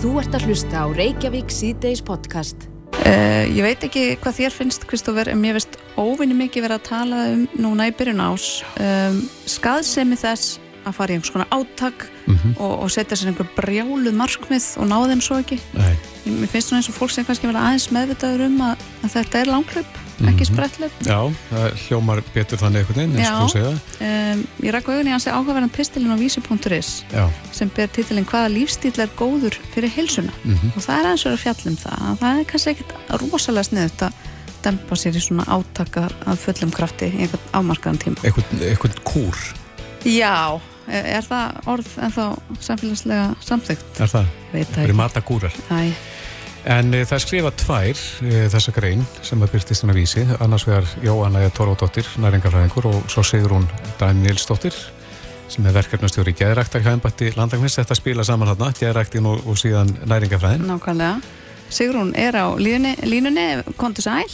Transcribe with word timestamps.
Þú 0.00 0.14
ert 0.16 0.32
að 0.32 0.46
hlusta 0.48 0.80
á 0.80 0.86
Reykjavík 0.96 1.50
síðdeis 1.52 2.00
podcast. 2.00 2.62
Uh, 3.04 3.44
ég 3.52 3.60
veit 3.60 3.82
ekki 3.84 4.04
hvað 4.22 4.38
þér 4.38 4.54
finnst, 4.56 4.86
Kristófer, 4.88 5.28
en 5.28 5.36
mér 5.42 5.58
finnst 5.58 5.76
óvinni 6.00 6.38
mikið 6.38 6.64
verið 6.64 6.78
að 6.78 6.86
tala 6.86 7.18
um 7.34 7.42
núna 7.60 7.90
í 7.90 7.92
byrjun 7.98 8.22
ás 8.24 8.46
um, 8.80 9.18
skaðsemi 9.44 10.16
þess 10.16 10.56
að 10.88 10.96
fara 10.96 11.12
í 11.12 11.18
einhvers 11.18 11.34
konar 11.34 11.52
áttak 11.52 12.06
mm 12.08 12.32
-hmm. 12.32 12.56
og, 12.64 12.74
og 12.86 12.94
setja 12.96 13.18
sér 13.20 13.34
einhver 13.34 13.52
brjáluð 13.58 14.16
markmið 14.16 14.70
og 14.80 14.88
ná 14.88 14.96
þeim 15.12 15.20
svo 15.20 15.36
ekki. 15.44 15.60
Nei. 15.76 15.92
Mér 16.24 16.48
finnst 16.48 16.72
svona 16.72 16.80
eins 16.80 16.88
og 16.88 16.96
fólk 16.96 17.12
sem 17.12 17.28
kannski 17.28 17.50
verið 17.50 17.60
aðeins 17.60 17.90
meðvitaður 17.92 18.46
um 18.48 18.60
að, 18.70 18.86
að 19.04 19.12
þetta 19.18 19.44
er 19.44 19.52
langklöp 19.52 20.00
ekki 20.28 20.44
mhm. 20.44 20.50
sprettlöp 20.50 20.92
Já, 21.06 21.18
það 21.50 21.66
hljómar 21.84 22.22
betur 22.34 22.60
þannig 22.60 22.82
einhvern 22.82 23.00
veginn 23.00 23.16
eins 23.16 23.30
og 23.30 23.40
þú 23.40 23.52
segja 23.54 23.72
um, 24.08 24.42
Ég 24.64 24.74
rækku 24.74 24.92
auðvitað 24.92 25.10
í 25.10 25.14
hans 25.14 25.28
áhugaverðan 25.30 25.74
pistilin 25.74 26.14
á 26.14 26.18
vísi.is 26.20 26.90
sem 27.56 27.72
ber 27.76 27.92
titilin 27.94 28.28
hvaða 28.28 28.52
lífstíl 28.54 28.94
er 29.00 29.14
góður 29.18 29.56
fyrir 29.74 29.92
hilsuna 29.94 30.32
mm 30.44 30.54
-hmm. 30.54 30.74
og 30.76 30.82
það 30.82 30.98
er 30.98 31.10
eins 31.10 31.26
og 31.26 31.32
að 31.32 31.42
fjallum 31.44 31.76
það. 31.76 32.18
Það 32.20 32.38
er 32.38 32.44
kannski 32.44 32.70
ekkert 32.70 32.92
rosalega 33.20 33.68
sniðut 33.68 34.02
að 34.02 34.12
dempa 34.64 34.96
sér 34.96 35.16
í 35.16 35.20
svona 35.20 35.44
átaka 35.48 36.08
af 36.26 36.38
fullum 36.38 36.70
krafti 36.70 37.06
í 37.06 37.20
einhvern 37.24 37.46
afmarkaðan 37.52 37.98
tíma. 37.98 38.16
Einhvern 38.24 39.00
kúr. 39.04 39.36
Já, 40.04 40.60
er 40.90 41.26
það 41.26 41.68
orð 41.70 41.90
en 42.02 42.14
þá 42.14 42.24
samfélagslega 42.60 43.26
samþygt 43.44 44.00
Er 44.00 44.10
það? 44.10 44.32
Það 44.52 44.82
er 44.84 44.96
matakúrar 44.98 45.60
Æ 45.70 45.92
En 46.68 46.92
e, 46.92 47.04
það 47.08 47.22
skrifa 47.24 47.50
tvær 47.56 48.00
e, 48.20 48.46
þessa 48.52 48.72
grein 48.76 49.04
sem 49.24 49.40
að 49.40 49.54
byrtist 49.54 49.84
hennar 49.84 49.96
vísi, 49.96 50.26
annars 50.44 50.66
vegar 50.68 50.88
Jóanna 51.00 51.46
Tóródóttir, 51.56 52.08
næringafræðingur 52.20 52.88
og 52.90 52.98
svo 53.08 53.24
segur 53.24 53.56
hún 53.56 53.68
Danielsdóttir 54.00 54.76
sem 55.50 55.64
er 55.66 55.74
verkefnastjóri 55.74 56.34
í 56.34 56.36
Gæðræktar 56.38 56.84
hægambætti 56.84 57.32
landagnis, 57.38 57.78
þetta 57.80 57.96
spila 57.96 58.26
saman 58.26 58.52
hérna 58.52 58.68
Gæðræktin 58.76 59.26
og, 59.30 59.40
og 59.48 59.56
síðan 59.58 59.94
næringafræðin 60.04 60.68
Nákvæmlega, 60.68 61.22
Sigrún 61.70 62.12
er 62.18 62.34
á 62.36 62.50
línunni, 62.58 62.96
línunni. 63.06 63.62
Kontur 63.78 64.02
sæl. 64.02 64.28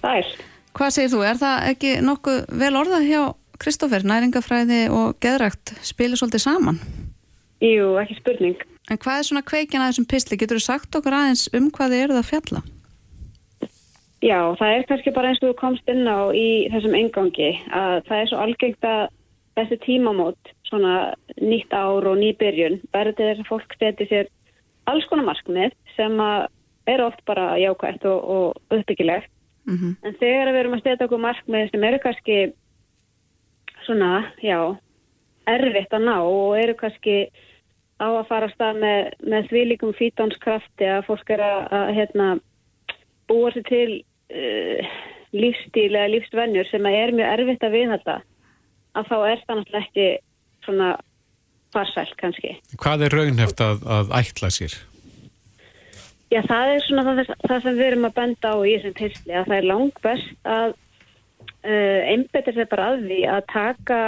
Sæl. 0.00 0.26
Hvað 0.72 0.94
segir 0.96 1.12
þú, 1.12 1.22
er 1.28 1.38
það 1.38 1.70
ekki 1.70 1.94
nokkuð 2.02 2.38
vel 2.64 2.74
orðað 2.80 3.08
hjá 3.10 3.22
Kristófer, 3.62 4.02
næringafræði 4.08 4.86
og 4.90 5.20
Gæðrækt 5.22 5.76
spila 5.84 6.16
svolítið 6.16 6.46
saman? 6.48 6.80
Jú, 7.62 7.92
ekki 8.00 8.16
spurning 8.18 8.71
En 8.92 9.00
hvað 9.00 9.18
er 9.18 9.24
svona 9.24 9.40
kveikjan 9.48 9.80
að 9.80 9.94
þessum 9.94 10.06
písli? 10.10 10.36
Getur 10.36 10.58
þú 10.60 10.64
sagt 10.66 10.96
okkur 10.98 11.14
aðeins 11.16 11.46
um 11.56 11.70
hvað 11.72 11.94
þið 11.94 12.02
eruð 12.04 12.20
að 12.20 12.28
fjalla? 12.28 12.60
Já, 14.22 14.38
það 14.60 14.72
er 14.76 14.84
kannski 14.90 15.12
bara 15.16 15.30
eins 15.32 15.40
og 15.40 15.48
þú 15.48 15.54
komst 15.58 15.88
inn 15.90 16.04
á 16.06 16.20
í 16.36 16.48
þessum 16.70 16.96
engangi 16.98 17.50
að 17.72 17.94
það 18.06 18.18
er 18.18 18.28
svo 18.30 18.40
algengt 18.42 18.86
að 18.86 19.00
þessi 19.56 19.78
tímamót, 19.82 20.52
svona 20.68 20.92
nýtt 21.40 21.72
ár 21.74 22.06
og 22.08 22.20
nýbyrjun, 22.20 22.78
verður 22.94 23.16
þess 23.18 23.42
að 23.42 23.48
fólk 23.48 23.74
steti 23.76 24.06
sér 24.10 24.28
alls 24.92 25.08
konar 25.08 25.26
markmið 25.30 25.74
sem 25.96 26.20
eru 26.92 27.06
oft 27.08 27.24
bara 27.28 27.56
jákvægt 27.60 28.04
og, 28.10 28.20
og 28.36 28.76
uppbyggilegt. 28.76 29.30
Mm 29.64 29.76
-hmm. 29.76 29.92
En 30.06 30.14
þegar 30.20 30.52
við 30.52 30.60
erum 30.60 30.76
að 30.76 30.80
steta 30.84 31.04
okkur 31.04 31.22
markmið 31.22 31.70
sem 31.70 31.84
eru 31.84 31.98
kannski 31.98 32.36
svona, 33.86 34.32
já, 34.42 34.76
erfitt 35.46 35.92
að 35.92 36.04
ná 36.06 36.16
og 36.20 36.58
eru 36.58 36.74
kannski 36.74 37.30
á 38.02 38.08
að 38.10 38.28
fara 38.28 38.48
að 38.48 38.54
stað 38.56 38.80
með, 38.82 39.12
með 39.34 39.48
þvílikum 39.52 39.94
fítonskrafti 39.98 40.90
að 40.90 41.06
fólk 41.06 41.32
er 41.36 41.44
að, 41.46 41.60
að 41.78 41.94
hérna, 41.98 42.28
búa 43.30 43.52
sér 43.54 43.66
til 43.68 43.88
uh, 44.34 44.92
lífstíl 45.32 45.90
eða 45.92 46.10
lífsvennjur 46.16 46.68
sem 46.68 46.90
er 46.90 47.14
mjög 47.16 47.32
erfitt 47.38 47.66
að 47.66 47.76
viðhalda 47.78 48.18
að 48.92 49.08
þá 49.08 49.16
er 49.16 49.42
það 49.46 49.58
náttúrulega 49.58 49.86
ekki 49.86 50.08
svona 50.66 50.88
farsælt 51.72 52.16
kannski. 52.20 52.56
Hvað 52.80 53.06
er 53.06 53.16
raunheft 53.16 53.62
að, 53.64 53.86
að 53.88 54.12
ætla 54.18 54.50
sér? 54.52 54.76
Já, 56.32 56.40
það 56.48 56.74
er 56.74 56.84
svona 56.86 57.04
það, 57.06 57.32
það 57.44 57.64
sem 57.64 57.78
við 57.78 57.88
erum 57.90 58.06
að 58.08 58.14
benda 58.18 58.52
á 58.52 58.56
í 58.60 58.76
þessum 58.76 58.94
tilsli 59.00 59.34
að 59.36 59.48
það 59.48 59.58
er 59.58 59.68
langt 59.68 59.98
best 60.04 60.48
að 60.48 60.70
uh, 60.72 62.00
einbetir 62.12 62.56
sér 62.56 62.70
bara 62.70 62.92
að 62.92 63.02
því 63.08 63.18
að 63.32 63.42
taka 63.52 64.00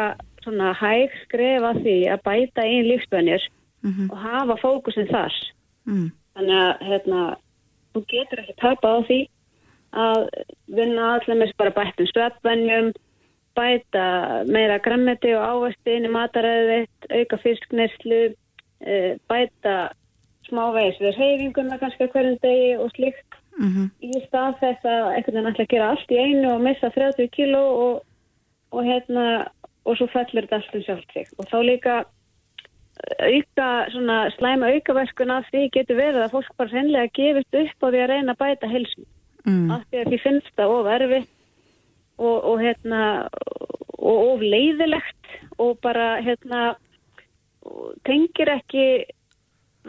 svona 0.44 0.72
hæg 0.77 1.12
skref 1.25 1.66
að 1.69 1.83
því 1.84 1.99
að 2.12 2.25
bæta 2.28 2.65
einn 2.69 2.88
lífsvennjur 2.91 3.44
mm 3.84 3.91
-hmm. 3.93 4.11
og 4.12 4.19
hafa 4.19 4.56
fókusin 4.65 5.09
þar 5.12 5.34
mm. 5.84 6.11
þannig 6.34 6.59
að 6.67 6.72
hérna, 6.89 7.21
þú 7.95 8.05
getur 8.12 8.43
ekki 8.43 8.61
tapað 8.61 8.97
á 8.97 9.00
því 9.09 9.21
að 9.95 10.21
vinna 10.67 11.11
allir 11.15 11.39
með 11.39 11.53
bara 11.56 11.77
bættum 11.78 12.06
sveppvennjum 12.11 12.93
bæta 13.55 14.06
meira 14.50 14.78
grammeti 14.78 15.34
og 15.34 15.45
ávasti 15.50 15.97
inn 15.97 16.09
í 16.09 16.15
mataræðið 16.17 16.89
auka 17.19 17.37
fiskneslu 17.45 18.22
e, 18.81 18.95
bæta 19.31 19.93
smávegis 20.49 20.99
við 21.03 21.19
reyfinguna 21.21 21.78
kannski 21.78 22.09
hverjum 22.11 22.41
degi 22.43 22.72
og 22.77 22.91
slikt 22.97 23.39
mm 23.59 23.69
-hmm. 23.69 23.87
í 24.03 24.11
stað 24.27 24.59
þess 24.62 24.84
að 24.95 25.05
einhvern 25.15 25.37
veginn 25.37 25.53
ætla 25.53 25.65
að 25.65 25.72
gera 25.75 25.91
allt 25.91 26.11
í 26.11 26.19
einu 26.19 26.49
og 26.55 26.65
missa 26.66 26.91
30 26.91 27.31
kíló 27.37 27.65
og, 27.87 28.03
og 28.71 28.84
hérna 28.84 29.47
og 29.84 29.97
svo 29.97 30.06
fellur 30.06 30.43
þetta 30.43 30.56
allt 30.56 30.75
um 30.75 30.83
sjálft 30.83 31.12
sig 31.12 31.27
og 31.39 31.47
þá 31.53 31.59
líka 31.62 32.05
auka, 33.03 33.69
svona 33.93 34.19
slæma 34.37 34.71
aukaverkun 34.75 35.32
af 35.34 35.49
því 35.50 35.66
getur 35.75 35.99
verið 35.99 36.22
að 36.25 36.34
fólk 36.37 36.55
bara 36.59 36.72
sennilega 36.72 37.12
gefist 37.16 37.59
upp 37.60 37.84
á 37.84 37.87
því 37.88 38.00
að 38.05 38.10
reyna 38.12 38.34
að 38.34 38.41
bæta 38.43 38.71
helsun 38.71 39.06
mm. 39.44 39.66
af 39.75 39.82
því 39.88 40.00
að 40.00 40.10
því 40.12 40.21
finnst 40.22 40.55
það 40.55 40.75
of 40.77 40.91
erfitt 40.94 41.31
og, 42.16 42.38
og 42.38 42.62
hérna 42.62 43.03
og 43.99 44.25
of 44.31 44.44
leiðilegt 44.44 45.37
og 45.59 45.77
bara 45.84 46.09
hérna 46.22 46.65
tengir 48.06 48.53
ekki 48.54 48.87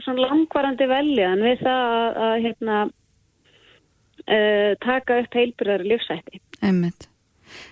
svona 0.01 0.27
langvarandi 0.27 0.87
veljan 0.89 1.43
við 1.45 1.65
það 1.65 1.95
að, 1.95 2.21
að 2.27 2.37
hérna 2.45 2.77
uh, 4.25 4.71
taka 4.83 5.19
upp 5.23 5.37
heilbyrðar 5.39 5.85
lífsætti 5.87 6.41
Einmitt. 6.65 7.11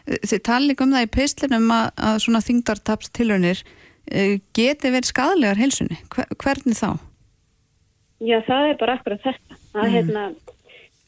Þið 0.05 0.41
tala 0.45 0.69
líka 0.69 0.85
um 0.85 0.93
það 0.93 1.07
í 1.07 1.13
peislinum 1.15 1.71
að, 1.73 1.87
að 1.97 2.19
svona 2.23 2.43
þingdartapstilunir 2.45 3.63
Eh, 3.63 3.82
geti 4.53 4.91
verið 4.91 5.09
skadalegar 5.09 5.59
heilsunni 5.59 5.99
hvernig 6.11 6.77
þá? 6.77 6.99
Já 8.23 8.39
það 8.47 8.69
er 8.69 8.77
bara 8.79 8.97
akkurat 8.97 9.23
þetta 9.23 9.57
að 9.73 9.85
mm. 9.85 9.93
hérna 9.95 10.25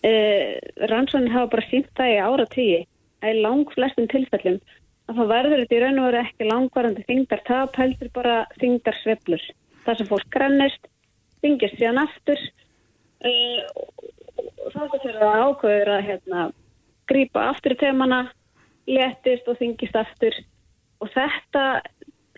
uh, 0.10 0.88
rannsónin 0.92 1.34
hafa 1.34 1.52
bara 1.56 1.70
sínt 1.70 1.92
það 1.98 2.14
í 2.14 2.18
ára 2.24 2.48
tíi 2.52 2.80
að 3.22 3.32
í 3.32 3.44
lang 3.46 3.76
flestum 3.76 4.10
tilfellum 4.12 4.60
að 5.06 5.20
það 5.20 5.32
verður 5.32 5.62
þetta 5.62 5.78
í 5.78 5.82
raun 5.84 6.02
og 6.02 6.08
veru 6.10 6.22
ekki 6.24 6.50
langvarandi 6.50 7.06
þingdar 7.10 7.44
tap 7.46 7.80
heldur 7.80 8.12
bara 8.16 8.38
þingdar 8.62 9.00
sveflur 9.04 9.44
það 9.86 10.00
sem 10.00 10.10
fólk 10.10 10.30
grannist 10.34 10.90
þingist 11.46 11.78
síðan 11.80 12.02
aftur 12.06 12.42
uh, 13.28 13.62
og 14.66 14.74
þá 14.74 14.82
fyrir 14.96 15.20
það 15.22 15.44
ákveður 15.46 15.94
að 15.94 16.06
hérna 16.10 16.48
grýpa 17.10 17.50
aftur 17.52 17.76
í 17.76 17.80
temana 17.84 18.22
letist 18.90 19.48
og 19.50 19.60
þingist 19.62 19.98
aftur 20.00 20.38
og 21.04 21.12
þetta 21.14 21.66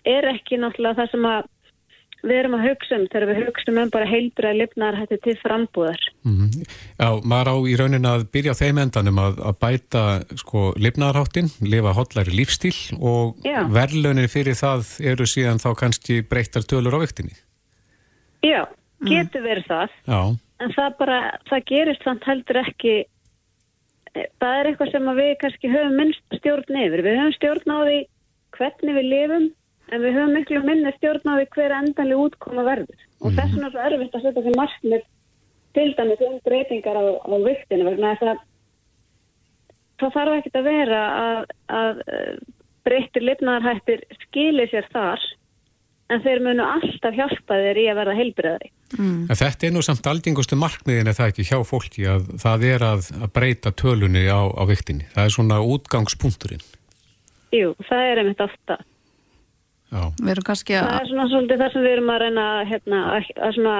er 0.08 0.28
ekki 0.32 0.58
náttúrulega 0.60 1.02
það 1.02 1.14
sem 1.14 1.28
að 1.28 1.48
við 2.26 2.34
erum 2.34 2.56
að 2.58 2.64
hugsa 2.66 2.96
um 2.98 3.04
þegar 3.06 3.26
við 3.28 3.40
hugsa 3.46 3.72
um 3.72 3.90
bara 3.94 4.08
heilbræð 4.10 4.56
lifnar 4.58 4.96
hætti 4.98 5.18
til 5.22 5.34
frambúðar. 5.42 6.00
Mm 6.26 6.34
-hmm. 6.38 6.64
Já, 6.98 7.08
maður 7.22 7.50
á 7.54 7.56
í 7.70 7.74
raunin 7.78 8.10
að 8.10 8.24
byrja 8.32 8.54
á 8.54 8.60
þeim 8.60 8.78
endanum 8.82 9.18
að, 9.18 9.34
að 9.48 9.54
bæta 9.62 10.02
sko 10.36 10.72
lifnarháttin, 10.76 11.50
lifa 11.62 11.94
hotlæri 11.94 12.34
lífstíl 12.34 12.78
og 12.98 13.38
verðlunir 13.70 14.28
fyrir 14.28 14.58
það 14.58 14.98
eru 15.00 15.26
síðan 15.26 15.62
þá 15.62 15.70
kannski 15.78 16.22
breyttar 16.22 16.66
tölur 16.66 16.98
á 16.98 17.04
viktinni. 17.04 17.34
Já, 18.42 18.66
getur 19.06 19.42
verið 19.42 19.66
það. 19.68 19.88
Já. 20.06 20.20
En 20.58 20.74
það 20.74 20.90
bara, 20.98 21.38
það 21.48 21.64
gerist 21.70 22.02
samt 22.02 22.24
heldur 22.26 22.56
ekki 22.66 23.06
það 24.14 24.58
er 24.58 24.66
eitthvað 24.66 24.90
sem 24.90 25.10
við 25.20 25.32
kannski 25.42 25.70
höfum 25.70 25.96
minnst 26.00 26.38
stjórn 26.40 26.80
yfir. 26.82 27.02
Við 27.06 27.18
höfum 27.20 27.34
stjórn 27.36 27.74
á 27.74 27.78
því 27.86 27.98
hvernig 28.58 28.98
við 28.98 29.08
lifum 29.12 29.48
en 29.92 30.04
við 30.04 30.18
höfum 30.18 30.34
miklu 30.36 30.62
minni 30.64 30.92
stjórn 30.96 31.32
á 31.32 31.34
því 31.38 31.46
hver 31.54 31.76
endanlega 31.78 32.26
útkoma 32.26 32.66
verður 32.66 33.06
og 33.22 33.32
þess 33.36 33.54
vegna 33.54 33.70
er 33.70 33.76
það 33.76 33.88
erfitt 33.88 34.18
að 34.18 34.26
setja 34.26 34.44
því 34.44 34.54
markmið 34.58 35.08
til 35.78 35.88
dæmis 35.98 36.22
um 36.26 36.38
breytingar 36.46 36.98
á, 36.98 37.04
á 37.24 37.36
viktinu 37.46 37.88
vegna 37.88 38.14
þess 38.14 38.32
að 38.32 38.44
það 39.98 40.14
þarf 40.16 40.38
ekkert 40.38 40.60
að 40.60 40.68
vera 40.68 41.02
að, 41.08 41.40
að 41.80 42.02
eh, 42.06 42.32
breytir 42.88 43.26
lifnaðarhættir 43.28 44.04
skilir 44.24 44.70
sér 44.72 44.88
þar 44.92 45.24
en 46.08 46.24
þeir 46.24 46.42
munu 46.44 46.64
alltaf 46.64 47.16
hjálpa 47.16 47.58
þeir 47.60 47.80
í 47.82 47.86
að 47.90 47.98
verða 48.00 48.16
heilbriðari. 48.16 48.70
Mm. 48.96 49.16
Þetta 49.28 49.66
er 49.68 49.72
nú 49.74 49.82
samt 49.84 50.06
aldingustu 50.08 50.56
markmiðin 50.56 51.10
eða 51.10 51.18
það 51.18 51.32
ekki 51.34 51.48
hjá 51.50 51.58
fólki 51.68 52.06
að 52.08 52.30
það 52.40 52.64
er 52.70 52.84
að, 52.86 53.10
að 53.18 53.32
breyta 53.36 53.72
tölunni 53.76 54.24
á, 54.32 54.40
á 54.48 54.62
viktinni. 54.68 55.08
Það 55.12 55.26
er 55.28 55.34
svona 55.34 55.58
útgangspunkturinn. 55.74 56.64
Jú, 57.52 57.74
það 57.88 58.06
er 58.06 58.22
einmitt 58.22 58.40
ofta. 58.44 58.78
Við 59.92 60.32
erum 60.34 60.44
kannski 60.44 60.76
að... 60.76 60.88
Það 60.88 60.98
er 60.98 61.08
svona 61.12 61.28
svolítið 61.32 61.62
það 61.62 61.70
sem 61.74 61.86
við 61.86 61.94
erum 61.96 62.10
að 62.12 62.20
reyna 62.24 62.46
hérna, 62.68 62.98
að 63.16 63.52
svona, 63.56 63.76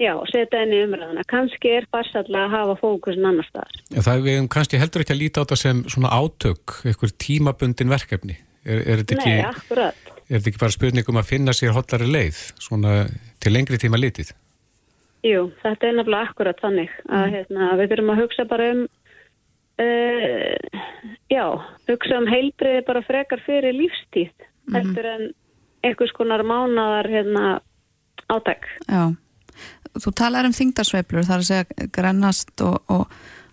já, 0.00 0.12
setja 0.30 0.62
inn 0.64 0.72
í 0.72 0.78
umræðana. 0.86 1.24
Kannski 1.32 1.74
er 1.76 1.88
farsallega 1.92 2.46
að 2.46 2.54
hafa 2.56 2.76
fókusin 2.80 3.28
annar 3.28 3.48
staðar. 3.48 3.82
Já, 3.90 4.00
það 4.00 4.14
er 4.14 4.24
við 4.28 4.38
kannski 4.56 4.80
heldur 4.80 5.04
ekki 5.04 5.14
að 5.16 5.20
líta 5.20 5.42
á 5.42 5.44
þetta 5.44 5.60
sem 5.60 5.82
svona 5.92 6.14
átök, 6.16 6.78
einhver 6.88 7.12
tímabundin 7.26 7.92
verkefni. 7.92 8.38
Er, 8.64 8.80
er 8.80 9.02
þetta 9.02 9.18
ekki... 9.18 9.34
Nei, 9.34 9.50
akkurat. 9.50 10.08
Er 10.22 10.38
þetta 10.38 10.52
ekki 10.52 10.62
bara 10.62 10.76
spurningum 10.78 11.20
að 11.20 11.28
finna 11.28 11.56
sér 11.56 11.76
hotlari 11.76 12.08
leið, 12.08 12.40
svona 12.62 12.94
til 13.42 13.52
lengri 13.52 13.80
tíma 13.82 14.00
litið. 14.00 14.32
Jú, 15.26 15.50
þetta 15.60 15.86
er 15.86 15.98
nefnilega 15.98 16.30
akkurat 16.30 16.62
þannig 16.62 16.94
að 17.12 17.26
hérna, 17.36 17.68
við 17.78 17.92
þurfum 17.92 18.14
að 18.14 18.22
hugsa 18.24 18.46
bara 18.50 18.70
um 18.72 18.80
uh, 19.82 20.80
já, 21.30 21.44
hugsa 21.90 22.18
um 22.18 22.30
heilbriði 22.30 22.80
bara 22.88 23.04
frekar 23.06 23.42
fyrir 23.44 23.76
lífstíð 23.76 24.32
mm 24.66 24.74
-hmm. 24.74 24.80
eftir 24.80 25.06
en 25.06 25.34
einhvers 25.82 26.12
konar 26.12 26.42
mánadar 26.42 27.08
hérna, 27.10 27.60
átæk. 28.28 28.66
Já, 28.88 29.16
þú 29.98 30.12
talar 30.14 30.46
um 30.46 30.52
þingdarsveiflur, 30.52 31.24
það 31.26 31.34
er 31.34 31.42
að 31.42 31.50
segja 31.50 31.88
grennast 31.92 32.60
og, 32.60 32.82
og, 32.88 33.06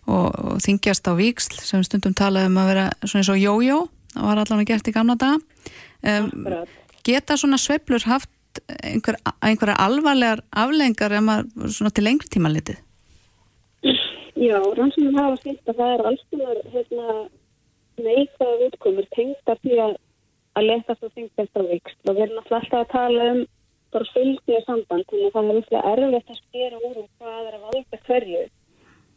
og, 0.08 0.28
og 0.46 0.58
þingjast 0.66 1.08
á 1.10 1.14
víksl 1.18 1.60
sem 1.60 1.84
stundum 1.84 2.14
talaðum 2.14 2.58
að 2.58 2.70
vera 2.72 2.90
svona 3.04 3.22
eins 3.22 3.30
og 3.30 3.42
jójó, 3.42 3.80
það 4.14 4.28
var 4.30 4.38
allavega 4.38 4.70
gert 4.74 4.88
í 4.88 4.92
gamla 4.92 5.16
daga. 5.16 5.40
Um, 6.00 6.66
geta 7.04 7.38
svona 7.38 7.58
sveiflur 7.58 8.06
haft 8.06 8.30
einhver, 8.84 9.18
einhverja 9.42 9.76
alvarlegar 9.80 10.44
aflengar 10.52 11.14
ef 11.16 11.26
maður 11.26 11.74
svona 11.76 11.92
til 11.96 12.06
lengri 12.08 12.30
tíma 12.32 12.52
litið? 12.54 12.80
Já, 14.40 14.60
rannsóknum 14.78 15.18
hafa 15.20 15.40
skilt 15.42 15.68
að 15.68 15.82
það 15.82 15.94
er 15.94 16.06
alls 16.10 16.22
konar 16.32 16.60
hérna, 16.74 17.16
neikvæða 18.00 18.70
útkomur 18.70 19.10
tengta 19.16 19.56
því 19.60 19.82
að 19.84 19.98
að 20.60 20.70
letast 20.70 21.06
og 21.06 21.16
þingast 21.16 21.60
á 21.60 21.64
vikst 21.70 22.10
og 22.10 22.16
við 22.16 22.26
erum 22.28 22.42
alltaf 22.44 22.78
að 22.80 22.92
tala 22.94 23.28
um 23.34 23.42
bara 23.94 24.10
fylgni 24.14 24.58
og 24.58 24.66
samband 24.68 25.06
þannig 25.10 25.28
að 25.28 25.36
það 25.36 25.50
er 25.50 25.60
úrslega 25.60 25.94
erfitt 25.94 26.34
að 26.34 26.42
spýra 26.44 26.82
úr 26.82 26.98
um 27.02 27.08
hvað 27.20 27.40
er 27.48 27.56
að 27.58 27.64
valda 27.68 28.02
hverju. 28.08 28.44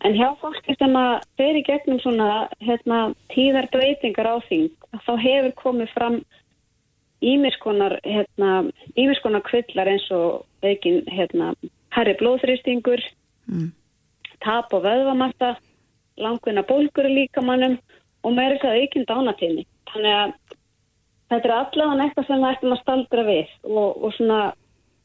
En 0.03 0.17
hjá 0.19 0.29
fólki 0.41 0.75
sem 0.79 0.97
að 0.99 1.13
þeir 1.39 1.59
í 1.59 1.65
gegnum 1.69 1.99
svona 2.03 2.29
hérna, 2.65 3.01
tíðar 3.31 3.69
breytingar 3.75 4.31
á 4.35 4.37
þing 4.49 4.71
þá 5.07 5.13
hefur 5.23 5.53
komið 5.61 5.93
fram 5.93 6.17
ímiskonar 7.23 7.99
hérna, 8.03 8.65
kvillar 8.97 9.93
eins 9.93 10.09
og 10.11 10.43
veikin 10.65 11.05
hérna, 11.07 11.53
herri 11.95 12.17
blóðþrýstingur 12.19 13.03
mm. 13.47 13.69
tap 14.43 14.73
og 14.75 14.83
vöðvamasta 14.89 15.55
langvinna 16.19 16.65
bólkur 16.67 17.07
í 17.07 17.15
líkamannum 17.21 17.79
og 18.23 18.35
með 18.35 18.57
þess 18.57 18.67
að 18.69 18.81
aukinn 18.81 19.09
dánatíðni 19.11 19.65
þannig 19.93 20.19
að 20.19 20.35
þetta 21.33 21.49
er 21.49 21.55
allavega 21.57 22.07
eitthvað 22.07 22.29
sem 22.29 22.43
við 22.43 22.51
ættum 22.51 22.75
að 22.75 22.83
staldra 22.83 23.25
við 23.29 23.57
og, 23.69 23.89
og 24.05 24.15
svona 24.17 24.41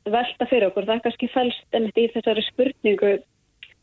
velta 0.07 0.47
fyrir 0.47 0.69
okkur, 0.69 0.87
það 0.87 0.95
er 0.95 1.03
kannski 1.05 1.29
fælst 1.33 1.75
ennett 1.77 1.99
í 1.99 2.07
þessari 2.13 2.43
spurningu 2.47 3.11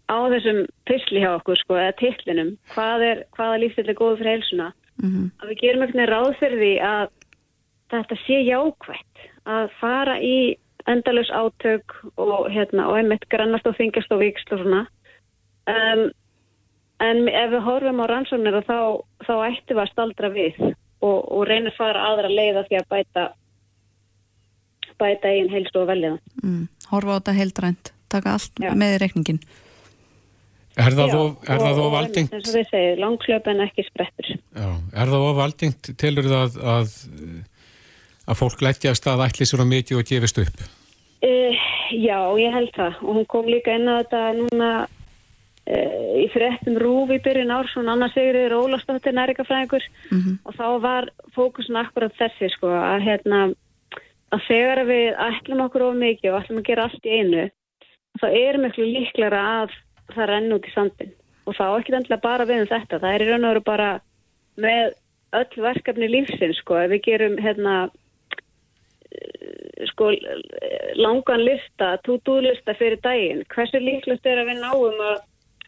á 0.09 0.19
þessum 0.33 0.65
pysli 0.89 1.23
hjá 1.23 1.31
okkur 1.35 1.61
sko, 1.61 1.77
eða 1.81 1.95
tillinum, 2.01 2.55
hvað 2.73 3.05
er, 3.09 3.23
hvaða 3.37 3.61
lífstill 3.63 3.89
er 3.89 3.99
góð 3.99 4.19
fyrir 4.21 4.33
heilsuna, 4.35 4.73
mm 5.01 5.09
-hmm. 5.09 5.31
að 5.41 5.53
við 5.53 5.61
gerum 5.63 5.85
eitthvað 5.85 6.11
ráð 6.13 6.35
fyrir 6.41 6.61
því 6.63 6.75
að 6.89 7.07
þetta 7.95 8.21
sé 8.25 8.41
jákvægt 8.45 9.25
að 9.45 9.71
fara 9.81 10.19
í 10.21 10.37
endalus 10.89 11.31
átök 11.31 11.97
og 12.21 12.51
hérna 12.53 12.89
og 12.89 12.99
einmitt 12.99 13.29
grannast 13.33 13.67
og 13.67 13.77
þingast 13.77 14.13
og 14.13 14.21
vikst 14.21 14.53
og 14.53 14.61
svona. 14.61 14.87
Um, 15.69 16.11
en 17.01 17.29
ef 17.29 17.51
við 17.51 17.65
horfum 17.65 18.03
á 18.05 18.07
rannsóknir 18.07 18.61
þá, 18.69 19.01
þá 19.25 19.35
ættum 19.49 19.77
við 19.77 19.83
að 19.85 19.93
staldra 19.93 20.29
við 20.29 20.59
og, 21.05 21.19
og 21.37 21.45
reyna 21.51 21.73
að 21.73 21.79
fara 21.79 22.07
aðra 22.11 22.31
leiða 22.33 22.65
því 22.69 22.81
að 22.81 22.89
bæta 22.95 23.27
bæta 25.01 25.35
einn 25.35 25.51
heilst 25.53 25.77
og 25.79 25.89
velja 25.91 26.15
mm, 26.43 26.65
Horfa 26.93 27.17
á 27.17 27.19
þetta 27.19 27.37
heildrænt, 27.41 27.93
taka 28.13 28.37
allt 28.39 28.63
Já. 28.63 28.73
með 28.79 28.97
í 28.97 29.03
reikningin 29.05 29.45
Er 30.75 30.91
það 30.91 31.13
þó 31.15 31.85
valdingt? 31.93 32.33
eins 32.35 32.49
og 32.51 32.57
við 32.57 32.71
segjum, 32.71 33.01
langklöp 33.05 33.51
en 33.51 33.65
ekki 33.67 33.85
sprettur 33.87 34.31
Já, 34.35 34.69
er 34.71 35.11
það 35.13 35.27
þó 35.27 35.35
valdingt 35.39 35.91
tilur 36.01 36.31
það 36.31 36.57
að 36.75 36.97
að 38.25 38.41
fólk 38.41 38.65
lættjast 38.65 39.07
að 39.11 39.27
ætli 39.27 39.47
sér 39.49 39.65
á 39.65 39.67
mikið 39.69 40.01
og 40.01 40.09
gefist 40.09 40.41
upp? 40.41 40.63
Uh, 41.25 41.65
já, 41.93 42.19
ég 42.41 42.53
held 42.53 42.73
það 42.77 43.01
og 43.03 43.19
hún 43.19 43.27
kom 43.33 43.49
líka 43.49 43.75
inn 43.77 43.89
á 43.89 44.01
þetta 44.01 44.23
núna 44.39 44.71
í 45.65 46.27
fréttum 46.29 46.77
rúfi 46.77 47.19
byrjun 47.25 47.53
ár, 47.55 47.69
svona 47.73 47.95
annars 47.95 48.13
segir 48.13 48.37
þið 48.37 48.51
Rólastáttir 48.53 49.15
nærikafræðingur 49.17 49.85
mm 50.11 50.19
-hmm. 50.19 50.37
og 50.45 50.55
þá 50.59 50.67
var 50.81 51.09
fókusun 51.33 51.81
akkurat 51.81 52.13
þessi 52.19 52.51
sko 52.53 52.69
að 52.69 53.01
hérna 53.09 53.41
að 54.35 54.41
þegar 54.49 54.85
við 54.85 55.09
ætlum 55.29 55.65
okkur 55.65 55.83
of 55.89 55.95
mikið 55.97 56.33
og 56.33 56.41
ætlum 56.43 56.61
að 56.61 56.69
gera 56.69 56.85
allt 56.85 57.07
í 57.07 57.17
einu 57.19 57.51
þá 58.21 58.27
er 58.29 58.59
miklu 58.59 58.85
líklara 58.85 59.41
að 59.63 59.71
það 60.15 60.29
renn 60.29 60.53
út 60.53 60.69
í 60.69 60.75
sandin 60.75 61.13
og 61.47 61.57
þá 61.57 61.67
ekki 61.79 61.95
endilega 61.95 62.21
bara 62.21 62.45
við 62.45 62.61
um 62.61 62.69
þetta, 62.69 63.01
það 63.01 63.15
er 63.15 63.23
í 63.23 63.29
raun 63.31 63.45
og 63.45 63.53
veru 63.53 63.65
bara 63.65 63.91
með 64.57 64.93
öll 65.33 65.63
verkefni 65.65 66.09
lífsins 66.09 66.61
sko, 66.61 66.77
ef 66.77 66.91
við 66.91 67.05
gerum 67.09 67.37
hérna 67.43 67.89
sko 69.91 70.11
langan 70.99 71.45
lista, 71.45 71.97
to-do-lista 72.07 72.75
fyrir 72.79 73.01
daginn. 73.03 73.45
Hversu 73.53 73.81
líklust 73.83 74.27
er 74.27 74.43
að 74.43 74.51
við 74.51 74.61
náum 74.63 75.01
að 75.11 75.23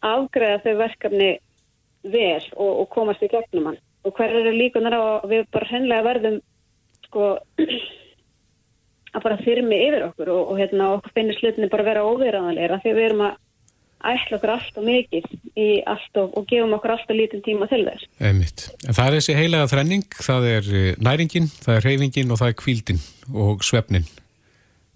afgreða 0.05 0.63
þau 0.65 0.75
verkefni 0.81 1.31
vel 2.07 2.43
og, 2.55 2.71
og 2.83 2.89
komast 2.93 3.23
í 3.25 3.31
gegnum 3.31 3.71
hann? 3.71 3.79
Og 4.05 4.15
hver 4.15 4.35
eru 4.41 4.53
líkunar 4.55 4.95
á 4.95 5.01
að 5.01 5.31
við 5.33 5.47
bara 5.51 5.71
hennilega 5.71 6.07
verðum 6.07 6.37
sko 7.07 7.33
að 9.15 9.25
bara 9.25 9.41
þyrmi 9.41 9.81
yfir 9.87 10.07
okkur 10.11 10.31
og, 10.35 10.53
og 10.53 10.61
hérna 10.61 10.93
okkur 10.97 11.15
finnir 11.15 11.37
slutinni 11.39 11.71
bara 11.73 11.87
vera 11.87 12.05
óverðanleira 12.07 12.79
því 12.83 12.95
við 12.95 13.09
erum 13.09 13.27
að 13.27 13.43
ætla 14.07 14.37
okkur 14.37 14.53
allt 14.53 14.77
og 14.77 14.85
mikið 14.85 15.25
í 15.57 15.67
allt 15.89 16.19
og, 16.21 16.35
og 16.37 16.45
gefum 16.49 16.75
okkur 16.77 16.93
allt 16.93 17.11
og 17.11 17.17
lítinn 17.17 17.43
tíma 17.45 17.67
til 17.71 17.81
þess. 17.87 18.05
Einmitt. 18.21 18.67
En 18.85 18.93
það 18.93 19.07
er 19.07 19.17
þessi 19.17 19.37
heilaga 19.39 19.69
þrenning, 19.71 20.05
það 20.21 20.49
er 20.51 20.71
eh, 20.81 20.89
næringin, 21.01 21.49
það 21.65 21.79
er 21.79 21.87
reyfingin 21.89 22.33
og 22.33 22.41
það 22.41 22.51
er 22.51 22.57
kvíldin 22.61 23.01
og 23.33 23.65
svefnin. 23.65 24.05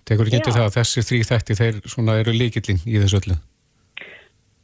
Tekur 0.08 0.30
ekki 0.30 0.42
endur 0.42 0.58
það 0.58 0.68
að 0.68 0.78
þessi 0.78 1.06
þrý 1.08 1.24
þætti 1.30 1.58
þeir 1.58 1.82
svona 1.90 2.20
eru 2.22 2.36
líkillin 2.36 2.84
í 2.86 3.00
þessu 3.02 3.22
öllu? 3.22 3.40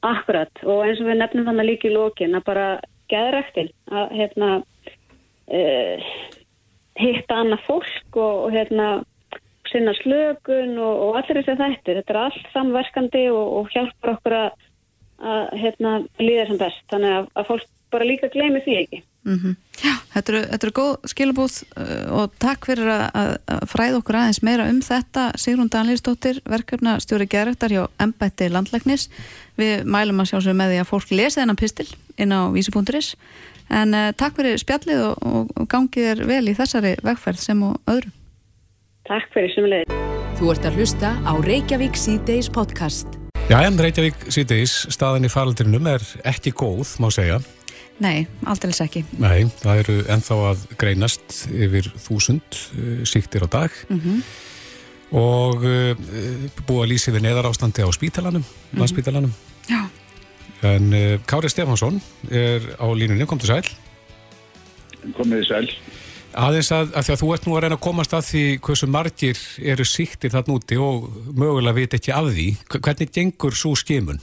Akkurat 0.05 0.63
og 0.63 0.83
eins 0.85 1.01
og 1.01 1.09
við 1.09 1.21
nefnum 1.21 1.47
þannig 1.47 1.69
líki 1.71 1.89
í 1.89 1.95
lókin 1.95 2.37
að 2.37 2.47
bara 2.49 2.65
geðræktin 3.11 3.71
að 3.89 4.11
hérna 4.19 4.49
uh, 4.61 6.09
hitta 6.97 7.39
annað 7.41 7.63
fólk 7.65 8.19
og, 8.19 8.43
og 8.47 8.53
hérna 8.53 8.89
sinna 9.71 9.93
slögun 9.97 10.77
og, 10.79 11.01
og 11.07 11.19
allir 11.19 11.41
þess 11.41 11.55
að 11.55 11.63
þetta 11.63 11.97
þetta 11.99 12.13
er 12.13 12.21
allt 12.21 12.51
samverkandi 12.53 13.23
og, 13.33 13.45
og 13.59 13.73
hjálpar 13.73 14.13
okkur 14.15 14.37
að, 14.37 14.67
að 15.33 15.43
hérna, 15.63 15.93
líða 16.21 16.47
sem 16.49 16.61
best, 16.61 16.83
þannig 16.93 17.17
að, 17.17 17.29
að 17.33 17.49
fólk 17.51 17.69
bara 17.91 18.07
líka 18.07 18.31
gleymi 18.31 18.63
því 18.65 18.77
ekki 18.83 19.01
mm 19.25 19.39
-hmm. 19.39 19.55
Já, 19.77 19.93
þetta 20.13 20.33
eru, 20.33 20.41
þetta 20.51 20.67
eru 20.67 20.73
góð 20.79 20.93
skilabúð 21.11 21.55
uh, 21.77 22.21
og 22.21 22.31
takk 22.39 22.65
fyrir 22.65 22.87
að, 22.89 23.37
að 23.47 23.65
fræða 23.71 23.97
okkur 23.97 24.15
aðeins 24.15 24.41
meira 24.41 24.69
um 24.69 24.81
þetta 24.81 25.31
Sigrun 25.37 25.69
Danlýrstóttir, 25.69 26.41
verkefna 26.45 26.99
stjóri 26.99 27.27
gerðar 27.27 27.71
hjá 27.71 27.83
Embætti 27.99 28.49
Landlæknis 28.49 29.09
við 29.57 29.85
mælum 29.85 30.19
að 30.19 30.29
sjá 30.31 30.41
sér 30.41 30.53
með 30.53 30.71
því 30.71 30.79
að 30.81 30.91
fólk 30.91 31.11
lesi 31.11 31.39
þennan 31.39 31.61
pistil 31.61 31.89
inn 32.17 32.31
á 32.31 32.49
vísi.is 32.51 33.15
en 33.69 33.93
uh, 33.93 34.11
takk 34.11 34.35
fyrir 34.35 34.57
spjallið 34.57 35.01
og, 35.01 35.51
og 35.55 35.67
gangið 35.67 36.05
er 36.11 36.25
vel 36.25 36.47
í 36.47 36.55
þessari 36.55 36.95
vegferð 37.03 37.39
sem 37.39 37.63
og 37.63 37.75
öðru 37.85 38.11
Takk 39.07 39.29
fyrir 39.31 39.53
sem 39.55 39.67
leið. 39.71 39.93
Þú 40.37 40.49
ert 40.53 40.65
að 40.67 40.79
hlusta 40.81 41.13
á 41.23 41.33
Reykjavík 41.39 41.95
C-Days 41.95 42.49
podcast. 42.51 43.15
Já, 43.47 43.61
en 43.63 43.79
Reykjavík 43.79 44.27
C-Days 44.27 44.73
staðin 44.91 45.29
í 45.29 45.31
faraldrinum 45.31 45.87
er 45.87 46.03
ekki 46.27 46.51
góð, 46.51 46.97
má 46.99 47.07
segja. 47.13 47.39
Nei, 48.03 48.27
alltaf 48.45 48.77
ekki. 48.83 49.01
Nei, 49.17 49.47
það 49.57 49.79
eru 49.81 49.95
enþá 50.13 50.37
að 50.51 50.65
greinast 50.77 51.37
yfir 51.49 51.89
þúsund 51.97 52.59
uh, 52.77 53.01
síktir 53.09 53.45
á 53.45 53.47
dag 53.49 53.73
mm 53.89 53.99
-hmm. 53.99 54.19
og 55.17 55.65
uh, 55.65 55.93
búið 56.67 56.83
að 56.83 56.91
lýsa 56.91 57.11
yfir 57.11 57.25
neðarástandi 57.25 57.81
á 57.81 57.89
spítalanum, 57.89 58.41
mm 58.41 58.47
-hmm. 58.47 58.79
landspítalanum. 58.79 59.33
Já. 59.69 59.89
En 60.61 60.93
uh, 60.93 61.19
Kári 61.25 61.49
Stefansson 61.49 62.01
er 62.29 62.61
á 62.77 62.85
línunni, 62.93 63.25
kom 63.25 63.39
til 63.39 63.47
sæl. 63.47 63.65
Komið 65.13 65.41
til 65.41 65.45
sæl. 65.45 65.69
Aðeins 66.37 66.71
að, 66.71 66.91
að 66.93 67.05
því 67.05 67.13
að 67.13 67.21
þú 67.21 67.33
ert 67.33 67.45
nú 67.47 67.53
að 67.55 67.61
reyna 67.63 67.75
að 67.75 67.85
komast 67.85 68.13
að 68.13 68.25
því 68.29 68.43
hversu 68.61 68.87
margir 68.87 69.37
eru 69.57 69.85
síktir 69.85 70.29
þarna 70.29 70.53
úti 70.53 70.77
og 70.77 71.07
mögulega 71.33 71.73
veit 71.73 71.93
ekki 71.97 72.13
af 72.13 72.27
því. 72.29 72.47
Hvernig 72.69 73.13
gengur 73.15 73.55
svo 73.57 73.73
skimun? 73.75 74.19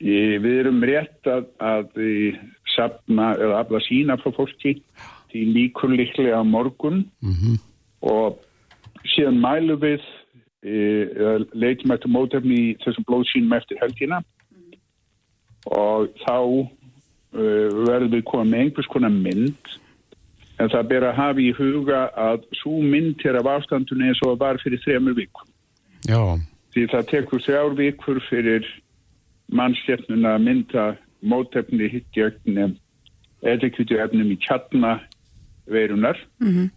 Í, 0.00 0.38
við 0.40 0.54
erum 0.62 0.78
rétt 0.86 1.28
að, 1.28 1.48
að 1.58 1.98
sapna 2.74 3.34
eða 3.36 3.60
afla 3.62 3.80
sína 3.86 4.18
frá 4.20 4.32
fólki 4.36 4.76
til 5.30 5.52
líkur 5.56 5.94
líklega 5.94 6.40
á 6.40 6.44
morgun 6.44 7.04
mm 7.22 7.34
-hmm. 7.34 7.56
og 8.00 8.38
síðan 9.04 9.40
mælum 9.40 9.80
við 9.80 10.02
e, 10.62 10.74
leitum 11.52 11.92
eftir 11.92 12.10
mótefni 12.10 12.54
í 12.54 12.76
þessum 12.82 13.04
blóðsínum 13.08 13.56
eftir 13.56 13.78
helgina 13.82 14.22
og 15.66 16.08
þá 16.26 16.38
e, 17.34 17.42
verðum 17.88 18.14
við 18.16 18.24
komið 18.24 18.50
með 18.50 18.60
einhvers 18.60 18.86
konar 18.86 19.10
mynd 19.10 19.80
En 20.60 20.68
það 20.68 20.88
ber 20.90 21.06
að 21.08 21.16
hafa 21.16 21.40
í 21.40 21.50
huga 21.56 22.00
að 22.20 22.42
svo 22.60 22.80
mynd 22.84 23.22
er 23.24 23.38
af 23.40 23.48
ástandunni 23.48 24.10
eins 24.10 24.20
og 24.26 24.36
var 24.40 24.60
fyrir 24.60 24.80
þremur 24.84 25.16
vikum. 25.16 25.46
Já. 26.08 26.20
Því 26.74 26.86
það 26.92 27.06
tekur 27.12 27.44
þrjár 27.46 27.76
vikur 27.78 28.20
fyrir 28.28 28.66
mannstjernuna 29.56 30.34
að 30.36 30.44
mynda 30.46 30.84
mótefni 31.20 31.88
hittjögnum 31.92 32.76
eða 33.42 33.70
kvitu 33.74 33.98
efnum 34.00 34.32
í 34.32 34.38
kjarna 34.40 34.98
veirunar. 35.70 36.18
Mm 36.40 36.52
-hmm. 36.54 36.68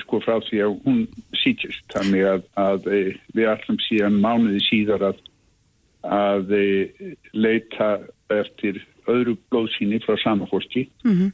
sko 0.00 0.20
frá 0.20 0.38
því 0.40 0.58
að 0.64 0.76
hún 0.84 1.00
sýtist. 1.34 1.84
Þannig 1.92 2.24
að, 2.24 2.42
að 2.54 2.86
e, 2.86 3.00
við 3.34 3.48
allum 3.48 3.78
síðan 3.88 4.20
mánuði 4.22 4.60
síðar 4.64 5.02
að, 5.10 5.18
að 6.02 6.52
e, 6.52 6.66
leita 7.32 7.98
eftir 8.30 8.86
öðru 9.08 9.36
blóðsýni 9.50 10.00
frá 10.04 10.16
samafórski 10.22 10.88
mm 11.04 11.12
-hmm. 11.12 11.32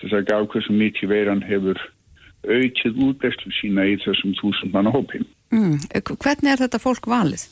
þess 0.00 0.12
að 0.12 0.26
gá 0.30 0.36
hversu 0.46 0.72
mikið 0.72 1.08
veiran 1.08 1.42
hefur 1.42 1.78
aukið 2.46 2.98
útbæslu 3.06 3.52
sína 3.60 3.86
í 3.86 3.96
þessum 4.04 4.34
þúsund 4.40 4.72
manna 4.72 4.90
hópi. 4.90 5.20
Mm. 5.50 5.78
Hvernig 5.92 6.52
er 6.52 6.62
þetta 6.62 6.78
fólk 6.78 7.06
valið 7.06 7.46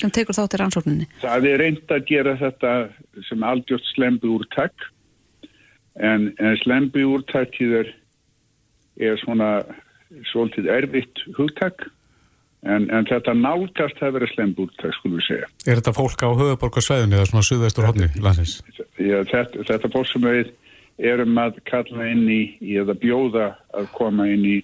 sem 0.00 0.12
tekur 0.14 0.36
þátt 0.36 0.56
í 0.56 0.60
rannsókninni? 0.60 1.08
Það 1.22 1.48
er 1.50 1.62
reynd 1.62 1.94
að 1.94 2.04
gera 2.08 2.36
þetta 2.40 2.74
sem 3.28 3.46
aldjótt 3.46 3.88
slembu 3.92 4.36
úrtak 4.38 4.86
en, 6.00 6.30
en 6.38 6.58
slembu 6.62 7.04
úrtakið 7.16 7.74
er, 7.82 7.90
er 9.00 9.18
svona 9.22 9.50
svolítið 10.30 10.70
erfitt 10.72 11.24
hugtak 11.36 11.86
en, 12.62 12.88
en 12.94 13.06
þetta 13.08 13.34
nálgast 13.36 14.02
að 14.02 14.18
vera 14.18 14.30
slembu 14.32 14.66
úrtak 14.66 14.96
skulum 14.98 15.20
við 15.20 15.28
segja. 15.28 15.52
Er 15.66 15.80
þetta 15.80 15.94
fólk 15.96 16.24
á 16.24 16.28
höfuborgarsvæðinni 16.30 17.18
eða 17.18 17.30
svona 17.30 17.46
suðaustur 17.48 17.88
hodni 17.88 18.10
landsins? 18.22 18.58
Já, 18.96 19.20
þetta, 19.28 19.64
þetta 19.70 19.92
fólk 19.92 20.10
sem 20.10 20.26
við 20.26 20.52
erum 21.02 21.38
að 21.40 21.58
kalla 21.68 22.10
inn 22.12 22.26
í, 22.30 22.42
í 22.62 22.76
eða 22.80 22.94
bjóða 23.00 23.48
að 23.74 23.88
koma 23.96 24.28
inn 24.30 24.44
í 24.46 24.58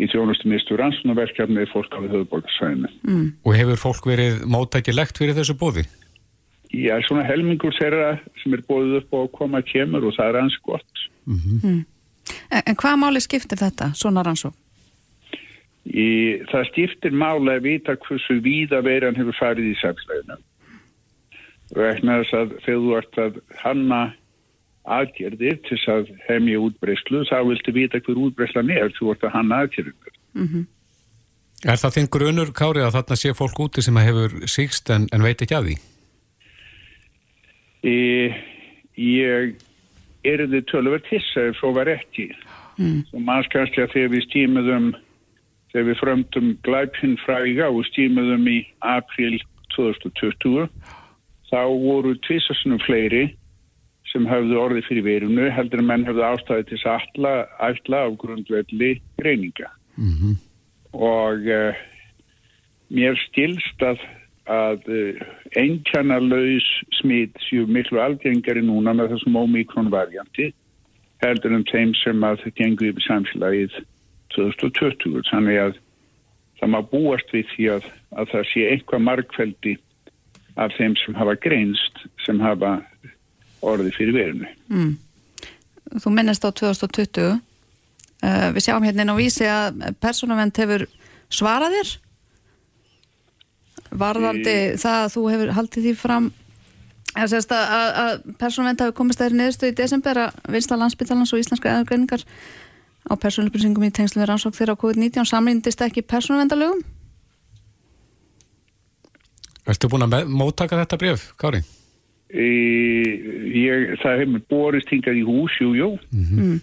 í 0.00 0.08
þjónustumistu 0.10 0.78
rannsónaverkjarni 0.80 1.66
fólk 1.70 1.92
á 1.92 2.00
höfuborgarsvæðinu. 2.00 2.90
Mm. 3.04 3.26
Og 3.44 3.56
hefur 3.58 3.80
fólk 3.84 4.08
verið 4.08 4.42
móttækilegt 4.48 5.20
fyrir 5.20 5.36
þessu 5.36 5.56
bóði? 5.60 5.84
Já, 6.70 6.94
svona 7.02 7.26
helmingur 7.26 7.74
þeirra 7.74 8.14
sem 8.42 8.54
er 8.54 8.62
bóðið 8.68 9.00
upp 9.00 9.14
á 9.14 9.18
að 9.20 9.32
koma 9.36 9.62
kemur 9.66 10.06
og 10.06 10.14
það 10.16 10.28
er 10.28 10.40
hans 10.40 10.58
gott. 10.66 11.06
Mm 11.26 11.40
-hmm. 11.40 11.64
mm. 11.64 11.80
En, 12.50 12.62
en 12.66 12.76
hvað 12.76 13.00
máli 13.02 13.20
skiptir 13.20 13.58
þetta, 13.58 13.90
svona 13.94 14.22
rannsó? 14.22 14.52
Í, 15.84 16.40
það 16.50 16.68
skiptir 16.70 17.12
máli 17.16 17.56
að 17.56 17.66
vita 17.66 17.96
hversu 17.96 18.38
víða 18.44 18.82
veiran 18.86 19.16
hefur 19.16 19.36
farið 19.38 19.72
í 19.72 19.76
samsleginu. 19.80 20.38
Vegna 21.74 22.20
þess 22.20 22.34
að 22.34 22.54
þegar 22.64 22.80
þú 22.84 22.96
ert 22.98 23.18
að 23.18 23.40
hanna 23.62 24.00
aðgerðir 24.88 25.60
til 25.66 25.76
þess 25.76 25.88
að 25.92 26.12
hefmja 26.26 26.60
útbreyslu 26.64 27.24
þá 27.28 27.38
viltu 27.48 27.74
vita 27.76 28.00
hver 28.00 28.20
útbreyslan 28.26 28.70
er 28.72 28.92
þú 28.96 29.10
vart 29.10 29.24
að 29.24 29.34
hanna 29.36 29.64
aðgerðir 29.64 30.14
mm 30.34 30.46
-hmm. 30.46 30.68
Er 31.60 31.76
það 31.76 31.94
þinn 31.94 32.08
grunur, 32.08 32.50
Kári, 32.56 32.80
að 32.80 32.94
þarna 32.96 33.16
sé 33.20 33.34
fólk 33.36 33.58
úti 33.60 33.82
sem 33.82 33.96
hefur 33.96 34.32
síkst 34.48 34.90
en, 34.90 35.08
en 35.12 35.22
veit 35.22 35.42
ekki 35.42 35.56
að 35.58 35.66
því? 35.66 35.74
Ég, 37.84 38.38
ég 38.96 39.54
er 40.24 40.46
þið 40.48 40.64
tölver 40.70 41.02
tissa 41.04 41.40
ef 41.50 41.58
svo 41.60 41.72
var 41.76 41.88
ekki 41.88 42.30
mm. 42.78 43.12
og 43.12 43.20
mannskastlega 43.20 43.92
þegar 43.92 44.12
við 44.14 44.24
stímiðum 44.28 44.88
þegar 45.72 45.86
við 45.90 46.00
fröndum 46.00 46.48
glæpinn 46.64 47.18
fræga 47.24 47.68
og 47.68 47.84
stímiðum 47.92 48.48
í 48.48 48.58
april 48.80 49.36
2020 49.76 50.68
þá 51.50 51.62
voru 51.84 52.16
tvisarsunum 52.26 52.80
fleiri 52.86 53.36
sem 54.10 54.26
hafðu 54.26 54.58
orði 54.58 54.84
fyrir 54.86 55.06
verunu 55.06 55.48
heldur 55.54 55.82
að 55.82 55.90
menn 55.90 56.06
hafðu 56.08 56.24
ástæði 56.26 56.66
til 56.70 56.80
að 56.90 57.42
ætla 57.68 58.04
á 58.06 58.08
grundvelli 58.22 58.92
greininga 59.20 59.70
mm 59.96 60.14
-hmm. 60.14 60.34
og 60.92 61.46
uh, 61.46 61.74
mér 62.90 63.18
stilst 63.28 63.82
að, 63.82 64.00
að 64.46 64.88
uh, 64.88 65.20
einkjana 65.56 66.18
laus 66.18 66.68
smít 67.00 67.36
séu 67.46 67.66
miklu 67.66 68.00
algengari 68.00 68.62
núna 68.62 68.94
með 68.94 69.14
þessum 69.14 69.36
ómikron 69.36 69.90
varianti 69.90 70.52
heldur 71.22 71.52
um 71.52 71.64
þeim 71.64 71.94
sem 71.94 72.24
að 72.24 72.42
það 72.42 72.54
gengur 72.54 72.90
yfir 72.90 73.06
samfélagið 73.06 73.72
2020 74.34 75.22
þannig 75.30 75.58
að 75.58 75.78
það 76.60 76.68
má 76.74 76.80
búast 76.92 77.32
við 77.32 77.46
því 77.54 77.70
að, 77.76 77.86
að 78.18 78.26
það 78.32 78.44
sé 78.52 78.66
einhvað 78.72 79.06
markveldi 79.06 79.74
af 80.60 80.74
þeim 80.76 80.96
sem 81.00 81.14
hafa 81.14 81.34
greinst 81.40 82.04
sem 82.26 82.40
hafa 82.40 82.80
orði 83.60 83.92
fyrir 83.94 84.16
verinu. 84.16 84.50
Mm. 84.70 84.92
Þú 86.00 86.12
minnast 86.14 86.44
á 86.46 86.50
2020 86.50 87.30
uh, 87.30 87.40
við 88.54 88.64
sjáum 88.64 88.84
hérna 88.86 89.04
inn 89.04 89.14
á 89.14 89.20
vísi 89.20 89.48
að 89.48 89.82
persónavend 90.02 90.60
hefur 90.60 90.86
svarað 91.30 91.78
þér 91.78 91.96
varðandi 94.00 94.54
í... 94.54 94.76
það 94.78 95.00
að 95.00 95.12
þú 95.16 95.24
hefur 95.32 95.52
haldið 95.56 95.88
því 95.88 95.96
fram 95.98 96.30
að, 97.18 97.34
að, 97.34 97.88
að 98.04 98.12
persónavend 98.38 98.84
hafi 98.84 98.96
komist 99.00 99.22
þær 99.22 99.36
niðurstu 99.38 99.70
í 99.70 99.76
desember 99.80 100.22
að 100.26 100.38
vinsta 100.54 100.78
landsbyttalans 100.78 101.34
og 101.34 101.42
íslenska 101.42 101.72
eðurgreiningar 101.72 102.24
á 103.10 103.12
persónupplýsingum 103.18 103.88
í 103.88 103.92
tengslu 103.94 104.22
við 104.22 104.30
rannsók 104.30 104.54
þeirra 104.54 104.76
á 104.78 104.80
COVID-19 104.82 105.26
samlýndist 105.26 105.82
ekki 105.86 106.06
persónavendalögum 106.06 106.84
Erstu 109.70 109.90
búin 109.90 110.06
að 110.06 110.24
móttaka 110.30 110.78
þetta 110.80 110.98
bref, 110.98 111.28
Kári? 111.38 111.60
Ég, 112.30 113.96
það 113.98 114.20
hefur 114.22 114.42
borist 114.52 114.90
hingað 114.92 115.18
í 115.18 115.24
hús, 115.26 115.56
jú, 115.58 115.72
jú. 115.74 115.88
Mm 116.14 116.26
-hmm. 116.26 116.60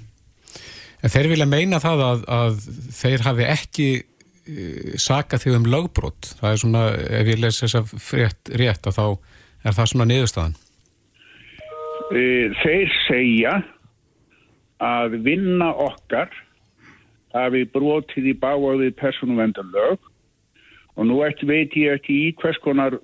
En 1.04 1.14
þeir 1.14 1.28
vilja 1.28 1.46
meina 1.46 1.80
það 1.80 2.04
að, 2.04 2.22
að 2.28 2.62
þeir 2.96 3.26
hafi 3.26 3.44
ekki 3.44 3.90
uh, 4.02 4.94
sakað 4.96 5.44
því 5.44 5.56
um 5.58 5.68
lögbrot. 5.74 6.32
Það 6.40 6.52
er 6.52 6.62
svona, 6.64 6.84
ef 7.20 7.28
ég 7.28 7.42
les 7.44 7.62
þess 7.62 7.76
að 7.76 7.92
frétt 8.00 8.54
rétt, 8.56 8.88
að 8.88 8.98
þá 8.98 9.08
er 9.64 9.78
það 9.78 9.90
svona 9.92 10.10
niðurstaðan. 10.10 10.58
E, 12.08 12.24
þeir 12.64 12.92
segja 13.08 13.54
að 14.80 15.18
vinna 15.26 15.74
okkar 15.74 16.32
hafi 17.36 17.66
brotið 17.74 18.32
í 18.32 18.36
báaðið 18.40 18.94
persónuvendarlög 19.00 20.00
og 20.98 21.06
nú 21.06 21.22
eftir 21.26 21.50
veit 21.50 21.76
ég 21.78 21.98
ekki 22.00 22.16
í 22.28 22.36
hvers 22.40 22.58
konar 22.64 22.98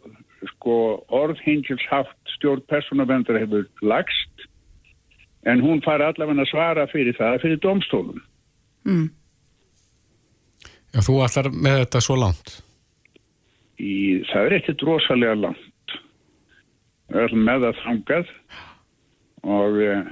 sko 0.51 0.77
orðhengilshaft 1.13 2.35
stjórn 2.37 2.63
persónavendar 2.71 3.39
hefur 3.43 3.67
lagst 3.81 4.47
en 5.49 5.63
hún 5.63 5.83
fari 5.83 6.05
allavega 6.07 6.45
að 6.45 6.51
svara 6.51 6.87
fyrir 6.91 7.15
það 7.17 7.41
fyrir 7.43 7.61
domstólum 7.63 8.21
mm. 8.87 9.09
Já, 10.93 11.01
þú 11.01 11.15
allar 11.25 11.49
með 11.49 11.79
þetta 11.81 12.01
svo 12.05 12.15
langt? 12.21 12.51
Í, 13.81 13.93
það 14.29 14.45
er 14.45 14.55
ekkert 14.59 14.83
rosalega 14.85 15.37
langt. 15.39 15.95
Við 17.09 17.23
erum 17.23 17.47
með 17.47 17.65
það 17.65 17.79
þangað 17.81 18.29
og 19.53 19.79
við, 19.79 20.11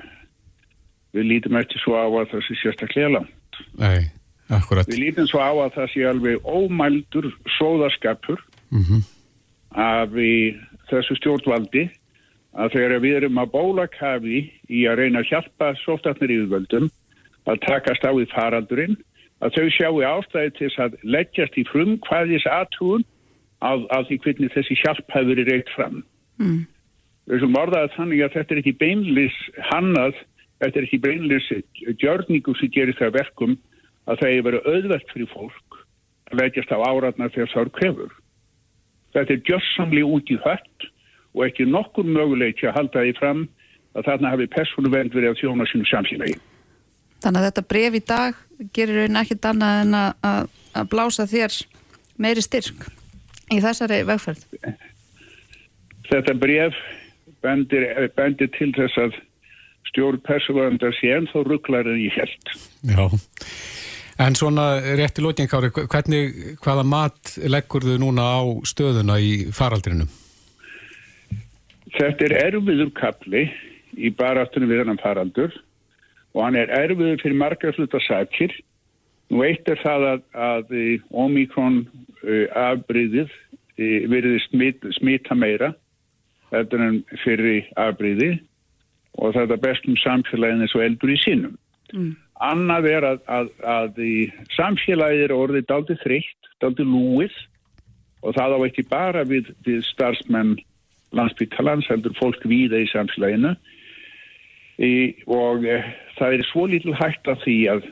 við 1.14 1.30
lítum 1.30 1.60
eftir 1.62 1.84
svo 1.84 1.94
á 2.02 2.06
að 2.10 2.34
það 2.34 2.44
sé 2.48 2.58
sérstaklega 2.64 3.14
langt. 3.14 3.62
Nei, 3.78 4.10
akkurat. 4.58 4.90
Við 4.90 5.04
lítum 5.06 5.30
svo 5.30 5.44
á 5.46 5.54
að 5.54 5.78
það 5.78 5.94
sé 5.94 6.08
alveg 6.10 6.50
ómældur 6.50 7.30
sóðaskapur. 7.60 8.46
Mhm. 8.74 9.02
mm 9.02 9.10
af 9.78 10.16
þessu 10.90 11.16
stjórnvaldi 11.20 11.88
að 12.60 12.74
þegar 12.76 13.04
við 13.04 13.18
erum 13.22 13.40
að 13.40 13.54
bólakafi 13.54 14.42
í 14.68 14.84
að 14.90 15.04
reyna 15.04 15.22
að 15.22 15.30
hjálpa 15.32 15.72
sóttarnir 15.86 16.34
yfirvöldum 16.36 16.90
að 17.48 17.62
takast 17.64 18.04
á 18.04 18.12
því 18.12 18.28
faraldurinn 18.34 18.98
að 19.42 19.56
þau 19.56 19.70
sjáu 19.78 20.02
ástæði 20.06 20.52
til 20.58 20.70
að 20.84 20.98
leggjast 21.16 21.58
í 21.58 21.64
frum 21.70 21.96
hvaðis 22.08 22.46
aðtúun 22.50 23.06
af, 23.62 23.86
af 23.90 24.06
því 24.10 24.20
hvernig 24.26 24.54
þessi 24.56 24.78
hjálp 24.84 25.08
hefur 25.14 25.32
verið 25.32 25.50
reykt 25.50 25.72
fram. 25.76 26.04
Mm. 26.42 26.62
Þessum 27.32 27.58
orðaði 27.58 27.94
þannig 27.96 28.24
að 28.26 28.36
þetta 28.36 28.54
er 28.54 28.62
ekki 28.62 28.78
beinlis 28.82 29.38
hannað, 29.72 30.18
þetta 30.62 30.80
er 30.80 30.88
ekki 30.88 31.02
beinlis 31.06 31.50
gjörningu 32.02 32.56
sem 32.60 32.74
gerir 32.74 32.98
það 33.00 33.16
verkum 33.20 33.56
að 34.10 34.22
það 34.22 34.34
hefur 34.34 34.48
verið 34.50 34.70
auðvert 34.74 35.14
fyrir 35.16 35.32
fólk 35.32 35.80
að 36.32 36.42
leggjast 36.42 36.74
á 36.76 36.78
áratna 36.82 37.32
þegar 37.32 37.54
það 37.54 37.64
eru 37.64 37.76
krefur. 37.80 38.14
Þetta 39.16 39.36
er 39.36 39.44
gjörsamli 39.48 40.04
út 40.08 40.30
í 40.32 40.38
hött 40.46 40.88
og 41.36 41.44
ekki 41.48 41.68
nokkur 41.68 42.08
möguleik 42.08 42.64
að 42.64 42.78
halda 42.78 43.04
því 43.06 43.18
fram 43.20 43.44
að 43.96 44.08
þarna 44.08 44.32
hafi 44.34 44.48
persónuvernd 44.52 45.16
verið 45.16 45.34
að 45.34 45.42
þjóna 45.42 45.68
sínum 45.68 45.90
samfélagi. 45.90 46.38
Þannig 47.22 47.42
að 47.42 47.48
þetta 47.50 47.66
bref 47.74 47.98
í 47.98 48.04
dag 48.08 48.40
gerir 48.76 49.02
raun 49.02 49.20
ekkert 49.22 49.48
annað 49.52 49.82
en 49.84 49.98
að, 50.00 50.56
að 50.80 50.90
blása 50.94 51.28
þér 51.30 51.58
meiri 52.22 52.44
styrk 52.46 52.88
í 53.52 53.60
þessari 53.64 54.02
vegferð. 54.08 54.46
Þetta 56.12 56.38
bref 56.40 56.80
bendir, 57.44 57.86
bendir 58.16 58.50
til 58.58 58.72
þess 58.78 58.98
að 59.02 59.20
stjórn 59.92 60.24
persónuverndar 60.24 60.96
sé 60.98 61.12
ennþá 61.18 61.44
rugglar 61.48 61.90
en 61.90 62.00
ég 62.00 62.16
held. 62.16 62.56
Já. 62.88 63.06
En 64.20 64.36
svona 64.36 64.82
rétt 64.98 65.20
í 65.20 65.24
lótning, 65.24 65.50
Kári, 65.50 65.72
hvernig, 65.72 66.58
hvaða 66.64 66.84
mat 66.88 67.36
leggur 67.48 67.86
þau 67.86 67.98
núna 68.02 68.26
á 68.36 68.42
stöðuna 68.68 69.20
í 69.24 69.52
faraldrinum? 69.56 70.10
Þetta 71.96 72.28
er 72.28 72.36
erfiður 72.48 72.92
kapli 72.96 73.46
í 74.00 74.12
baráttunum 74.16 74.72
við 74.72 74.84
hennan 74.84 75.02
faraldur 75.02 75.56
og 76.36 76.44
hann 76.46 76.60
er 76.60 76.72
erfiður 76.72 77.20
fyrir 77.24 77.40
margar 77.40 77.76
sluta 77.76 78.00
sækir. 78.04 78.54
Nú 79.32 79.44
eitt 79.48 79.68
er 79.72 79.80
það 79.84 80.08
að, 80.10 80.24
að 80.36 80.76
omikron 81.24 81.84
uh, 82.24 82.46
afbríðið 82.72 83.32
uh, 83.32 84.00
verið 84.12 84.40
smit, 84.48 84.88
smita 85.00 85.36
meira 85.36 85.74
þetta 86.52 86.80
en 86.84 87.02
fyrir 87.24 87.68
afbríði 87.80 88.34
og 89.20 89.36
þetta 89.36 89.60
bestum 89.64 89.98
samfélagin 90.00 90.64
er 90.64 90.72
svo 90.72 90.84
eldur 90.84 91.12
í 91.12 91.20
sínum. 91.20 91.56
Mm. 91.92 92.14
Annað 92.42 92.88
er 92.90 93.06
að, 93.06 93.24
að, 93.30 93.50
að 93.62 94.02
samfélagið 94.56 95.24
er 95.28 95.34
orðið 95.36 95.68
daldi 95.70 95.98
þreytt, 96.02 96.52
daldi 96.64 96.86
lúið 96.88 97.36
og 98.22 98.36
það 98.38 98.56
á 98.58 98.60
ekki 98.68 98.86
bara 98.90 99.24
við, 99.26 99.52
við 99.66 99.84
starfsmenn 99.86 100.56
landsbyttalans, 101.18 101.90
heldur 101.92 102.16
fólk 102.18 102.44
við 102.48 102.78
í 102.80 102.86
samfélaginu 102.90 103.56
í, 104.82 104.94
og 105.28 105.66
e, 105.68 105.82
það 106.18 106.38
er 106.38 106.46
svo 106.50 106.68
lítil 106.72 106.96
hægt 106.98 107.28
af 107.30 107.42
því 107.44 107.58
að 107.76 107.90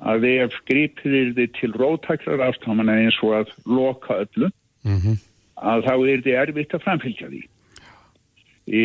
að 0.00 0.24
ef 0.24 0.54
gripir 0.64 1.34
þið 1.36 1.50
til 1.58 1.68
róttakrar 1.76 2.40
aftámanna 2.40 2.94
eins 3.02 3.18
og 3.20 3.34
að 3.42 3.50
loka 3.68 4.22
öllu 4.24 4.48
Mm 4.84 4.96
-hmm. 4.96 5.16
að 5.54 5.82
þá 5.84 5.94
er 6.08 6.20
þið 6.24 6.36
erfitt 6.42 6.74
að 6.74 6.84
framfylgja 6.84 7.28
því. 7.28 7.42
Í, 8.70 8.82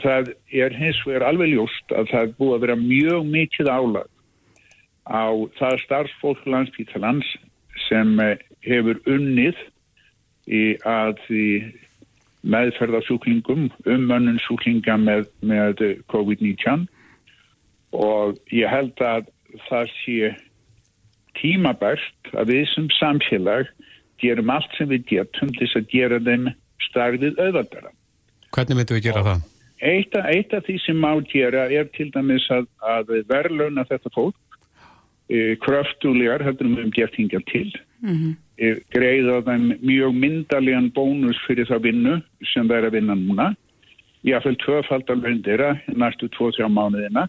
það 0.00 0.32
er 0.56 0.72
hins 0.72 1.00
vegar 1.04 1.26
alveg 1.28 1.52
ljóst 1.52 1.92
að 1.92 2.08
það 2.12 2.22
er 2.22 2.32
búið 2.38 2.54
að 2.54 2.62
vera 2.64 2.76
mjög 2.80 3.26
mikið 3.34 3.68
álag 3.68 4.08
á 5.04 5.24
það 5.58 5.82
starfsfólk 5.84 6.46
landspítalans 6.48 7.28
sem 7.88 8.14
eh, 8.24 8.38
hefur 8.64 9.00
unnið 9.10 9.58
í 10.50 10.64
að 10.88 11.18
því 11.26 11.46
meðferðarsjúklingum, 12.50 13.68
ummönnun 13.84 14.40
sjúklinga 14.40 14.96
með, 14.96 15.26
með 15.44 15.82
COVID-19 16.08 16.86
og 17.92 18.38
ég 18.54 18.70
held 18.70 19.02
að 19.04 19.28
það 19.68 19.92
sé 20.00 20.32
tímabært 21.36 22.32
að 22.32 22.54
við 22.54 22.64
sem 22.72 22.88
samfélag 22.96 23.68
gerum 24.22 24.52
allt 24.52 24.72
sem 24.78 24.88
við 24.90 25.06
getum 25.14 25.52
til 25.58 25.68
að 25.76 25.88
gera 25.92 26.20
þeim 26.24 26.50
starfið 26.88 27.38
auðvaldara. 27.40 27.92
Hvernig 28.54 28.78
myndum 28.78 28.98
við 28.98 29.08
gera 29.08 29.24
það? 29.26 29.48
Eitt, 29.80 30.16
eitt 30.28 30.52
af 30.52 30.66
því 30.66 30.76
sem 30.84 30.98
má 31.00 31.10
gera 31.30 31.64
er 31.72 31.88
til 31.96 32.10
dæmis 32.12 32.44
að, 32.52 32.66
að 32.84 33.14
verðlauna 33.30 33.86
þetta 33.88 34.12
fólk 34.12 34.36
e, 35.30 35.56
kröftulegar, 35.64 36.44
heldur 36.44 36.68
við 36.68 36.84
um 36.84 36.92
gert 36.92 37.16
hingað 37.16 37.46
til 37.48 37.70
mm 38.02 38.14
-hmm. 38.14 38.36
e, 38.58 38.74
greiða 38.92 39.40
þeim 39.48 39.66
mjög 39.80 40.14
myndalegan 40.24 40.92
bónus 40.92 41.40
fyrir 41.46 41.70
það 41.70 41.86
vinnu 41.88 42.20
sem 42.52 42.68
það 42.68 42.76
er 42.76 42.88
að 42.90 42.96
vinna 42.98 43.16
núna 43.16 43.48
jáfnveil 44.22 44.58
tvöfaldar 44.60 45.16
löndira 45.16 45.76
næstu 45.88 46.28
tvo-þrjá 46.28 46.68
mánuðina 46.68 47.28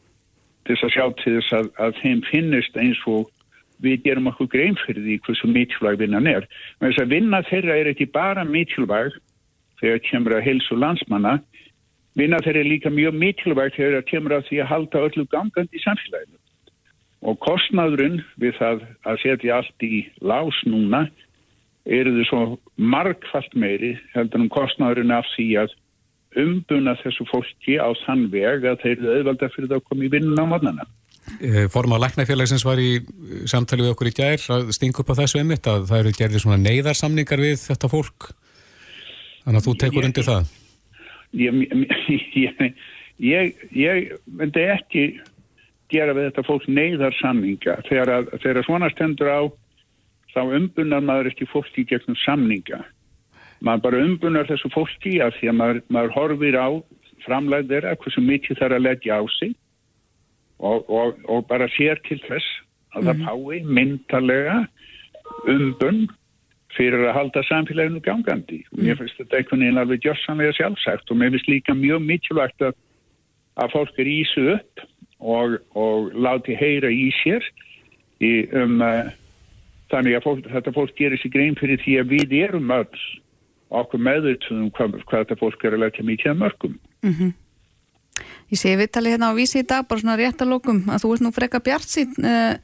til 0.65 0.75
þess 0.75 0.87
að 0.87 0.93
sjá 0.95 1.05
til 1.23 1.35
þess 1.37 1.53
að, 1.59 1.69
að 1.79 1.99
þeim 2.01 2.21
finnist 2.29 2.77
eins 2.77 2.99
og 3.07 3.29
við 3.81 4.03
gerum 4.05 4.29
okkur 4.29 4.49
grein 4.51 4.77
fyrir 4.85 5.03
því 5.05 5.17
hversu 5.25 5.49
mikilvæg 5.49 5.99
vinnan 6.03 6.27
er. 6.29 6.45
Þess 6.83 7.01
að 7.01 7.13
vinna 7.15 7.41
þeirra 7.49 7.77
er 7.79 7.89
ekki 7.93 8.07
bara 8.13 8.43
mikilvæg 8.45 9.15
þegar 9.81 10.03
kemur 10.07 10.37
að 10.37 10.45
helsu 10.47 10.77
landsmanna, 10.77 11.39
vinna 12.19 12.41
þeirra 12.43 12.63
er 12.63 12.69
líka 12.69 12.91
mjög 12.93 13.17
mikilvæg 13.17 13.75
þegar 13.77 14.07
kemur 14.09 14.37
að 14.37 14.47
því 14.49 14.61
að 14.61 14.71
halda 14.71 15.03
öllu 15.07 15.25
gangandi 15.31 15.79
í 15.79 15.83
samfélaginu. 15.83 16.39
Og 17.21 17.37
kostnaðurinn 17.45 18.21
við 18.41 18.55
það 18.57 18.85
að 19.05 19.19
setja 19.21 19.59
allt 19.59 19.85
í 19.85 20.05
lás 20.25 20.57
núna 20.65 21.05
eru 21.85 22.13
þau 22.17 22.25
svo 22.29 22.41
margfalt 22.77 23.53
meiri 23.57 23.93
heldur 24.15 24.43
um 24.43 24.49
kostnaðurinn 24.53 25.13
af 25.13 25.29
því 25.35 25.47
að 25.63 25.77
umbuna 26.41 26.95
þessu 27.01 27.25
fólki 27.29 27.77
á 27.77 27.89
þann 28.05 28.27
veg 28.31 28.65
að 28.65 28.83
þeir 28.83 28.97
eru 28.97 29.13
auðvalda 29.17 29.51
fyrir 29.53 29.69
það 29.69 29.79
að 29.81 29.87
koma 29.89 30.05
í 30.05 30.11
vinnun 30.13 30.41
á 30.41 30.45
mornana. 30.47 30.87
Forma 31.71 31.99
Læknafélagsins 32.01 32.63
var 32.65 32.79
í 32.81 32.99
samtali 33.49 33.85
við 33.85 33.93
okkur 33.93 34.09
í 34.09 34.15
gær 34.17 34.45
að 34.55 34.71
stinga 34.75 35.03
upp 35.03 35.11
á 35.13 35.19
þessu 35.21 35.41
einmitt 35.41 35.67
að 35.69 35.85
það 35.89 36.01
eru 36.01 36.13
gerðið 36.17 36.43
svona 36.43 36.59
neyðarsamningar 36.61 37.43
við 37.43 37.59
þetta 37.61 37.91
fólk 37.91 38.31
þannig 39.43 39.59
að 39.61 39.67
þú 39.67 39.75
tekur 39.83 40.07
undir 40.07 40.27
það? 40.27 40.55
Ég, 41.31 41.59
ég, 42.43 42.79
ég, 43.23 43.53
ég 43.77 44.15
myndi 44.27 44.65
ekki 44.73 45.05
gera 45.91 46.15
við 46.15 46.29
þetta 46.29 46.47
fólk 46.47 46.67
neyðarsamninga. 46.71 47.77
Þegar, 47.89 48.13
að, 48.15 48.31
þegar 48.43 48.67
svona 48.67 48.89
stendur 48.93 49.31
á 49.31 49.41
þá 50.31 50.41
umbunar 50.57 51.03
maður 51.03 51.31
ekki 51.31 51.49
fólki 51.51 51.85
gegnum 51.87 52.17
samninga. 52.23 52.81
Maður 53.61 53.83
bara 53.85 54.03
umbunar 54.05 54.49
þessu 54.49 54.71
fólki 54.73 55.19
af 55.23 55.35
því 55.37 55.51
að 55.51 55.57
maður, 55.59 55.81
maður 55.91 56.15
horfir 56.15 56.57
á 56.57 56.69
framlæð 57.25 57.67
þeirra 57.69 57.97
hversu 58.01 58.23
mikið 58.25 58.61
þarf 58.61 58.77
að 58.77 58.85
leggja 58.87 59.19
á 59.19 59.23
sig 59.37 59.51
og, 60.61 60.87
og, 60.89 61.19
og 61.29 61.45
bara 61.49 61.67
sér 61.75 62.01
til 62.07 62.17
þess 62.23 62.47
að 62.95 63.03
mm. 63.03 63.09
það 63.09 63.21
fái 63.27 63.59
myndalega 63.77 64.57
umbun 65.51 66.01
fyrir 66.75 67.07
að 67.07 67.15
halda 67.17 67.43
samfélaginu 67.47 68.01
gangandi. 68.05 68.61
Mm. 68.71 68.83
Mér 68.85 68.99
finnst 68.99 69.19
þetta 69.19 69.39
einhvern 69.39 69.65
veginn 69.65 69.81
alveg 69.81 70.05
gjörsanlega 70.05 70.55
sjálfsagt 70.57 71.11
og 71.11 71.19
mér 71.19 71.33
finnst 71.35 71.51
líka 71.51 71.75
mjög 71.77 72.05
mikilvægt 72.07 72.67
að, 72.67 72.77
að 73.61 73.73
fólk 73.75 73.99
er 73.99 74.11
ísu 74.11 74.45
upp 74.55 74.85
og, 75.19 75.57
og 75.77 76.13
láti 76.15 76.55
heyra 76.57 76.91
í 76.91 77.09
sér 77.21 77.45
í, 78.21 78.31
um, 78.57 78.79
uh, 78.81 79.11
þannig 79.91 80.17
að 80.17 80.25
fólk, 80.27 80.47
þetta 80.53 80.75
fólk 80.77 80.95
gerir 80.97 81.21
sér 81.21 81.33
grein 81.33 81.57
fyrir 81.59 81.81
því 81.83 81.99
að 82.01 82.15
við 82.15 82.37
erum 82.41 82.73
öll 82.73 83.03
okkur 83.81 84.03
meðutum 84.03 84.67
hvað, 84.75 84.97
hvað 85.07 85.23
þetta 85.25 85.39
fólk 85.39 85.63
er 85.65 85.77
að 85.77 85.85
leggja 85.85 86.07
mikið 86.07 86.33
að 86.33 86.41
mörgum. 86.41 86.79
Mm 87.05 87.13
-hmm. 87.17 87.31
Ég 88.51 88.59
sé 88.59 88.73
viðtalið 88.75 89.15
hérna 89.15 89.31
á 89.31 89.37
vísi 89.37 89.61
í 89.61 89.67
dag, 89.67 89.87
bara 89.87 90.01
svona 90.01 90.17
rétt 90.19 90.41
að 90.43 90.51
lókum, 90.51 90.83
að 90.91 91.03
þú 91.03 91.13
ert 91.13 91.23
nú 91.23 91.31
freka 91.31 91.59
bjart 91.63 91.87
sín, 91.87 92.11
uh, 92.19 92.55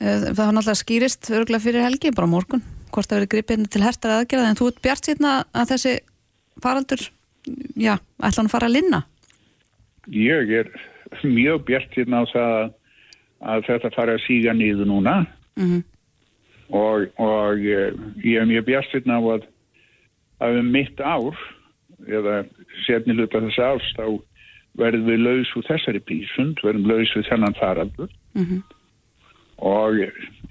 uh, 0.00 0.20
það 0.30 0.44
var 0.46 0.54
náttúrulega 0.54 0.82
skýrist 0.82 1.30
örgulega 1.30 1.64
fyrir 1.64 1.82
helgi, 1.82 2.14
bara 2.14 2.30
morgun, 2.30 2.62
hvort 2.94 3.10
það 3.10 3.18
verið 3.18 3.32
gripið 3.34 3.56
hérna 3.56 3.72
til 3.72 3.84
hertar 3.84 4.14
aðgerða, 4.16 4.50
en 4.50 4.58
þú 4.58 4.68
ert 4.70 4.82
bjart 4.84 5.08
sín 5.08 5.28
að 5.30 5.70
þessi 5.72 5.94
faraldur, 6.62 7.06
já, 7.76 7.94
ætla 8.20 8.36
hann 8.40 8.50
að 8.50 8.54
fara 8.54 8.70
að 8.70 8.76
linna? 8.76 9.00
Ég 10.10 10.52
er 10.60 10.72
mjög 11.22 11.64
bjart 11.68 11.94
sín 11.96 12.16
á 12.16 12.22
það 12.32 12.72
að 13.40 13.64
þetta 13.68 13.94
fara 13.94 14.16
að 14.16 14.26
síga 14.26 14.52
nýðu 14.52 14.84
núna 14.88 15.14
mm 15.56 15.66
-hmm. 15.66 15.82
og, 16.76 17.06
og 17.16 17.58
ég, 17.64 17.96
ég 18.24 18.40
er 18.40 18.46
mjög 18.46 18.64
bjart 18.68 18.92
sín 18.92 19.10
á 19.10 19.18
að 19.20 19.48
að 20.40 20.58
um 20.60 20.70
mitt 20.72 21.00
ár, 21.00 21.36
eða 22.08 22.44
setni 22.86 23.16
hluta 23.16 23.42
þess 23.44 23.60
árs, 23.60 23.88
þá 23.96 24.06
verðum 24.80 25.08
við 25.10 25.24
laus 25.26 25.54
úr 25.58 25.66
þessari 25.68 26.00
bísund, 26.08 26.60
verðum 26.64 26.88
laus 26.88 27.12
við 27.16 27.28
þennan 27.28 27.58
faraldur 27.58 28.10
mm 28.34 28.44
-hmm. 28.44 28.62
og 29.58 30.00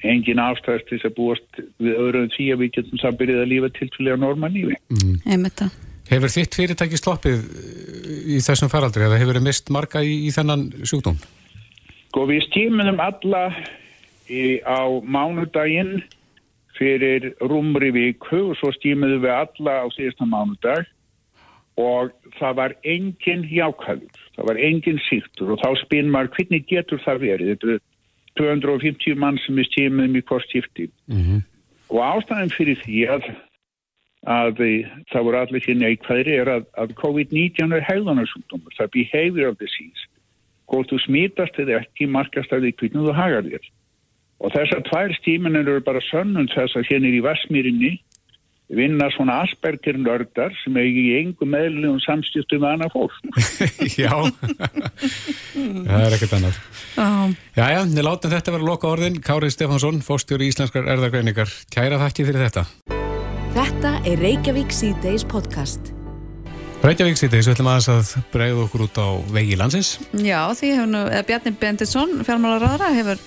engin 0.07 0.41
ástæðast 0.41 0.87
til 0.87 0.97
þess 0.97 1.09
að 1.09 1.15
búast 1.17 1.61
við 1.81 1.95
öðruðum 1.95 2.33
því 2.35 2.47
að 2.53 2.61
við 2.63 2.73
getum 2.77 3.01
það 3.01 3.17
byrjað 3.21 3.41
að 3.43 3.51
lífa 3.53 3.71
tiltúlega 3.77 4.19
norma 4.19 4.51
lífi. 4.53 4.77
Mm. 4.95 5.71
Hefur 6.09 6.33
þitt 6.33 6.55
fyrirtæki 6.57 6.97
sloppið 6.97 7.43
í 8.33 8.39
þessum 8.41 8.71
faraldur 8.71 9.05
eða 9.05 9.19
hefur 9.21 9.37
þið 9.37 9.45
mist 9.45 9.73
marga 9.73 10.01
í, 10.01 10.15
í 10.25 10.31
þennan 10.33 10.69
sjúkdóm? 10.81 11.19
Sko 12.09 12.23
við 12.29 12.45
stímunum 12.47 13.01
alla 13.03 13.43
í, 14.29 14.57
á 14.65 14.89
mánudaginn 15.05 15.99
fyrir 16.79 17.33
rúmri 17.43 17.91
viku 17.93 18.49
og 18.49 18.57
svo 18.57 18.71
stímuðum 18.77 19.25
við 19.27 19.35
alla 19.35 19.75
á 19.83 19.87
síðasta 19.93 20.25
mánudag 20.29 20.87
og 21.79 22.11
það 22.39 22.55
var 22.57 22.75
engin 22.87 23.45
jákvæður, 23.47 24.23
það 24.35 24.49
var 24.49 24.59
engin 24.67 24.99
síktur 25.05 25.53
og 25.53 25.61
þá 25.61 25.69
spinn 25.83 26.09
maður 26.11 26.33
hvernig 26.37 26.65
getur 26.71 27.03
það 27.05 27.21
verið, 27.23 27.51
þetta 27.53 27.75
er 27.75 27.83
250 28.37 29.15
mann 29.19 29.39
sem 29.45 29.57
er 29.59 29.67
stímuðum 29.69 30.17
í 30.19 30.23
hvort 30.29 30.45
skipti. 30.47 30.89
Mm 31.07 31.23
-hmm. 31.23 31.41
og 31.89 31.99
ástæðan 32.05 32.53
fyrir 32.53 32.77
því 32.83 32.99
að, 33.15 33.23
að 34.27 34.61
það 35.11 35.25
voru 35.25 35.37
allir 35.39 35.65
hér 35.65 35.77
neikvæðri 35.81 36.37
er 36.41 36.49
að, 36.57 36.63
að 36.77 36.95
COVID-19 37.01 37.75
er 37.75 37.87
hegðunarsjúkdómur, 37.89 38.75
það 38.77 38.93
behavioral 38.97 39.57
disease, 39.59 40.07
hvort 40.69 40.91
þú 40.91 40.99
smítast 41.05 41.59
eða 41.59 41.81
ekki 41.81 42.07
markast 42.07 42.53
að 42.53 42.67
því 42.67 42.71
hvernig 42.77 43.07
þú 43.07 43.13
hagar 43.13 43.49
þér. 43.49 43.65
Og 44.39 44.53
þessar 44.55 44.83
tvær 44.87 45.13
stíminir 45.17 45.67
eru 45.67 45.81
bara 45.83 46.01
sönnum 46.01 46.47
þess 46.47 46.77
að 46.77 46.87
hérna 46.87 47.11
í 47.11 47.23
Vasmírinni 47.25 47.97
vinna 48.69 49.09
svona 49.15 49.39
Asperger 49.43 49.97
nördar 49.97 50.53
sem 50.63 50.77
eigi 50.77 51.05
í 51.09 51.15
engum 51.23 51.51
meðlum 51.53 51.97
samstýstu 52.03 52.59
með 52.61 52.75
annað 52.75 52.95
fólk. 52.95 53.17
já, 54.03 54.13
það 55.55 56.05
er 56.05 56.17
ekkert 56.17 56.35
annað. 56.37 56.59
Um. 56.99 57.35
Já, 57.57 57.65
já, 57.73 57.81
við 57.83 58.03
látum 58.05 58.33
þetta 58.35 58.55
vera 58.55 58.69
loka 58.69 58.91
orðin. 58.91 59.19
Kárið 59.25 59.55
Stefansson, 59.55 60.01
fórstjóri 60.05 60.49
Íslenskar 60.51 60.89
erðargreiningar. 60.93 61.53
Kæra 61.73 62.01
þakki 62.05 62.27
fyrir 62.29 62.45
þetta. 62.47 62.67
Þetta 63.55 63.95
er 64.05 64.21
Reykjavík 64.21 64.75
C-Days 64.75 65.25
podcast. 65.25 65.93
Reykjavík 66.85 67.17
C-Days, 67.19 67.49
við 67.49 67.57
ætlum 67.57 67.73
aðeins 67.73 67.89
að 67.91 68.29
bregða 68.31 68.65
okkur 68.67 68.85
út 68.85 68.99
á 69.01 69.07
vegi 69.33 69.57
landsins. 69.59 69.97
Já, 70.13 70.45
því 70.55 70.75
hefur 70.77 70.91
nú, 70.93 71.01
Bjarni 71.27 71.51
Benditsson, 71.59 72.19
fjármálaráðara, 72.27 72.93
hefur 72.95 73.23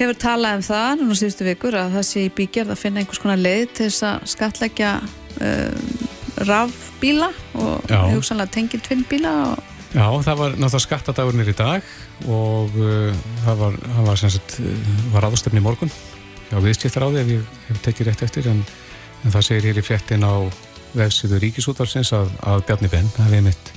hefur 0.00 0.18
talað 0.20 0.58
um 0.58 0.62
það 0.64 0.92
núna 1.00 1.16
síðustu 1.18 1.46
vikur 1.46 1.76
að 1.78 1.96
það 1.96 2.06
sé 2.08 2.22
í 2.26 2.32
bígerð 2.36 2.74
að 2.74 2.80
finna 2.80 3.02
einhvers 3.02 3.22
konar 3.22 3.40
leið 3.40 3.66
til 3.76 3.88
þess 3.88 4.06
að 4.08 4.28
skatleggja 4.34 4.92
um, 5.00 5.90
rafbíla 6.48 7.28
og 7.60 7.90
hugsanlega 8.14 8.54
tengið 8.56 8.86
tvinnbíla 8.86 9.34
og... 9.50 9.66
Já, 9.90 10.06
það 10.22 10.38
var 10.38 10.52
náttúrulega 10.54 10.84
skattadagurnir 10.84 11.50
í 11.50 11.56
dag 11.58 11.92
og 12.30 12.76
uh, 12.78 13.10
það 13.44 13.64
var, 13.64 13.78
var, 14.06 14.20
sagt, 14.22 14.56
var 15.14 15.26
aðstöfni 15.26 15.62
morgun 15.64 15.90
já, 15.90 16.56
viðskiptar 16.62 17.04
á 17.04 17.08
því 17.10 17.24
ef 17.24 17.34
ég 17.34 17.58
hef 17.68 17.82
tekið 17.86 18.10
rétt 18.10 18.24
eftir 18.28 18.50
en, 18.52 18.62
en 19.24 19.34
það 19.34 19.46
segir 19.48 19.70
hér 19.70 19.82
í 19.82 19.86
frettin 19.86 20.26
á 20.26 20.34
vefsiðu 20.94 21.42
Ríkisútvarsins 21.42 22.14
að, 22.16 22.32
að 22.46 22.64
Bjarni 22.70 22.90
Benn 22.90 23.12
hafi 23.18 23.42
mitt 23.44 23.74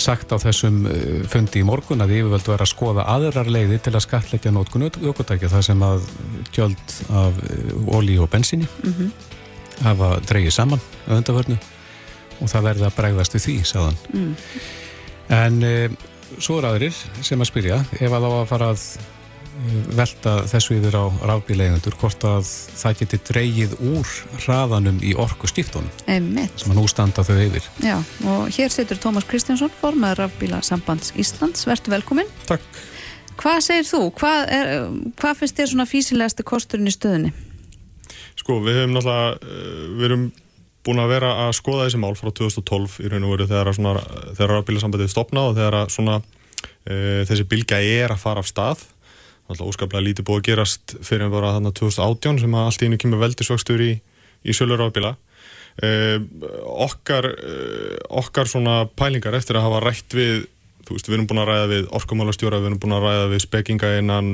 sagt 0.00 0.32
á 0.32 0.36
þessum 0.40 0.86
uh, 0.86 0.94
fundi 1.30 1.60
í 1.62 1.66
morgun 1.66 2.02
að 2.04 2.16
yfirvöld 2.18 2.48
var 2.48 2.64
að 2.64 2.72
skoða 2.72 3.08
aðrar 3.12 3.50
leiði 3.50 3.78
til 3.82 3.94
að 3.94 4.06
skatleggja 4.06 4.54
nótkun 4.54 4.88
ökutækja 4.88 5.52
það 5.52 5.66
sem 5.68 5.84
að 5.86 6.08
gjöld 6.54 6.96
af 7.10 7.38
ólí 7.92 8.18
og 8.20 8.30
bensinni 8.30 8.66
mm 8.66 8.92
-hmm. 8.92 9.10
hafa 9.84 10.16
dreyið 10.28 10.50
saman 10.52 10.80
öðundaförnu 11.08 11.58
og 12.42 12.50
það 12.50 12.66
verði 12.68 12.86
að 12.88 12.96
bregðast 12.96 13.36
við 13.36 13.44
því, 13.46 13.56
sagðan. 13.64 13.98
Mm. 14.12 14.34
En 15.28 15.62
e, 15.62 15.74
svo 16.38 16.58
er 16.58 16.68
aðrir 16.72 16.96
sem 17.20 17.40
að 17.40 17.50
spyrja 17.50 17.80
ef 18.00 18.12
að 18.12 18.26
á 18.26 18.30
að 18.32 18.48
fara 18.50 18.70
að 18.72 18.86
velta 19.92 20.38
þessu 20.48 20.76
yfir 20.78 20.96
á 20.96 21.04
rafbíleigandur 21.28 21.96
hvort 22.00 22.24
að 22.24 22.46
það 22.48 22.98
geti 23.02 23.18
dreyið 23.28 23.74
úr 23.92 24.12
hraðanum 24.44 25.00
í 25.04 25.12
orku 25.18 25.50
stiftunum 25.50 25.90
sem 26.06 26.72
að 26.72 26.78
nú 26.78 26.86
standa 26.90 27.24
þau 27.26 27.36
yfir. 27.36 27.66
Já, 27.84 27.98
og 28.32 28.48
hér 28.56 28.72
setur 28.72 29.00
Tómas 29.02 29.26
Kristjánsson 29.28 29.72
formað 29.80 30.22
rafbílasambands 30.22 31.12
Íslands, 31.20 31.66
verður 31.68 31.98
velkominn. 31.98 32.30
Takk. 32.48 32.64
Hvað 33.42 33.58
segir 33.66 33.88
þú? 33.88 34.02
Hvað, 34.16 34.40
er, 34.54 34.72
hvað 35.20 35.40
finnst 35.40 35.58
þér 35.58 35.72
svona 35.72 35.88
físilegasti 35.88 36.46
kosturinn 36.46 36.88
í 36.88 36.94
stöðunni? 36.94 37.32
Sko, 38.38 38.60
við 38.64 38.82
hefum 38.82 38.96
náttúrulega 38.96 39.34
eh, 39.36 39.82
við 39.98 40.08
erum 40.08 40.26
búin 40.82 41.02
að 41.02 41.12
vera 41.14 41.34
að 41.44 41.52
skoða 41.60 41.86
þessi 41.86 42.00
mál 42.02 42.14
frá 42.18 42.32
2012 42.32 42.96
í 43.04 43.10
raun 43.12 43.26
og 43.28 43.36
veru 43.36 43.48
þegar, 43.50 44.00
þegar 44.32 44.54
rafbílasambandið 44.56 45.12
stopna 45.12 45.44
og 45.50 45.54
þegar 45.58 45.92
svona, 45.94 46.16
e, 46.82 46.96
þessi 47.28 47.46
bilga 47.46 47.78
er 47.78 48.10
að 48.10 48.22
fara 48.24 48.42
af 48.42 48.48
stað 48.50 48.82
alltaf 49.52 49.72
óskaplega 49.72 50.06
lítið 50.06 50.28
búið 50.28 50.40
að 50.40 50.48
gerast 50.50 50.96
fyrir 51.04 51.26
en 51.26 51.34
bara 51.34 51.54
þannig 51.56 51.76
2018 51.80 52.40
sem 52.42 52.56
að 52.56 52.68
allt 52.68 52.82
í 52.82 52.88
einu 52.88 52.98
kemur 53.02 53.22
veldisvakstur 53.22 53.84
í, 53.84 53.92
í 54.42 54.56
sölur 54.56 54.82
ábila 54.82 55.14
eh, 55.84 56.18
okkar 56.86 57.28
eh, 57.32 58.00
okkar 58.22 58.50
svona 58.50 58.82
pælingar 58.98 59.36
eftir 59.38 59.58
að 59.58 59.68
hafa 59.68 59.84
rætt 59.86 60.16
við 60.18 60.48
þú 60.82 60.96
veist, 60.96 61.08
við 61.08 61.16
erum 61.16 61.26
búin 61.30 61.42
að 61.42 61.50
ræða 61.52 61.66
við 61.70 61.84
orkumálastjóra, 61.94 62.58
við 62.58 62.70
erum 62.72 62.80
búin 62.82 62.96
að 62.96 63.04
ræða 63.06 63.26
við 63.30 63.42
spekinga 63.44 63.90
innan 64.00 64.30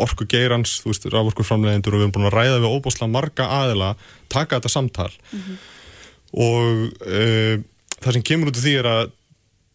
orkugeirans, 0.00 0.76
þú 0.84 0.92
veist, 0.92 1.08
rávorkurframlegendur 1.10 1.96
og 1.96 1.98
við 1.98 2.06
erum 2.06 2.14
búin 2.14 2.28
að 2.28 2.36
ræða 2.36 2.60
við 2.62 2.76
óbúslega 2.76 3.10
marga 3.10 3.48
aðila 3.56 3.88
taka 4.30 4.60
þetta 4.60 4.70
samtal 4.70 5.10
mm 5.10 5.40
-hmm. 5.40 5.56
og 6.46 7.08
e, 7.10 7.24
það 7.98 8.12
sem 8.12 8.22
kemur 8.22 8.52
út 8.52 8.60
af 8.60 8.62
því 8.62 8.76
er 8.78 8.86
að 8.86 9.10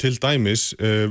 til 0.01 0.17
dæmis 0.19 0.73
uh, 0.79 1.07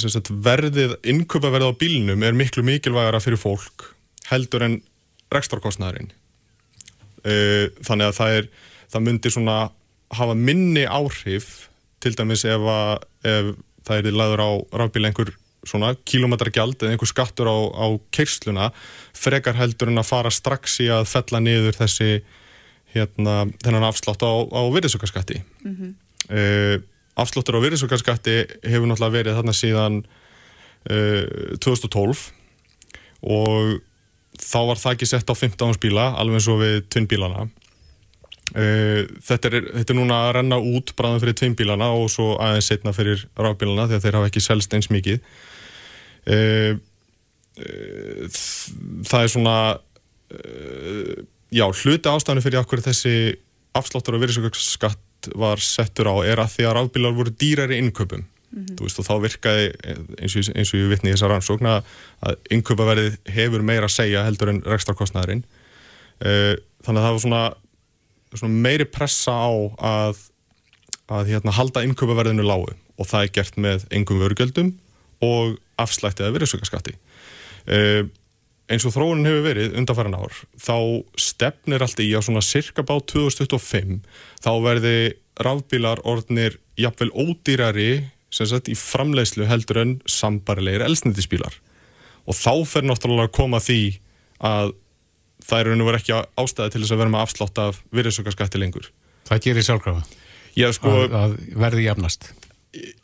sagt, 0.00 0.30
verðið, 0.30 0.96
innköpaverðið 1.06 1.72
á 1.72 1.80
bílnum 1.80 2.22
er 2.26 2.36
miklu 2.36 2.64
mikilvægara 2.66 3.20
fyrir 3.24 3.40
fólk 3.40 3.90
heldur 4.30 4.64
en 4.66 4.80
rekstarkostnæðurinn 5.34 6.12
þannig 7.26 8.06
að 8.06 8.18
það 8.20 8.36
er 8.38 8.48
það 8.92 9.06
myndir 9.08 9.34
svona 9.34 9.56
hafa 10.14 10.36
minni 10.38 10.84
áhrif 10.86 11.66
til 12.02 12.14
dæmis 12.14 12.44
ef, 12.46 12.62
að, 12.62 13.02
ef 13.26 13.50
það 13.86 13.98
er 14.10 14.18
laður 14.20 14.42
á 14.42 14.50
rafbíl 14.82 15.06
einhver 15.08 15.32
svona 15.66 15.92
kilometragjald 16.06 16.78
eða 16.78 16.94
einhver 16.94 17.10
skattur 17.10 17.50
á, 17.50 17.56
á 17.74 17.86
keirsluna 18.14 18.70
frekar 19.16 19.58
heldur 19.58 19.90
en 19.90 20.02
að 20.02 20.10
fara 20.10 20.30
strax 20.30 20.78
í 20.84 20.90
að 20.92 21.08
fella 21.10 21.40
niður 21.42 21.78
þessi 21.80 22.10
hérna, 22.94 23.46
þennan 23.64 23.88
afslátt 23.88 24.22
á, 24.22 24.30
á 24.30 24.62
virðisökkarskatti 24.72 25.40
mm 25.42 25.72
-hmm. 25.74 25.96
uh, 26.30 26.76
afslóttur 27.16 27.58
á 27.58 27.64
virðisaukarskatti 27.64 28.38
hefur 28.66 28.88
náttúrulega 28.90 29.16
verið 29.16 29.38
þarna 29.38 29.54
síðan 29.56 30.00
uh, 30.90 31.56
2012 31.64 32.26
og 33.26 33.78
þá 34.36 34.58
var 34.68 34.80
það 34.80 34.96
ekki 34.96 35.08
sett 35.08 35.30
á 35.32 35.34
15 35.34 35.78
bíla 35.82 36.10
alveg 36.20 36.40
eins 36.40 36.50
og 36.52 36.60
við 36.60 36.76
tvinnbílana. 36.92 37.46
Uh, 38.56 39.08
þetta, 39.26 39.50
er, 39.50 39.70
þetta 39.80 39.94
er 39.94 39.98
núna 39.98 40.18
að 40.26 40.34
renna 40.38 40.58
út 40.60 40.92
bráðan 40.98 41.22
fyrir 41.24 41.38
tvinnbílana 41.40 41.88
og 41.96 42.10
svo 42.12 42.34
aðeins 42.42 42.68
setna 42.70 42.92
fyrir 42.96 43.24
rábílana 43.34 43.88
að 43.88 44.04
þeir 44.04 44.20
hafa 44.20 44.30
ekki 44.30 44.44
selst 44.44 44.76
eins 44.76 44.92
mikið. 44.92 45.24
Uh, 46.26 46.76
uh 47.56 48.28
það 49.06 49.22
er 49.22 49.30
svona 49.32 49.56
uh, 50.36 51.16
já, 51.54 51.64
hluti 51.64 52.10
ástæðinu 52.10 52.44
fyrir 52.44 52.60
okkur 52.60 52.82
þessi 52.84 53.14
afslóttur 53.76 54.18
á 54.18 54.22
virðisaukarskatt 55.26 55.38
var 55.38 55.58
settur 55.60 56.08
á 56.10 56.14
er 56.24 56.40
að 56.40 56.52
því 56.54 56.66
að 56.66 56.74
rafbílar 56.76 57.14
voru 57.16 57.30
dýrari 57.30 57.78
innköpum 57.78 58.22
mm 58.22 58.64
-hmm. 58.66 58.82
veist, 58.82 58.98
og 58.98 59.06
þá 59.06 59.20
virkaði 59.22 59.72
eins 60.20 60.36
og, 60.36 60.56
eins 60.56 60.72
og 60.72 60.80
ég 60.80 60.88
vittni 60.90 61.10
í 61.10 61.14
þessa 61.14 61.28
rannsókn 61.28 61.66
að 61.66 62.36
innköpaverðið 62.50 63.18
hefur 63.26 63.62
meira 63.62 63.86
að 63.86 63.96
segja 63.96 64.24
heldur 64.24 64.48
en 64.48 64.62
rekstarkostnæðurinn 64.62 65.44
uh, 66.24 66.54
þannig 66.84 67.00
að 67.00 67.06
það 67.06 67.12
var 67.12 67.20
svona, 67.20 67.54
svona 68.34 68.54
meiri 68.54 68.84
pressa 68.84 69.32
á 69.32 69.50
að, 69.78 70.16
að 71.08 71.26
hérna, 71.26 71.50
halda 71.52 71.82
innköpaverðinu 71.82 72.42
lágu. 72.42 72.74
Og 72.96 73.06
það 73.06 73.22
er 73.22 73.32
gert 73.32 73.56
með 73.56 73.84
engum 73.90 74.20
vörgjöldum 74.20 74.78
og 75.20 75.58
afslættið 75.76 76.26
að 76.26 76.34
virðsökkaskatti 76.36 76.94
uh, 77.68 78.06
eins 78.72 78.86
og 78.88 78.94
þróunin 78.96 79.28
hefur 79.28 79.44
verið 79.46 79.76
undanfæran 79.78 80.16
ár 80.18 80.40
þá 80.58 80.78
stefnir 81.20 81.84
allt 81.84 82.02
í 82.02 82.08
á 82.16 82.20
svona 82.24 82.42
cirka 82.44 82.82
bá 82.86 82.96
2025 82.98 84.00
þá 84.42 84.50
verði 84.64 84.96
rafbílar 85.42 86.02
orðnir 86.08 86.58
jafnvel 86.80 87.12
ódýrari 87.14 87.90
sem 88.32 88.48
sagt 88.50 88.70
í 88.72 88.76
framleiðslu 88.78 89.46
heldur 89.48 89.82
en 89.84 89.94
sambarilegir 90.10 90.84
elsnitispílar 90.88 91.60
og 92.26 92.34
þá 92.34 92.52
fer 92.66 92.86
náttúrulega 92.88 93.30
að 93.30 93.36
koma 93.38 93.62
því 93.62 93.80
að 94.44 94.74
það 95.46 95.60
er 95.60 95.70
raun 95.70 95.84
og 95.84 95.90
verið 95.90 96.02
ekki 96.02 96.16
ástæði 96.42 96.72
til 96.74 96.82
þess 96.82 96.94
að 96.94 97.02
vera 97.02 97.12
með 97.12 97.24
afslátt 97.24 97.60
af 97.62 97.80
virðsökkaskatti 97.94 98.60
lengur. 98.60 98.88
Það 99.28 99.42
gerir 99.46 99.66
sjálfkrafa. 99.66 100.02
Sko, 100.74 100.92
að, 101.04 101.16
að 101.20 101.34
verði 101.60 101.84
jafnast 101.84 102.30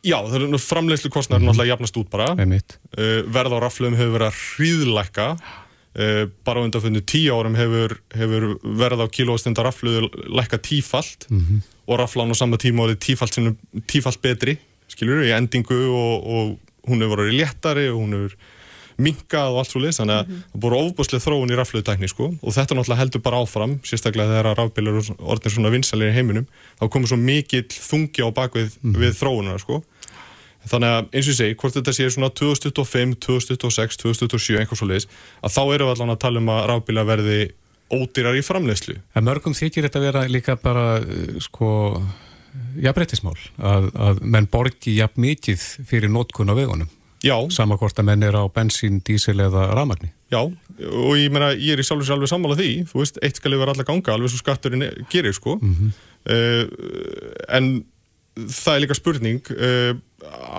Já, 0.02 0.18
það 0.28 0.46
er 0.46 0.62
framleiðslu 0.62 1.10
kostnæður 1.14 1.46
náttúrulega 1.46 1.72
jafnast 1.72 1.98
út 2.00 2.10
bara. 2.12 2.32
Uh, 2.36 3.20
verð 3.32 3.56
á 3.56 3.58
raflöfum 3.64 3.98
hefur 3.98 4.16
verið 4.16 4.28
að 4.28 4.40
hríðleika 4.40 5.28
uh, 5.36 6.24
bara 6.46 6.62
á 6.62 6.64
undanfunnu 6.66 7.04
tíu 7.08 7.36
árum 7.36 7.56
hefur, 7.58 7.96
hefur 8.16 8.48
verð 8.62 9.04
á 9.04 9.06
kilóstundar 9.12 9.68
raflöðu 9.70 10.10
lekka 10.32 10.60
tífalt 10.62 11.28
mm 11.30 11.38
-hmm. 11.38 11.62
og 11.86 11.98
raflan 12.02 12.32
á 12.32 12.36
sama 12.36 12.56
tíma 12.56 12.86
orðið 12.86 13.00
tífalt, 13.06 13.38
tífalt 13.86 14.22
betri 14.22 14.58
skiljur, 14.88 15.24
í 15.24 15.32
endingu 15.32 15.78
og, 15.88 16.26
og 16.26 16.90
hún 16.90 17.04
hefur 17.04 17.24
verið 17.24 17.38
léttari 17.40 17.88
og 17.92 18.00
hún 18.02 18.16
hefur 18.16 18.36
minkað 18.96 19.52
og 19.52 19.62
allt 19.62 19.72
svo 19.72 19.82
leiðs, 19.82 20.00
þannig 20.00 20.16
að 20.18 20.26
mm 20.26 20.34
-hmm. 20.34 20.50
það 20.52 20.62
búið 20.64 20.76
ofbúslega 20.80 21.24
þróun 21.26 21.52
í 21.52 21.58
rafluðutækni 21.60 22.08
sko 22.08 22.24
og 22.42 22.54
þetta 22.56 22.74
náttúrulega 22.74 23.00
heldur 23.02 23.22
bara 23.22 23.40
áfram, 23.42 23.78
sérstaklega 23.84 24.32
þegar 24.32 24.58
rafbílar 24.58 24.94
orðinir 25.18 25.54
svona 25.54 25.72
vinsalir 25.74 26.10
í 26.10 26.16
heiminum 26.16 26.46
þá 26.80 26.88
komur 26.88 27.08
svo 27.08 27.16
mikill 27.16 27.68
þungi 27.68 28.20
á 28.22 28.28
bakvið 28.30 28.68
mm 28.68 28.92
-hmm. 28.92 29.00
við 29.00 29.12
þróunar 29.20 29.60
sko 29.60 29.82
þannig 30.70 30.88
að 30.88 31.02
eins 31.10 31.26
og 31.26 31.32
ég 31.32 31.38
segi, 31.38 31.56
hvort 31.58 31.74
þetta 31.74 31.92
sé 31.92 32.10
svona 32.10 32.30
2025, 32.30 33.16
2026, 33.18 33.96
2027 33.98 34.60
eitthvað 34.60 34.78
svo 34.78 34.86
leiðis, 34.86 35.08
að 35.42 35.54
þá 35.56 35.62
eru 35.74 35.84
við 35.88 35.92
allan 35.94 36.14
að 36.14 36.22
tala 36.22 36.38
um 36.38 36.52
að 36.54 36.66
rafbílar 36.70 37.08
verði 37.08 37.40
ódýrar 37.92 38.38
í 38.38 38.44
framleiðslu. 38.46 38.96
En 39.14 39.26
mörgum 39.26 39.54
þykir 39.54 39.88
þetta 39.88 40.00
vera 40.00 40.24
líka 40.30 40.56
bara 40.56 41.02
sko 41.42 42.00
jafnbreytismál 42.82 43.36
að, 43.58 43.88
að 43.96 44.20
menn 44.34 44.48
borgi 44.50 44.96
jafn 44.98 45.22
mikið 45.24 45.62
fyrir 45.88 46.12
nótkun 46.12 46.52
á 46.52 46.54
vegunum 46.56 46.90
sama 47.54 47.78
hvort 47.78 47.98
að 48.00 48.08
menn 48.08 48.24
er 48.26 48.34
á 48.34 48.44
bensín, 48.50 48.98
dísil 49.06 49.38
eða 49.42 49.68
rafmagni. 49.76 50.10
Já, 50.32 50.40
og 50.42 51.14
ég 51.20 51.30
meina, 51.32 51.52
ég 51.54 51.76
er 51.76 51.82
í 51.82 51.86
sjálf 51.86 52.02
og 52.02 52.08
sér 52.08 52.16
alveg 52.16 52.30
sammála 52.32 52.58
því, 52.58 52.70
þú 52.90 53.02
veist, 53.02 53.20
eitt 53.22 53.38
skal 53.38 53.54
yfir 53.54 53.72
alla 53.72 53.86
ganga, 53.86 54.14
alveg 54.14 54.32
svo 54.32 54.40
skatturinn 54.40 54.84
gerir, 55.12 55.34
sko. 55.36 55.58
Mm 55.62 55.74
-hmm. 55.78 55.90
uh, 56.34 56.64
en 57.48 57.84
það 58.36 58.74
er 58.74 58.82
líka 58.82 58.98
spurning, 58.98 59.42
uh, 59.54 59.92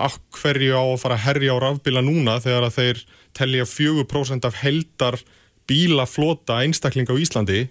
að 0.06 0.18
hverju 0.40 0.72
á 0.72 0.84
að 0.84 1.00
fara 1.02 1.14
að 1.14 1.24
herja 1.26 1.52
á 1.52 1.62
rafbíla 1.62 2.02
núna 2.04 2.40
þegar 2.40 2.68
að 2.68 2.76
þeir 2.78 3.04
tellja 3.34 3.64
4% 3.64 4.44
af 4.44 4.54
heldar 4.62 5.18
bílaflota 5.66 6.62
einstakling 6.62 7.08
á 7.08 7.16
Íslandi, 7.16 7.68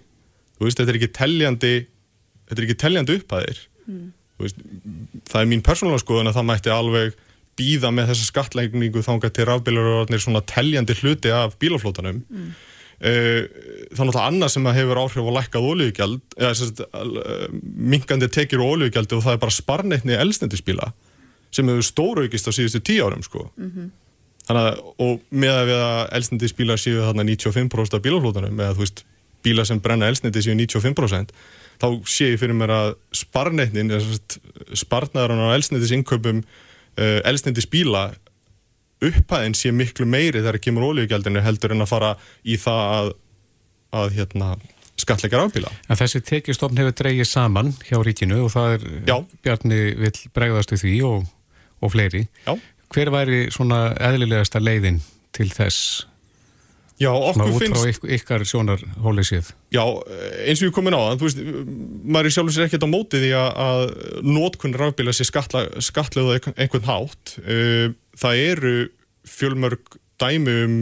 þú 0.58 0.66
veist, 0.66 0.78
þetta 0.78 0.90
er 0.90 0.98
ekki 1.00 1.16
telljandi, 1.18 1.86
þetta 2.48 2.60
er 2.60 2.66
ekki 2.68 2.82
telljandi 2.82 3.16
upphæðir. 3.18 3.58
Mm. 3.86 4.12
Veist, 4.42 4.56
það 5.30 5.40
er 5.40 5.50
mín 5.50 5.62
persónulega 5.62 6.02
skoðun 6.02 6.30
að 6.30 6.36
það 6.38 6.48
mætti 6.50 6.70
alveg 6.74 7.14
býða 7.58 7.90
með 7.94 8.12
þessa 8.12 8.28
skattlegningu 8.30 9.02
þánga 9.04 9.30
til 9.34 9.48
rafbílarorðnir 9.48 10.22
svona 10.22 10.42
teljandi 10.48 10.96
hluti 11.00 11.32
af 11.34 11.56
bílaflótanum 11.62 12.22
mm. 12.22 12.52
þannig 13.94 14.14
að 14.18 14.22
annað 14.24 14.54
sem 14.54 14.70
hefur 14.78 15.00
áhrif 15.02 15.30
á 15.30 15.36
lækkað 15.38 15.68
ólíugjald 15.70 16.38
eða 16.38 16.94
mingandi 17.62 18.30
tekir 18.32 18.62
ólíugjaldi 18.64 19.18
og 19.18 19.26
það 19.26 19.36
er 19.36 19.42
bara 19.46 19.58
sparneitni 19.58 20.18
elsnendisbíla 20.18 20.92
sem 21.54 21.68
hefur 21.70 21.86
stóraugist 21.86 22.50
á 22.50 22.52
síðustu 22.54 22.82
tíu 22.82 23.06
árum 23.06 23.22
sko 23.22 23.50
mm 23.56 23.70
-hmm. 23.70 23.90
þannig 24.48 24.70
að 24.70 24.78
og 25.06 25.20
með 25.30 25.54
að 25.58 25.66
við 25.70 25.82
að 25.88 26.14
elsnendisbíla 26.18 26.78
séu 26.78 27.02
þarna 27.02 27.28
95% 27.30 27.98
af 27.98 28.02
bílaflótanum 28.02 28.60
eða 28.60 28.74
þú 28.74 28.86
veist 28.86 29.04
bíla 29.44 29.64
sem 29.64 29.80
brenna 29.80 30.08
elsnendi 30.08 30.42
séu 30.42 30.56
95% 30.56 31.34
þá 31.82 31.88
sé 32.08 32.32
ég 32.32 32.40
fyrir 32.40 32.56
mér 32.56 32.72
að 32.72 32.92
sparneitnin 33.12 33.92
sparnaður 34.72 35.36
á 35.50 35.56
elsnendis 35.56 35.92
innköpum 35.94 36.42
uh, 36.98 37.18
elsnindis 37.28 37.68
bíla 37.70 38.10
upphæðin 39.04 39.56
sé 39.58 39.72
miklu 39.74 40.06
meiri 40.08 40.40
þegar 40.40 40.58
það 40.58 40.64
kemur 40.64 40.86
ólíugjaldinu 40.90 41.42
heldur 41.44 41.74
en 41.74 41.84
að 41.84 41.90
fara 41.90 42.14
í 42.46 42.56
það 42.60 42.94
að, 42.94 43.10
að 44.00 44.16
hérna, 44.18 44.50
skatleikar 45.00 45.44
afbíla. 45.44 45.72
En 45.90 45.98
þessi 46.00 46.22
tekjustofn 46.24 46.78
hefur 46.80 46.96
dreigið 47.02 47.28
saman 47.28 47.74
hjá 47.84 47.98
ríkinu 48.06 48.44
og 48.46 48.52
það 48.54 48.76
er 48.76 48.86
Já. 49.10 49.16
Bjarni 49.44 49.80
vil 50.00 50.14
bregðast 50.36 50.72
við 50.72 50.86
því 50.86 50.94
og 51.10 51.24
og 51.84 51.92
fleiri. 51.92 52.24
Já. 52.46 52.56
Hver 52.94 53.10
væri 53.12 53.40
svona 53.52 53.92
eðlilegasta 53.98 54.62
leiðin 54.62 55.00
til 55.34 55.50
þess? 55.52 56.06
Já, 57.04 57.10
okkur 57.12 57.50
út 57.50 57.56
frá 57.58 57.60
finnst, 57.62 57.86
yk 58.06 58.08
ykkar 58.18 58.44
sjónar 58.48 58.82
hólið 59.04 59.28
séð. 59.30 59.50
já, 59.74 59.82
eins 60.48 60.62
og 60.62 60.68
ég 60.70 60.74
komin 60.76 60.96
á 60.96 61.00
það, 61.04 61.18
þú 61.20 61.28
veist, 61.28 61.42
maður 62.16 62.30
er 62.30 62.36
sér 62.56 62.66
ekkert 62.68 62.86
á 62.86 62.94
móti 62.94 63.20
því 63.22 63.32
að, 63.38 63.50
að 63.68 63.84
nótkunn 64.34 64.78
rafbíla 64.80 65.14
sé 65.16 65.26
skatla, 65.28 65.66
skatlega 65.84 66.54
einhvern 66.56 66.88
hátt. 66.88 67.36
Það 68.24 68.42
eru 68.48 68.74
fjölmörg 69.28 69.98
dæmi 70.22 70.52
um 70.64 70.74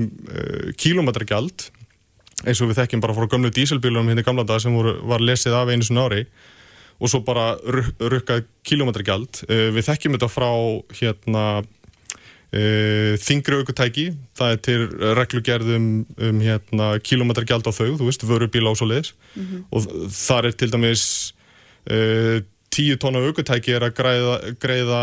kílómetragjald, 0.78 1.68
eins 2.46 2.60
og 2.62 2.70
við 2.72 2.80
þekkjum 2.80 3.02
bara 3.04 3.14
frá 3.16 3.28
gömlu 3.30 3.50
díselbílunum 3.54 4.08
hérna 4.10 4.24
í 4.24 4.26
gamla 4.26 4.44
dag 4.48 4.60
sem 4.62 4.74
voru, 4.74 4.96
var 5.08 5.22
lesið 5.22 5.54
af 5.56 5.70
einu 5.70 5.86
svona 5.86 6.08
ári 6.08 6.24
og 7.02 7.10
svo 7.10 7.20
bara 7.26 7.56
ruk- 7.66 7.98
rukkað 8.12 8.44
kílómetragjald. 8.68 9.40
Uh, 9.48 9.70
Við 9.74 9.86
þekkjum 9.88 10.16
þetta 10.16 10.28
frá 10.30 10.50
hérna 11.00 11.44
þingri 12.52 13.62
aukutæki, 13.62 14.06
það 14.36 14.50
er 14.54 14.58
til 14.66 14.80
reglugerðum 15.16 15.84
um 16.28 16.40
hérna, 16.44 16.88
kilometrgjald 17.00 17.64
á 17.64 17.72
þau, 17.72 17.94
þú 17.96 18.08
veist, 18.10 18.26
vörubíla 18.28 18.74
og 18.74 18.76
svo 18.76 18.90
leiðis 18.90 19.14
og 19.72 19.86
þar 20.12 20.50
er 20.50 20.58
til 20.60 20.68
dæmis 20.74 21.04
uh, 21.88 22.42
10 22.72 22.96
tóna 23.00 23.20
aukutæki 23.20 23.74
er 23.76 23.84
að 23.84 23.94
greiða, 23.98 24.34
greiða 24.60 25.00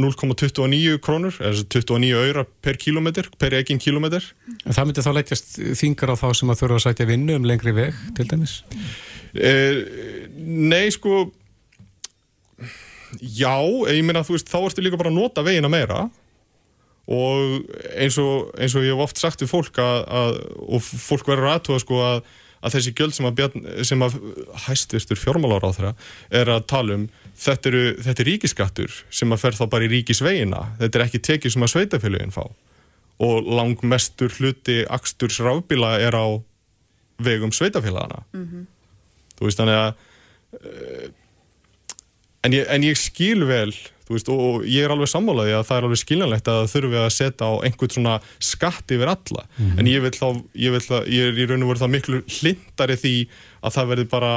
0,29 0.00 0.98
krónur 1.04 1.36
eða 1.40 1.64
29 1.64 2.12
auðra 2.20 2.44
per 2.64 2.76
kilometr 2.80 3.30
per 3.40 3.56
eginn 3.56 3.80
kilometr 3.80 4.26
En 4.64 4.76
það 4.76 4.88
myndi 4.90 5.04
þá 5.04 5.12
leggjast 5.16 5.56
þingar 5.80 6.12
á 6.12 6.16
þá 6.20 6.28
sem 6.36 6.52
að 6.52 6.60
þurfa 6.62 6.80
að 6.80 6.84
sætja 6.84 7.08
vinnu 7.08 7.36
um 7.36 7.48
lengri 7.48 7.72
veg, 7.76 7.96
til 8.16 8.28
dæmis? 8.28 8.62
uh, 9.36 9.82
Nei, 10.36 10.88
sko 10.92 11.26
já, 13.20 13.56
ég 13.88 14.04
meina, 14.04 14.24
þú 14.24 14.36
veist, 14.36 14.48
þá 14.52 14.58
ertu 14.60 14.84
líka 14.84 15.00
bara 15.00 15.12
að 15.12 15.16
nota 15.16 15.44
vegina 15.46 15.70
meira 15.72 16.06
og 17.08 17.70
eins 17.96 18.18
og, 18.20 18.50
eins 18.60 18.76
og 18.76 18.84
ég 18.84 18.92
hef 18.92 19.06
oft 19.06 19.20
sagt 19.20 19.42
við 19.44 19.52
fólk 19.52 19.80
að, 19.80 20.02
að 20.20 20.38
og 20.68 20.84
fólk 20.84 21.30
verður 21.30 21.50
aðtúa 21.54 21.80
sko 21.80 22.02
að, 22.04 22.20
að 22.60 22.76
þessi 22.76 22.94
gjöld 22.98 23.16
sem 23.16 23.28
að, 23.30 23.42
sem 23.88 24.04
að 24.04 24.18
hæstvistur 24.66 25.20
fjármálar 25.20 25.64
á 25.64 25.70
þeirra 25.72 25.92
er 26.42 26.52
að 26.52 26.66
tala 26.68 26.98
um 26.98 27.06
þetta, 27.32 27.72
eru, 27.72 27.84
þetta 28.04 28.24
er 28.24 28.30
ríkiskattur 28.32 28.98
sem 29.08 29.32
að 29.32 29.44
fer 29.44 29.56
þá 29.56 29.64
bara 29.72 29.88
í 29.88 29.92
ríkisvegina. 29.94 30.64
Þetta 30.82 31.00
er 31.00 31.06
ekki 31.06 31.22
tekið 31.30 31.54
sem 31.54 31.64
að 31.64 31.72
sveitafélugin 31.74 32.34
fá. 32.34 32.44
Og 33.24 33.48
langmestur 33.50 34.34
hluti 34.36 34.82
aksturs 34.92 35.40
rafbíla 35.42 35.96
er 36.02 36.14
á 36.14 36.26
vegum 37.24 37.50
sveitafélagana 37.54 38.22
þú 39.38 39.46
veist 39.46 39.60
þannig 39.60 39.78
að 39.78 39.88
uh, 40.58 41.06
en, 42.46 42.56
ég, 42.56 42.66
en 42.66 42.86
ég 42.86 42.98
skil 42.98 43.46
vel 43.48 43.72
veist, 44.16 44.30
og, 44.32 44.62
ég 44.68 44.86
er 44.86 44.94
alveg 44.94 45.10
sammálaði 45.10 45.56
að 45.58 45.66
það 45.68 45.78
er 45.78 45.88
alveg 45.88 46.02
skiljanlegt 46.02 46.48
að 46.48 46.60
það 46.60 46.72
þurfi 46.74 47.00
að 47.02 47.10
setja 47.16 47.48
á 47.48 47.52
einhvern 47.68 47.94
svona 47.96 48.14
skatt 48.50 48.94
yfir 48.96 49.12
alla. 49.12 49.44
En 49.78 49.90
ég 49.90 50.04
vil 50.04 50.14
þá, 50.14 50.28
ég 50.54 50.74
vil 50.76 50.84
þá, 50.84 50.96
ég 51.06 51.28
er 51.32 51.38
í 51.38 51.48
raun 51.50 51.66
og 51.66 51.72
veru 51.72 51.82
það 51.84 51.94
miklu 51.96 52.22
hlindari 52.38 52.98
því 52.98 53.14
að 53.62 53.76
það 53.78 53.92
verði 53.92 54.08
bara 54.14 54.32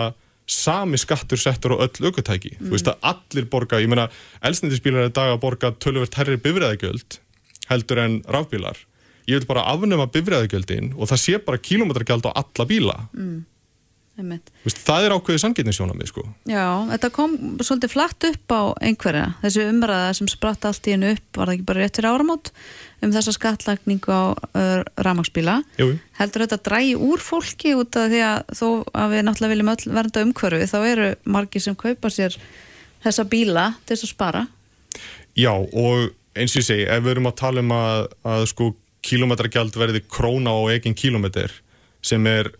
sami 0.51 0.97
skattur 0.99 1.39
settur 1.39 1.77
á 1.77 1.83
öll 1.85 2.07
aukutæki 2.09 2.57
þú 2.59 2.71
veist 2.73 2.89
að 2.89 3.03
allir 3.07 3.45
borga, 3.47 3.79
ég 3.79 3.87
meina 3.87 4.09
elsnindisbílar 4.43 5.07
er 5.07 5.13
dag 5.15 5.31
að 5.31 5.43
borga 5.45 5.71
töluvert 5.79 6.17
herri 6.17 6.35
bifræðagjöld 6.41 7.19
heldur 7.69 8.01
en 8.03 8.17
rafbílar. 8.27 8.79
Ég 9.29 9.39
vil 9.39 9.47
bara 9.47 9.63
afnema 9.71 10.09
bifræðagjöldin 10.11 10.93
og 10.97 11.07
það 11.11 11.21
sé 11.23 11.39
bara 11.45 11.61
kílómetragjald 11.61 12.25
á 12.27 12.31
alla 12.41 12.67
bíla. 12.67 12.97
Einmitt. 13.13 13.50
Þú 14.61 14.69
veist, 14.69 14.81
það 14.87 15.07
er 15.07 15.15
ákveðið 15.15 15.43
sanginnisjónamið 15.43 16.11
sko 16.11 16.23
Já, 16.49 16.65
þetta 16.91 17.09
kom 17.15 17.35
svolítið 17.61 17.93
flatt 17.93 18.27
upp 18.29 18.55
á 18.55 18.61
einhverja, 18.87 19.25
þessi 19.41 19.65
umræða 19.71 20.13
sem 20.19 20.31
spratt 20.31 20.67
allt 20.69 20.87
í 20.87 20.95
hennu 20.95 21.11
upp, 21.15 21.27
var 21.37 21.51
það 21.51 21.57
ekki 21.57 21.67
bara 21.71 21.83
rétt 21.83 21.99
fyrir 21.99 22.11
áramót 22.11 22.53
um 23.01 23.13
þessa 23.15 23.33
skattlagningu 23.35 24.13
á 24.13 24.23
uh, 24.53 25.61
jú. 25.81 25.87
Heldur 26.19 26.45
þetta 26.45 26.59
drægi 26.67 26.95
úr 27.01 27.23
fólki 27.23 27.73
út 27.77 27.97
af 27.97 28.11
því 28.11 28.21
að 28.27 28.55
þó 28.59 28.67
að 28.93 29.15
við 29.15 29.25
náttúrulega 29.25 29.53
viljum 29.55 29.71
öll 29.73 29.95
vernda 29.97 30.25
umhverfi, 30.27 30.69
þá 30.69 30.79
eru 30.85 31.07
margir 31.25 31.65
sem 31.65 31.77
kaupa 31.77 32.11
sér 32.13 32.37
þessa 33.01 33.25
bíla 33.25 33.71
til 33.85 33.95
þess 33.95 34.05
að 34.05 34.13
spara. 34.13 34.43
Já, 35.33 35.53
og 35.55 36.11
eins 36.37 36.53
og 36.53 36.61
ég 36.61 36.67
segi, 36.67 36.85
ef 36.85 37.03
við 37.03 37.15
erum 37.15 37.29
að 37.31 37.39
tala 37.41 37.63
um 37.63 37.73
að, 37.75 38.07
að 38.27 38.45
sko 38.51 38.71
kílómetragjald 39.05 39.77
verði 39.79 40.03
króna 40.05 40.53
á 40.53 40.59
eigin 40.71 40.97
kílómetr 40.97 41.53
sem 42.05 42.25
er, 42.29 42.51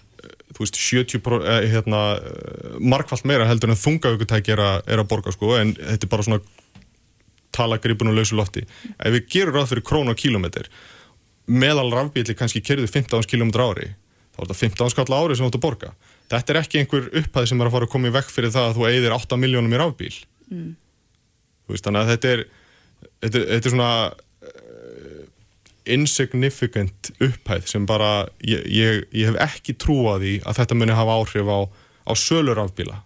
þú 0.52 0.64
veist, 0.64 0.80
70 0.80 1.22
pro, 1.24 1.42
eh, 1.44 1.68
hérna, 1.72 2.02
eh, 2.18 2.80
margfalt 2.80 3.26
meira 3.26 3.48
heldur 3.50 3.72
en 3.72 3.80
þungaugutæki 3.80 4.56
er, 4.56 4.64
er 4.86 5.04
að 5.04 5.10
borga 5.12 5.34
sko, 5.36 5.56
en 5.60 5.76
þetta 5.76 6.08
er 6.08 6.12
bara 6.12 6.28
svona 6.28 6.42
tala 7.52 7.78
gripun 7.84 8.12
og 8.12 8.18
lausu 8.20 8.38
lofti. 8.40 8.64
Ef 9.00 9.16
við 9.16 9.28
gerum 9.32 9.58
ráð 9.58 9.74
fyrir 9.74 9.88
króna 9.88 10.16
á 10.16 10.20
kílómetr 10.20 10.70
meðal 11.52 11.90
rafbíli 11.92 12.36
kannski 12.38 12.62
kerðu 12.64 12.88
15 12.88 13.28
km 13.28 13.52
ári 13.60 13.92
þá 14.32 14.40
er 14.40 14.48
þetta 14.48 14.60
15 14.62 14.94
skall 14.94 15.16
ári 15.18 15.36
sem 15.36 15.46
þú 15.46 15.50
átt 15.50 15.60
að 15.60 15.66
borga. 15.66 15.92
Þetta 16.32 16.54
er 16.54 16.60
ekki 16.62 16.80
einhver 16.80 17.10
upphæð 17.20 17.48
sem 17.50 17.62
er 17.62 17.68
að 17.68 17.76
fara 17.76 17.88
að 17.88 17.92
koma 17.92 18.08
í 18.08 18.16
vekk 18.16 18.32
fyrir 18.32 18.54
það 18.54 18.70
að 18.70 18.78
þú 18.78 18.86
eigðir 18.88 19.16
8 19.18 19.40
miljónum 19.42 19.76
í 19.76 19.80
rafbíl. 19.82 20.14
Þú 21.68 21.76
veist, 21.76 21.88
þannig 21.88 22.02
að 22.02 22.12
þetta 22.14 22.32
er 22.32 22.44
þetta 23.22 23.42
þetta 23.52 23.68
er 23.68 23.76
svona 23.76 23.92
insignificant 25.86 27.12
upphæð 27.22 27.70
sem 27.70 27.86
bara 27.90 28.28
ég, 28.46 28.66
ég, 28.70 29.06
ég 29.18 29.32
hef 29.32 29.40
ekki 29.48 29.78
trúa 29.82 30.20
því 30.22 30.38
að 30.46 30.60
þetta 30.62 30.78
muni 30.78 30.98
hafa 30.98 31.18
áhrif 31.18 31.50
á, 31.50 31.60
á 32.06 32.12
sölur 32.14 32.60
rafbíla. 32.60 33.02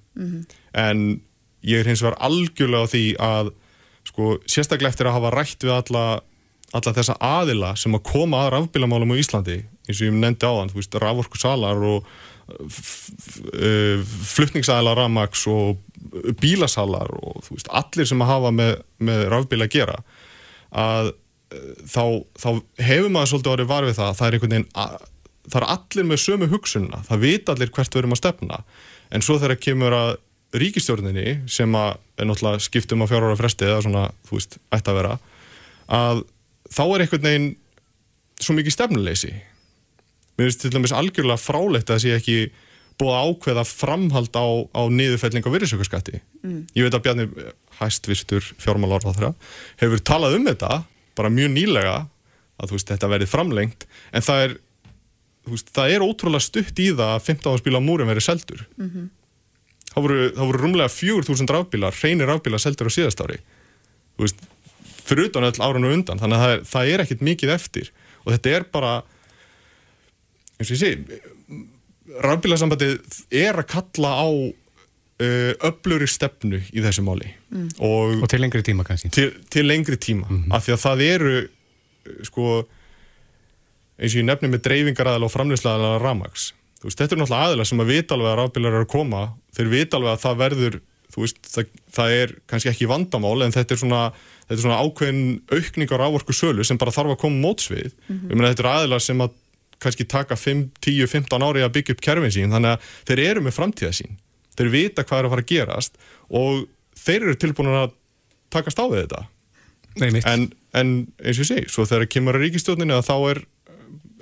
En 0.76 1.22
ég 1.66 1.80
er 1.82 1.90
hins 1.90 2.04
vegar 2.04 2.20
algjörlega 2.20 2.86
á 2.86 2.92
því 2.92 3.06
að 3.20 3.52
sko, 4.06 4.36
sérstaklega 4.46 4.94
eftir 4.94 5.10
að 5.10 5.18
hafa 5.18 5.34
rætt 5.34 5.66
við 5.66 5.74
alla, 5.76 6.06
alla 6.74 6.94
þessa 6.94 7.18
aðila 7.20 7.76
sem 7.80 7.96
að 7.96 8.06
koma 8.12 8.46
að 8.46 8.54
rafbílamálum 8.58 9.16
á 9.16 9.22
Íslandi 9.22 9.60
eins 9.86 10.00
og 10.00 10.08
ég 10.08 10.16
nefndi 10.16 10.48
áðan, 10.48 10.72
þú 10.72 10.80
veist, 10.80 10.96
raforku 11.02 11.38
salar 11.42 11.82
og 11.86 12.08
uh, 12.50 14.00
flutningsaðila 14.36 14.96
rafmaks 14.98 15.46
og 15.52 15.82
bílasalar 16.42 17.12
og 17.18 17.44
þú 17.46 17.58
veist, 17.58 17.70
allir 17.70 18.10
sem 18.10 18.22
að 18.22 18.32
hafa 18.34 18.54
með, 18.56 18.74
með 18.98 19.28
rafbíla 19.34 19.70
að 19.70 19.78
gera 19.78 20.00
að 20.76 21.14
þá, 21.90 22.04
þá 22.40 22.50
hefur 22.88 23.12
maður 23.14 23.32
svolítið 23.32 23.54
orðið 23.54 23.72
var 23.72 23.88
við 23.88 23.98
það 24.00 24.10
að 24.10 24.20
það 24.20 24.28
er 24.28 24.38
einhvern 24.38 24.56
veginn 24.56 24.70
að, 24.84 24.96
það 25.46 25.58
er 25.62 25.68
allir 25.76 26.08
með 26.10 26.22
sömu 26.26 26.50
hugsunna 26.52 27.02
það 27.08 27.26
vita 27.26 27.56
allir 27.56 27.74
hvert 27.76 27.96
við 27.96 28.04
erum 28.04 28.16
að 28.16 28.22
stefna. 28.22 28.62
En 29.14 29.26
svo 29.26 29.38
þegar 29.42 29.62
kemur 29.62 29.96
að 29.96 30.12
ríkistjórninni 30.56 31.36
sem 31.52 31.78
að 31.78 31.98
er 32.16 32.30
náttúrulega 32.30 32.64
skiptum 32.64 33.04
á 33.04 33.10
fjárhóra 33.12 33.40
fresti 33.40 33.68
eða 33.68 33.82
svona, 33.84 34.06
þú 34.28 34.40
veist, 34.40 34.60
ætti 34.74 34.92
að 34.92 35.00
vera 35.02 35.18
að 35.96 36.22
þá 36.72 36.84
er 36.86 37.04
einhvern 37.04 37.28
veginn 37.28 37.50
svo 38.42 38.56
mikið 38.56 38.76
stefnuleysi. 38.76 39.34
Mér 40.36 40.50
finnst 40.50 40.64
til 40.64 40.72
dæmis 40.74 40.96
algjörlega 40.96 41.40
frálegt 41.40 41.90
að 41.90 41.98
það 41.98 42.04
sé 42.04 42.16
ekki 42.16 42.38
búið 43.00 43.16
að 43.16 43.30
ákveða 43.30 43.64
framhald 43.68 44.38
á, 44.40 44.46
á 44.72 44.82
niðurfelling 44.92 45.44
á 45.44 45.52
virðisaukarskatti 45.52 46.20
mm. 46.46 46.60
ég 46.78 46.86
veit 46.86 46.96
að 46.96 47.04
Bjarni 47.04 47.26
hæstvistur 47.80 48.46
fjármálarráðra 48.62 49.34
hefur 49.82 50.04
talað 50.08 50.38
um 50.40 50.48
þetta 50.48 50.78
bara 51.18 51.32
mjög 51.34 51.52
nýlega 51.56 51.96
að 52.62 52.76
veist, 52.76 52.90
þetta 52.92 53.12
verið 53.12 53.32
framlengt 53.32 53.86
en 54.16 54.26
það 54.26 54.46
er, 54.46 54.56
veist, 55.52 55.72
það 55.76 55.94
er 55.96 56.06
ótrúlega 56.06 56.46
stutt 56.46 56.82
í 56.82 56.90
það 56.94 57.14
að 57.14 57.30
15 57.30 57.62
spíla 57.64 57.82
á 57.82 57.88
múrum 57.88 58.12
verið 58.12 58.28
seldur. 58.30 58.66
Mhm. 58.78 59.10
það 59.96 60.04
voru, 60.08 60.22
það 60.36 60.50
voru 60.50 60.60
rúmlega 60.60 60.92
4.000 60.92 61.54
rafbílar, 61.56 61.96
hreinir 62.02 62.28
rafbílar 62.28 62.60
seldur 62.60 62.92
á 62.92 62.96
síðast 62.96 63.22
ári. 63.24 63.40
Veist, 64.20 64.42
fyrir 65.06 65.30
utan 65.30 65.48
öll 65.48 65.62
árun 65.64 65.88
og 65.88 65.94
undan, 65.96 66.20
þannig 66.20 66.36
að 66.36 66.44
það 66.44 66.56
er, 66.56 66.66
það 66.72 66.92
er 66.92 67.04
ekkit 67.06 67.24
mikið 67.24 67.54
eftir. 67.56 67.92
Og 68.26 68.34
þetta 68.34 68.56
er 68.58 68.66
bara 68.74 68.92
eins 70.60 70.70
og 70.70 70.76
ég 70.76 70.82
segi 70.82 71.62
rafbílasambandið 72.26 73.00
er 73.34 73.60
að 73.60 73.70
kalla 73.72 74.12
á 74.20 74.28
uh, 75.22 75.52
öfluri 75.70 76.08
stefnu 76.10 76.62
í 76.72 76.84
þessu 76.84 77.06
máli. 77.06 77.32
Mm. 77.52 77.70
og, 77.80 78.16
Og 78.26 78.32
til 78.32 78.42
lengri 78.44 78.64
tíma 78.66 78.86
kannski. 78.88 79.12
til, 79.16 79.32
til 79.50 79.68
lengri 79.68 79.98
tíma. 80.02 80.28
Af 80.56 80.68
því 80.68 80.76
að 80.76 80.84
það 80.86 81.06
eru 81.10 81.36
uh, 81.44 82.20
sko 82.28 82.50
eins 83.96 84.12
og 84.12 84.20
ég 84.20 84.28
nefni 84.28 84.52
með 84.52 84.66
dreifingaraðal 84.68 85.28
og 85.28 85.32
framlýslaðal 85.32 85.96
rafmaks 86.04 86.50
þú 86.82 86.90
veist, 86.90 87.00
þetta 87.00 87.16
er 87.16 87.22
náttúrulega 87.22 87.46
aðila 87.50 87.66
sem 87.66 87.80
að 87.82 87.92
vita 87.94 88.14
alveg 88.18 88.28
að 88.30 88.36
rafbílar 88.42 88.76
eru 88.76 88.86
að 88.86 88.92
koma. 88.92 89.22
Þeir 89.56 89.70
vita 89.72 89.98
alveg 89.98 90.12
að 90.12 90.24
það 90.26 90.42
verður 90.42 90.76
þú 91.16 91.24
veist, 91.24 91.40
það, 91.48 91.70
það 91.96 92.16
er 92.20 92.34
kannski 92.52 92.72
ekki 92.72 92.90
vandamál 92.92 93.46
en 93.46 93.56
þetta 93.56 93.76
er 93.76 93.80
svona, 93.80 94.02
þetta 94.46 94.58
er 94.58 94.64
svona 94.66 94.82
ákveðin 94.84 95.24
aukning 95.56 95.94
á 95.96 95.98
rávorku 96.02 96.36
sölu 96.36 96.66
sem 96.68 96.80
bara 96.82 96.94
þarf 96.96 97.16
að 97.16 97.22
koma 97.24 97.42
mótsvið, 97.46 97.94
mm 98.10 98.26
ég 98.30 98.36
meina 98.36 98.52
þetta 98.52 98.66
eru 98.66 98.72
aðila 98.74 99.00
sem 99.04 99.24
að 99.24 99.38
kannski 99.86 100.08
taka 100.12 100.38
5, 100.40 100.66
10, 100.84 101.08
15 101.12 101.46
ári 101.46 101.64
að 101.64 101.74
byggja 101.78 101.96
upp 101.96 102.04
kerfin 102.04 102.34
sín, 102.36 102.52
þannig 102.52 102.76
að 102.76 102.92
þeir 103.08 103.22
eru 103.30 103.46
með 103.46 103.56
framtíða 103.58 103.94
sín, 103.96 104.20
þeir 104.58 104.72
vita 104.74 105.06
hvað 105.06 105.22
er 105.22 105.28
að 105.28 105.36
fara 105.36 105.46
að 105.46 105.52
gerast 105.52 106.00
og 106.30 106.66
þeir 107.06 107.22
eru 107.22 107.38
tilbúin 107.42 107.72
að 107.74 107.96
takast 108.54 108.80
á 108.82 108.86
við 108.88 109.06
þetta 109.06 109.24
Nei, 109.96 110.10
en, 110.28 110.50
en 110.76 110.90
eins 111.24 111.38
og 111.38 111.46
ég 111.46 111.52
segi, 111.52 111.70
svo 111.72 111.86
þegar 111.88 112.10
kemur 112.12 112.36
að 112.36 112.50
ríkistjórninni 112.50 112.98
að 112.98 113.08
þá 113.08 113.16
er 113.30 113.40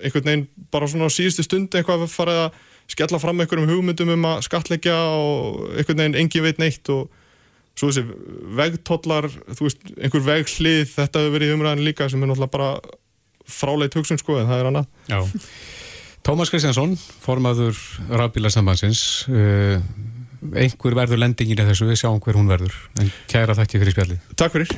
einhvern 0.03 0.27
veginn 0.27 0.45
bara 0.73 0.89
svona 0.89 1.09
á 1.09 1.15
síðustu 1.15 1.45
stund 1.47 1.73
eitthvað 1.73 2.05
að 2.05 2.13
fara 2.13 2.35
að 2.43 2.61
skella 2.93 3.17
fram 3.21 3.41
einhverjum 3.41 3.71
hugmyndum 3.71 4.11
um 4.13 4.27
að 4.29 4.43
skatleggja 4.45 4.95
og 5.17 5.63
einhvern 5.73 6.03
veginn 6.03 6.19
engin 6.19 6.45
veit 6.45 6.61
neitt 6.61 6.91
og, 6.93 7.07
svo 7.77 7.89
þessi 7.89 8.03
vegtollar, 8.57 9.29
þú 9.57 9.67
veist, 9.67 9.87
einhver 9.97 10.25
veghlið, 10.27 10.83
þetta 10.93 11.23
hefur 11.23 11.37
verið 11.37 11.55
umræðin 11.55 11.87
líka 11.87 12.09
sem 12.11 12.21
er 12.21 12.29
náttúrulega 12.29 12.53
bara 12.53 12.73
fráleit 13.49 13.95
hugsun 13.97 14.21
sko, 14.21 14.37
en 14.39 14.49
það 14.49 14.61
er 14.61 14.69
annað. 14.69 14.91
Já. 15.09 15.19
Tómas 16.23 16.53
Kristjánsson, 16.53 16.93
formaður 17.23 17.79
rafbílarsambansins, 18.13 19.01
uh, 19.27 19.81
einhver 20.51 20.97
verður 20.97 21.21
lendingin 21.23 21.61
í 21.61 21.65
þessu, 21.69 21.87
við 21.89 22.01
sjáum 22.03 22.19
hver 22.23 22.37
hún 22.39 22.51
verður, 22.51 22.75
en 23.01 23.09
kæra 23.31 23.55
þakki 23.57 23.81
fyrir 23.81 23.95
spjallið. 23.95 24.27
Takk 24.39 24.57
fyrir. 24.57 24.75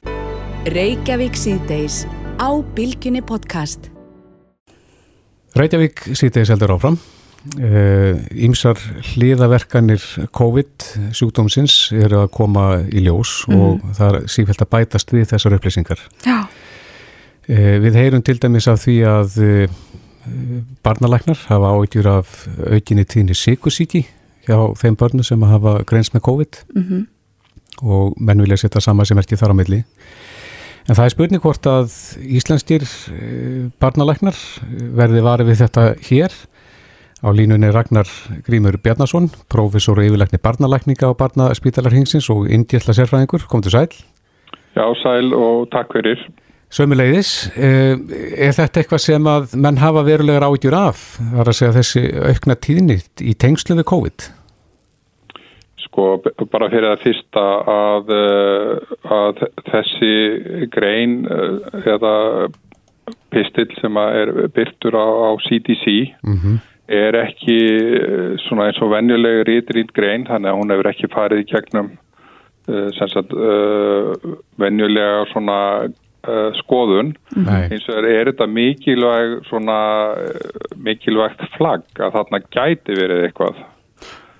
Reykjavík 0.75 1.37
síðdeis 1.37 2.03
á 2.41 2.49
Bilginni 2.77 3.21
podcast. 3.25 3.91
Reykjavík 5.55 6.01
síðdeis 6.17 6.51
heldur 6.53 6.75
áfram. 6.75 6.97
Ímsar 7.45 8.79
uh, 8.79 9.01
hliðaverkanir 9.13 10.01
COVID 10.33 10.87
sjúkdómsins 11.13 11.91
eru 11.93 12.23
að 12.23 12.31
koma 12.33 12.63
í 12.89 13.03
ljós 13.05 13.43
mm. 13.45 13.59
og 13.61 13.83
það 13.99 14.17
er 14.17 14.31
sífælt 14.33 14.63
að 14.65 14.71
bætast 14.73 15.13
við 15.13 15.27
þessar 15.29 15.57
upplýsingar. 15.59 16.01
Já. 16.25 16.39
Uh, 17.45 17.77
við 17.85 17.99
heyrum 18.01 18.25
til 18.25 18.39
dæmis 18.41 18.65
af 18.71 18.81
því 18.87 18.97
að 19.11 19.37
uh, 19.45 19.79
barnalæknar 20.85 21.45
hafa 21.45 21.75
áhyggjur 21.77 22.09
af 22.15 22.37
aukinni 22.65 23.05
tíðni 23.05 23.37
sikursíki 23.37 24.07
hjá 24.47 24.57
þeim 24.79 24.95
börnum 24.99 25.25
sem 25.25 25.41
hafa 25.41 25.83
greins 25.87 26.13
með 26.13 26.25
COVID 26.29 26.63
Mm 26.75 26.83
-hmm. 26.83 27.05
og 27.81 28.13
menn 28.17 28.41
vilja 28.41 28.57
setja 28.57 28.81
sama 28.81 29.05
sem 29.05 29.17
erti 29.17 29.35
þar 29.35 29.51
á 29.51 29.55
milli. 29.55 29.83
En 30.85 30.95
það 30.95 31.05
er 31.05 31.09
spurning 31.09 31.41
hvort 31.41 31.65
að 31.65 31.93
íslenskir 32.21 32.83
barnalæknar 33.81 34.35
verði 34.93 35.21
varið 35.21 35.49
við 35.49 35.61
þetta 35.63 35.95
hér. 36.09 36.31
Á 37.25 37.29
línunni 37.33 37.71
Ragnar 37.73 38.05
Grímur 38.45 38.77
Bjarnason, 38.77 39.31
professor 39.49 39.97
og 39.97 40.05
yfirleikni 40.05 40.37
barnalækninga 40.37 41.09
á 41.09 41.17
barnaspítalarhingsins 41.17 42.29
og 42.29 42.45
indjætla 42.51 42.93
sérfræðingur. 42.93 43.47
Kom 43.49 43.61
til 43.61 43.71
sæl. 43.71 43.89
Já, 44.75 44.85
sæl 45.01 45.33
og 45.33 45.71
takk 45.71 45.95
fyrir. 45.95 46.21
Sömuleiðis, 46.75 47.29
er 47.55 48.51
þetta 48.55 48.81
eitthvað 48.81 48.99
sem 48.99 49.27
að 49.31 49.53
menn 49.63 49.77
hafa 49.79 50.01
verulegar 50.03 50.43
ágjur 50.43 50.75
af? 50.75 51.03
Það 51.21 51.39
er 51.43 51.51
að 51.51 51.57
segja 51.59 51.75
þessi 51.77 52.01
aukna 52.19 52.57
tíðni 52.65 52.97
í 53.23 53.35
tengslu 53.39 53.77
við 53.79 53.87
COVID? 53.93 54.25
Sko, 55.85 56.07
bara 56.51 56.67
fyrir 56.73 56.89
að 56.89 57.05
fyrsta 57.05 57.45
að, 57.71 58.11
að 59.15 59.43
þessi 59.69 60.13
grein 60.73 61.21
eða 61.85 62.15
pistill 63.31 63.69
sem 63.79 63.99
er 64.03 64.35
byrtur 64.55 64.99
á, 64.99 65.07
á 65.07 65.29
CDC 65.47 65.85
Mm 66.27 66.39
-hmm. 66.39 66.55
er 66.91 67.15
ekki 67.23 67.59
svona 68.47 68.67
eins 68.67 68.81
og 68.81 68.91
venjuleg 68.91 69.45
rítrýnd 69.47 69.93
grein, 69.95 70.27
þannig 70.27 70.51
að 70.51 70.57
hún 70.59 70.71
hefur 70.71 70.91
ekki 70.91 71.13
farið 71.15 71.39
í 71.39 71.51
gegnum 71.53 71.91
uh, 72.67 72.89
sagt, 72.99 73.31
venjulega 74.57 75.25
svona 75.31 75.87
uh, 76.25 76.49
skoðun. 76.61 77.13
Nei. 77.37 77.69
Eins 77.69 77.87
og 77.91 78.09
er 78.09 78.31
þetta 78.31 78.49
mikilvæg 78.51 79.37
svona 79.49 79.77
mikilvægt 80.75 81.47
flagg 81.55 82.03
að 82.03 82.19
þarna 82.19 82.41
gæti 82.49 82.97
verið 82.99 83.25
eitthvað. 83.29 83.63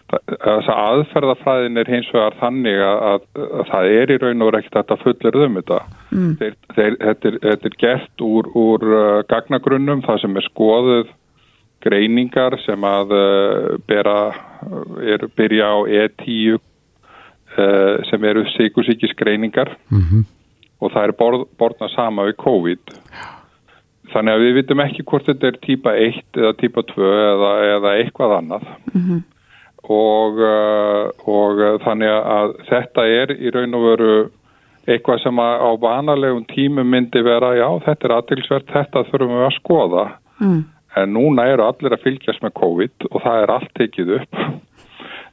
Þess 0.05 0.69
að 0.69 0.79
aðferðafræðin 0.79 1.81
er 1.81 1.89
hins 1.89 2.07
vegar 2.13 2.35
þannig 2.37 2.77
að, 2.85 2.99
að, 3.09 3.23
að 3.59 3.69
það 3.71 3.87
er 3.95 4.11
í 4.13 4.17
raun 4.21 4.45
og 4.45 4.57
ekkert 4.59 4.93
að 4.93 5.01
fullir 5.01 5.37
um 5.41 5.57
þetta. 5.59 5.79
Mm. 6.11 6.33
Þeir, 6.39 6.57
þeir, 6.75 6.97
þetta, 7.01 7.31
er, 7.31 7.37
þetta 7.45 7.69
er 7.71 7.77
gert 7.81 8.25
úr, 8.27 8.49
úr 8.53 8.85
uh, 8.91 9.23
gagnagrunnum, 9.31 10.03
það 10.05 10.21
sem 10.23 10.37
er 10.37 10.45
skoðuð 10.45 11.09
greiningar 11.85 12.57
sem 12.65 12.85
að 12.87 13.15
uh, 13.17 13.73
bera, 13.89 14.19
er, 15.01 15.25
byrja 15.37 15.73
á 15.73 15.77
E10 15.89 16.55
uh, 16.55 18.05
sem 18.09 18.29
eru 18.31 18.45
sikursíkis 18.55 19.17
greiningar 19.17 19.75
Mm 19.89 20.25
og 20.81 20.91
það 20.93 21.07
er 21.07 21.15
borð, 21.19 21.45
borðna 21.59 21.89
sama 21.93 22.27
við 22.27 22.38
COVID. 22.43 22.95
Þannig 24.13 24.35
að 24.35 24.43
við 24.45 24.57
vitum 24.59 24.83
ekki 24.83 25.05
hvort 25.09 25.27
þetta 25.27 25.49
er 25.49 25.61
típa 25.63 25.95
1 25.97 26.39
eða 26.39 26.53
típa 26.59 26.83
2 26.91 27.07
eða, 27.11 27.53
eða 27.75 27.95
eitthvað 28.01 28.38
annað. 28.39 28.67
Mhm. 28.93 29.23
Og, 29.85 30.39
uh, 30.41 31.11
og 31.29 31.59
uh, 31.61 31.75
þannig 31.83 32.09
að 32.09 32.55
þetta 32.71 33.03
er 33.05 33.33
í 33.38 33.51
raun 33.53 33.77
og 33.77 33.83
veru 33.85 34.13
eitthvað 34.89 35.21
sem 35.21 35.41
á 35.41 35.69
vanalegum 35.81 36.45
tímum 36.49 36.89
myndi 36.89 37.21
vera, 37.25 37.51
já 37.57 37.67
þetta 37.85 38.07
er 38.07 38.13
aðtilsvert, 38.15 38.71
þetta 38.73 39.03
þurfum 39.09 39.35
við 39.35 39.45
að 39.45 39.55
skoða. 39.59 40.05
Mm. 40.41 40.59
En 40.95 41.13
núna 41.13 41.45
eru 41.51 41.65
allir 41.65 41.95
að 41.95 42.05
fylgjast 42.05 42.43
með 42.45 42.55
COVID 42.59 43.07
og 43.11 43.23
það 43.23 43.41
er 43.43 43.53
allt 43.55 43.73
tekið 43.77 44.13
upp. 44.19 44.43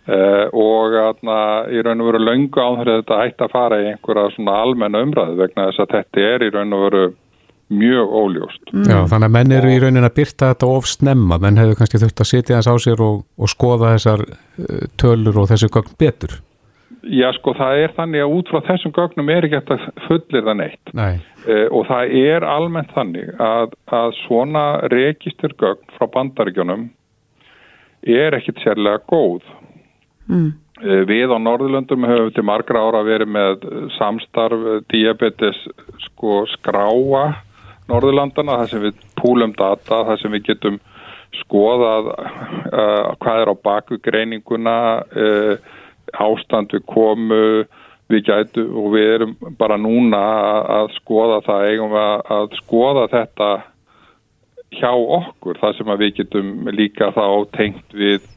Uh, 0.02 0.48
og 0.58 0.96
atna, 0.98 1.34
í 1.70 1.78
raun 1.78 2.00
og 2.02 2.08
veru 2.08 2.20
löngu 2.26 2.58
áður 2.58 2.88
þetta 2.96 3.18
ætti 3.22 3.44
að 3.46 3.52
fara 3.52 3.76
í 3.78 3.84
einhverja 3.92 4.32
svona 4.34 4.56
almenna 4.64 5.02
umræðu 5.04 5.36
vegna 5.38 5.68
þess 5.68 5.82
að 5.84 5.92
þetta 5.92 6.24
er 6.26 6.42
í 6.42 6.48
raun 6.50 6.74
og 6.74 6.82
veru 6.88 7.02
mjög 7.72 8.16
óljóst. 8.18 8.72
Já, 8.72 8.96
þannig 9.08 9.28
að 9.28 9.34
menn 9.36 9.54
eru 9.56 9.70
í 9.70 9.76
raunin 9.82 10.06
að 10.08 10.16
byrta 10.16 10.48
þetta 10.50 10.70
of 10.74 10.88
snemma, 10.90 11.38
menn 11.42 11.60
hefur 11.60 11.78
kannski 11.78 12.00
þurft 12.02 12.24
að 12.24 12.30
setja 12.32 12.58
þess 12.58 12.72
á 12.74 12.76
sér 12.82 13.04
og, 13.06 13.20
og 13.38 13.52
skoða 13.52 13.92
þessar 13.94 14.24
uh, 14.26 14.82
tölur 14.98 15.38
og 15.44 15.46
þessu 15.52 15.70
gögn 15.70 15.94
betur. 16.02 16.34
Já 17.02 17.28
sko 17.34 17.54
það 17.58 17.84
er 17.84 17.94
þannig 17.96 18.22
að 18.22 18.34
út 18.36 18.50
frá 18.50 18.60
þessum 18.66 18.92
gögnum 18.94 19.30
er 19.34 19.46
ekki 19.46 19.58
hægt 19.58 19.72
að 19.74 19.86
fullir 20.04 20.44
það 20.46 20.58
neitt 20.60 20.92
Nei. 20.94 21.14
uh, 21.48 21.66
og 21.74 21.86
það 21.88 22.12
er 22.20 22.46
almennt 22.46 22.92
þannig 22.94 23.32
að, 23.42 23.74
að 23.90 24.14
svona 24.20 24.66
registur 24.92 25.54
gögn 25.58 25.96
frá 25.96 26.06
bandaríkjunum 26.14 26.86
er 28.02 28.34
ekkit 28.34 28.62
sérlega 28.62 29.02
góð. 29.10 29.46
Mm. 30.30 30.52
Uh, 30.82 31.02
við 31.08 31.32
á 31.35 31.38
Norðurlöndum 31.38 32.06
höfum 32.08 32.32
til 32.35 32.46
margra 32.46 32.85
ára 32.88 33.02
verið 33.06 33.32
með 33.35 33.66
samstarf 33.98 34.68
uh, 34.76 34.78
diabetes 34.92 35.58
sko 36.08 36.42
skráa 36.54 37.26
Norðurlandana 37.90 38.61
þar 38.62 38.70
sem 38.70 38.82
við 38.87 39.04
púlum 39.18 39.52
data, 39.58 40.04
þar 40.06 40.20
sem 40.22 40.35
við 40.37 40.48
getum 40.52 40.80
skoðað 41.40 42.11
uh, 42.12 43.12
hvað 43.20 43.42
er 43.42 43.52
á 43.52 43.56
baku 43.68 43.98
greininguna 44.04 44.76
uh, 45.02 45.54
ástand 46.12 46.74
við 46.74 46.85
komu 46.92 47.42
við 48.12 48.26
gætu 48.28 48.64
og 48.76 48.92
við 48.92 49.11
erum 49.16 49.35
bara 49.58 49.78
núna 49.80 50.20
að, 50.78 50.90
skoða 50.98 51.40
það 51.46 51.68
eigum 51.70 51.94
við 51.94 52.08
að, 52.37 52.56
skoða 52.61 53.06
þetta 53.12 53.50
hjá 54.72 54.92
okkur 54.92 55.61
þar 55.61 55.78
sem 55.78 55.92
við 56.02 56.14
getum 56.20 56.52
líka 56.72 57.11
þá 57.16 57.24
tengt 57.56 57.96
við 57.96 58.28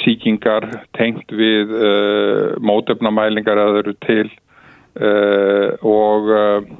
síkingar, 0.00 0.68
tengt 0.96 1.32
við 1.36 1.72
uh, 1.76 2.54
mótefnamælingar 2.64 3.60
að 3.60 3.74
þau 3.74 3.80
eru 3.82 3.94
til 4.06 4.28
uh, 4.96 5.68
og 5.84 6.32
uh, 6.32 6.72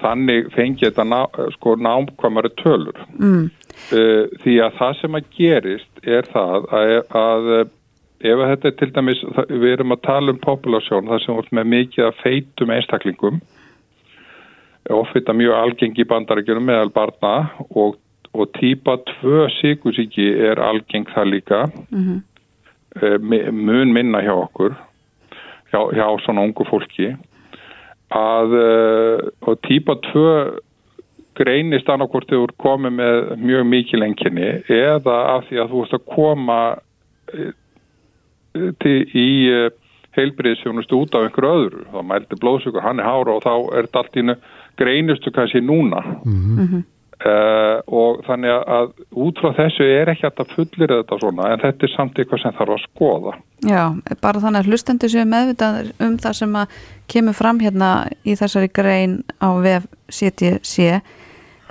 þannig 0.00 0.50
fengi 0.56 0.86
þetta 0.86 1.06
ná, 1.08 1.20
sko 1.58 1.76
námkvæmari 1.80 2.54
tölur 2.62 3.04
Mm. 3.14 3.50
uh, 3.92 4.24
því 4.42 4.58
að 4.64 4.78
það 4.80 5.00
sem 5.00 5.18
að 5.18 5.32
gerist 5.36 6.04
er 6.04 6.28
það 6.32 6.68
að, 6.80 6.94
að 7.20 7.50
ef 8.24 8.40
að 8.40 8.50
þetta 8.52 8.68
er 8.70 8.78
til 8.80 8.92
dæmis, 8.94 9.24
við 9.50 9.72
erum 9.74 9.92
að 9.92 10.04
tala 10.06 10.32
um 10.32 10.40
populasjón 10.40 11.10
þar 11.10 11.24
sem 11.24 11.42
með 11.58 11.70
mikið 11.74 12.06
að 12.08 12.22
feitum 12.22 12.72
einstaklingum 12.72 13.42
ofita 14.92 15.32
mjög 15.32 15.56
algengi 15.56 16.04
bandarækjunum 16.08 16.66
meðal 16.68 16.90
barna 16.92 17.34
og, 17.70 17.96
og 18.34 18.50
típa 18.58 18.98
2 19.22 19.48
síkusíki 19.60 20.26
er 20.48 20.60
algeng 20.62 21.06
það 21.14 21.30
líka. 21.30 21.60
Mhm. 21.90 22.22
uh, 23.02 23.18
mun 23.52 23.92
minna 23.92 24.20
hjá 24.22 24.34
okkur 24.34 24.74
hjá, 25.72 25.80
hjá 25.94 26.06
svona 26.24 26.44
ungu 26.46 26.66
fólki. 26.68 27.14
Að 28.14 28.54
uh, 28.54 29.18
og 29.48 29.58
típa 29.66 29.96
2 30.12 30.24
greinist 31.34 31.88
annarkvort 31.90 32.28
þegar 32.30 32.44
þú 32.44 32.48
ert 32.48 32.60
komið 32.62 32.92
með 33.00 33.16
mjög 33.42 33.64
mikil 33.66 34.02
enginni 34.06 34.50
eða 34.70 35.16
af 35.34 35.48
því 35.48 35.62
að 35.62 35.72
þú 35.72 35.80
ert 35.82 35.96
að 35.96 36.04
koma 36.14 36.58
eh, 37.34 37.50
til, 38.84 39.00
í 39.18 39.30
heilbriðsjónustu 40.14 41.00
út 41.02 41.16
af 41.18 41.26
einhverju 41.26 41.56
öðru. 41.58 41.82
Þá 41.90 41.98
mældi 42.06 42.38
blóðsökur, 42.38 42.84
hann 42.84 43.02
er 43.02 43.08
hára 43.08 43.34
og 43.34 43.42
þá 43.42 43.54
er 43.74 43.88
þetta 43.88 44.02
allt 44.04 44.20
ína 44.22 44.36
greinistu 44.78 45.34
kannski 45.34 45.62
núna. 45.64 46.04
Mm 46.22 46.84
uh, 47.22 47.78
og 47.86 48.22
þannig 48.26 48.54
að 48.76 48.92
út 49.24 49.40
frá 49.42 49.52
þessu 49.58 49.86
er 49.86 50.10
ekki 50.12 50.28
að 50.28 50.54
fullir 50.54 50.92
þetta 50.92 51.18
svona 51.20 51.50
en 51.52 51.62
þetta 51.62 51.86
er 51.86 51.92
samt 51.94 52.18
eitthvað 52.18 52.42
sem 52.42 52.56
þarf 52.58 52.76
að 52.76 52.84
skoða. 52.84 53.34
Já, 53.64 53.82
bara 54.20 54.42
þannig 54.42 54.60
að 54.64 54.70
hlustendur 54.72 55.12
séu 55.12 55.26
meðvitað 55.28 55.92
um 56.04 56.16
það 56.20 56.38
sem 56.40 56.56
að 56.60 56.78
kemur 57.14 57.38
fram 57.38 57.60
hérna 57.62 57.90
í 58.24 58.36
þessari 58.38 58.72
grein 58.74 59.20
á 59.40 59.48
vef 59.64 59.86
CTC 60.12 60.90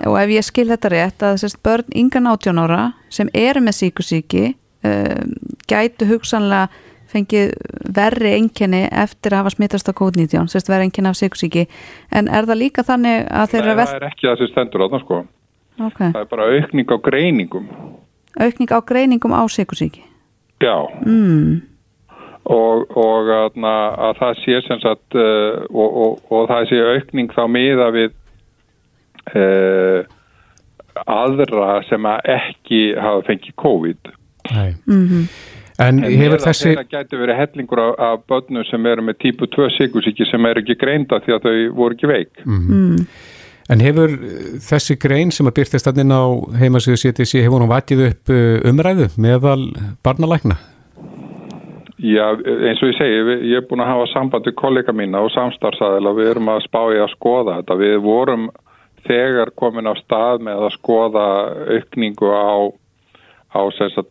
og 0.08 0.18
ef 0.20 0.34
ég 0.34 0.46
skil 0.46 0.68
þetta 0.72 0.92
rétt 0.92 1.24
að 1.26 1.38
sérst 1.42 1.62
börn 1.64 1.94
yngan 1.94 2.30
18 2.32 2.62
ára 2.64 2.82
sem 3.12 3.30
eru 3.34 3.62
með 3.64 3.78
síkusíki 3.82 4.46
um, 4.84 5.36
gætu 5.70 6.08
hugsanlega 6.10 6.68
fengið 7.14 7.52
verri 7.96 8.34
enginni 8.38 8.84
eftir 8.90 9.34
að 9.34 9.44
hafa 9.44 9.54
smittast 9.54 9.90
á 9.90 9.94
COVID-19, 9.96 10.50
sérst 10.52 10.70
verri 10.70 10.88
enginni 10.88 11.10
af 11.10 11.18
síkusíki 11.18 11.66
en 12.14 12.28
er 12.28 12.48
það 12.48 12.60
líka 12.60 12.84
þannig 12.86 13.28
að 13.30 13.52
þeir 13.52 13.62
eru 13.62 13.74
Nei, 13.74 13.82
að 13.84 13.92
það 13.92 14.00
er 14.00 14.08
ekki 14.10 14.28
það 14.28 14.40
sem 14.40 14.50
stendur 14.52 14.84
þarna 14.84 15.02
sko 15.04 15.20
okay. 15.78 16.08
það 16.08 16.20
er 16.22 16.32
bara 16.32 16.48
aukning 16.54 16.90
á 16.90 16.96
greiningum 17.08 17.70
aukning 18.40 18.74
á 18.74 18.78
greiningum 18.90 19.36
á 19.36 19.42
síkusíki 19.50 20.02
já, 20.62 20.76
mm. 21.04 21.62
og, 22.56 22.96
og 22.96 23.32
að, 23.38 23.62
að 23.62 24.20
það 24.20 24.42
sé 24.42 24.60
sem 24.66 24.82
sagt 24.82 25.18
uh, 25.18 25.62
og, 25.70 25.88
og, 25.88 26.26
og 26.30 26.50
það 26.50 26.68
sé 26.72 26.82
aukning 26.96 27.32
þá 27.34 27.44
miða 27.50 27.88
við 27.94 28.12
uh, 29.34 30.04
aðra 31.10 31.80
sem 31.88 32.06
að 32.06 32.28
ekki 32.36 32.82
hafa 32.98 33.24
fengið 33.28 33.56
COVID 33.60 34.14
Nei. 34.52 34.74
Mm 34.86 35.08
-hmm. 35.08 35.24
En, 35.82 35.98
en 35.98 36.18
hefur 36.20 36.42
þessi... 36.44 36.74
Það 36.78 36.90
gæti 36.92 37.18
verið 37.18 37.40
hellingur 37.40 37.80
af, 37.82 37.94
af 38.08 38.26
börnum 38.30 38.66
sem 38.68 38.86
eru 38.86 39.02
með 39.02 39.16
típu 39.24 39.48
2 39.50 39.70
sigusíki 39.78 40.26
sem 40.30 40.46
eru 40.46 40.62
ekki 40.62 40.76
greinda 40.78 41.18
því 41.24 41.34
að 41.34 41.48
þau 41.48 41.56
voru 41.80 41.96
ekki 41.96 42.10
veik. 42.10 42.44
Mm 42.44 42.60
-hmm. 42.66 43.08
En 43.72 43.80
hefur 43.80 44.12
þessi 44.60 44.98
grein 45.00 45.32
sem 45.32 45.48
að 45.48 45.56
byrtist 45.58 45.88
allin 45.88 46.12
á 46.12 46.24
heimasíðu 46.60 47.00
CTC, 47.00 47.40
hefur 47.40 47.64
hún 47.64 47.72
vatið 47.72 48.06
upp 48.10 48.32
umræðu 48.70 49.08
meðal 49.16 49.72
barnalækna? 50.04 50.58
Já, 52.04 52.34
eins 52.36 52.82
og 52.82 52.90
ég 52.90 52.98
segi, 52.98 53.20
ég 53.48 53.62
er 53.62 53.66
búin 53.68 53.80
að 53.80 53.92
hafa 53.94 54.06
samband 54.12 54.44
við 54.44 54.56
kollega 54.60 54.92
mína 54.92 55.22
og 55.24 55.30
samstarfsæðila, 55.32 56.12
við 56.18 56.30
erum 56.34 56.50
að 56.52 56.64
spá 56.66 56.80
í 56.92 56.98
að 57.00 57.12
skoða 57.14 57.54
þetta. 57.60 57.76
Við 57.80 57.96
vorum 58.04 58.48
þegar 59.08 59.52
komin 59.56 59.88
á 59.88 59.94
stað 60.02 60.42
með 60.44 60.66
að 60.66 60.74
skoða 60.74 61.26
aukningu 61.76 62.28
á, 62.28 62.52
á 63.54 63.62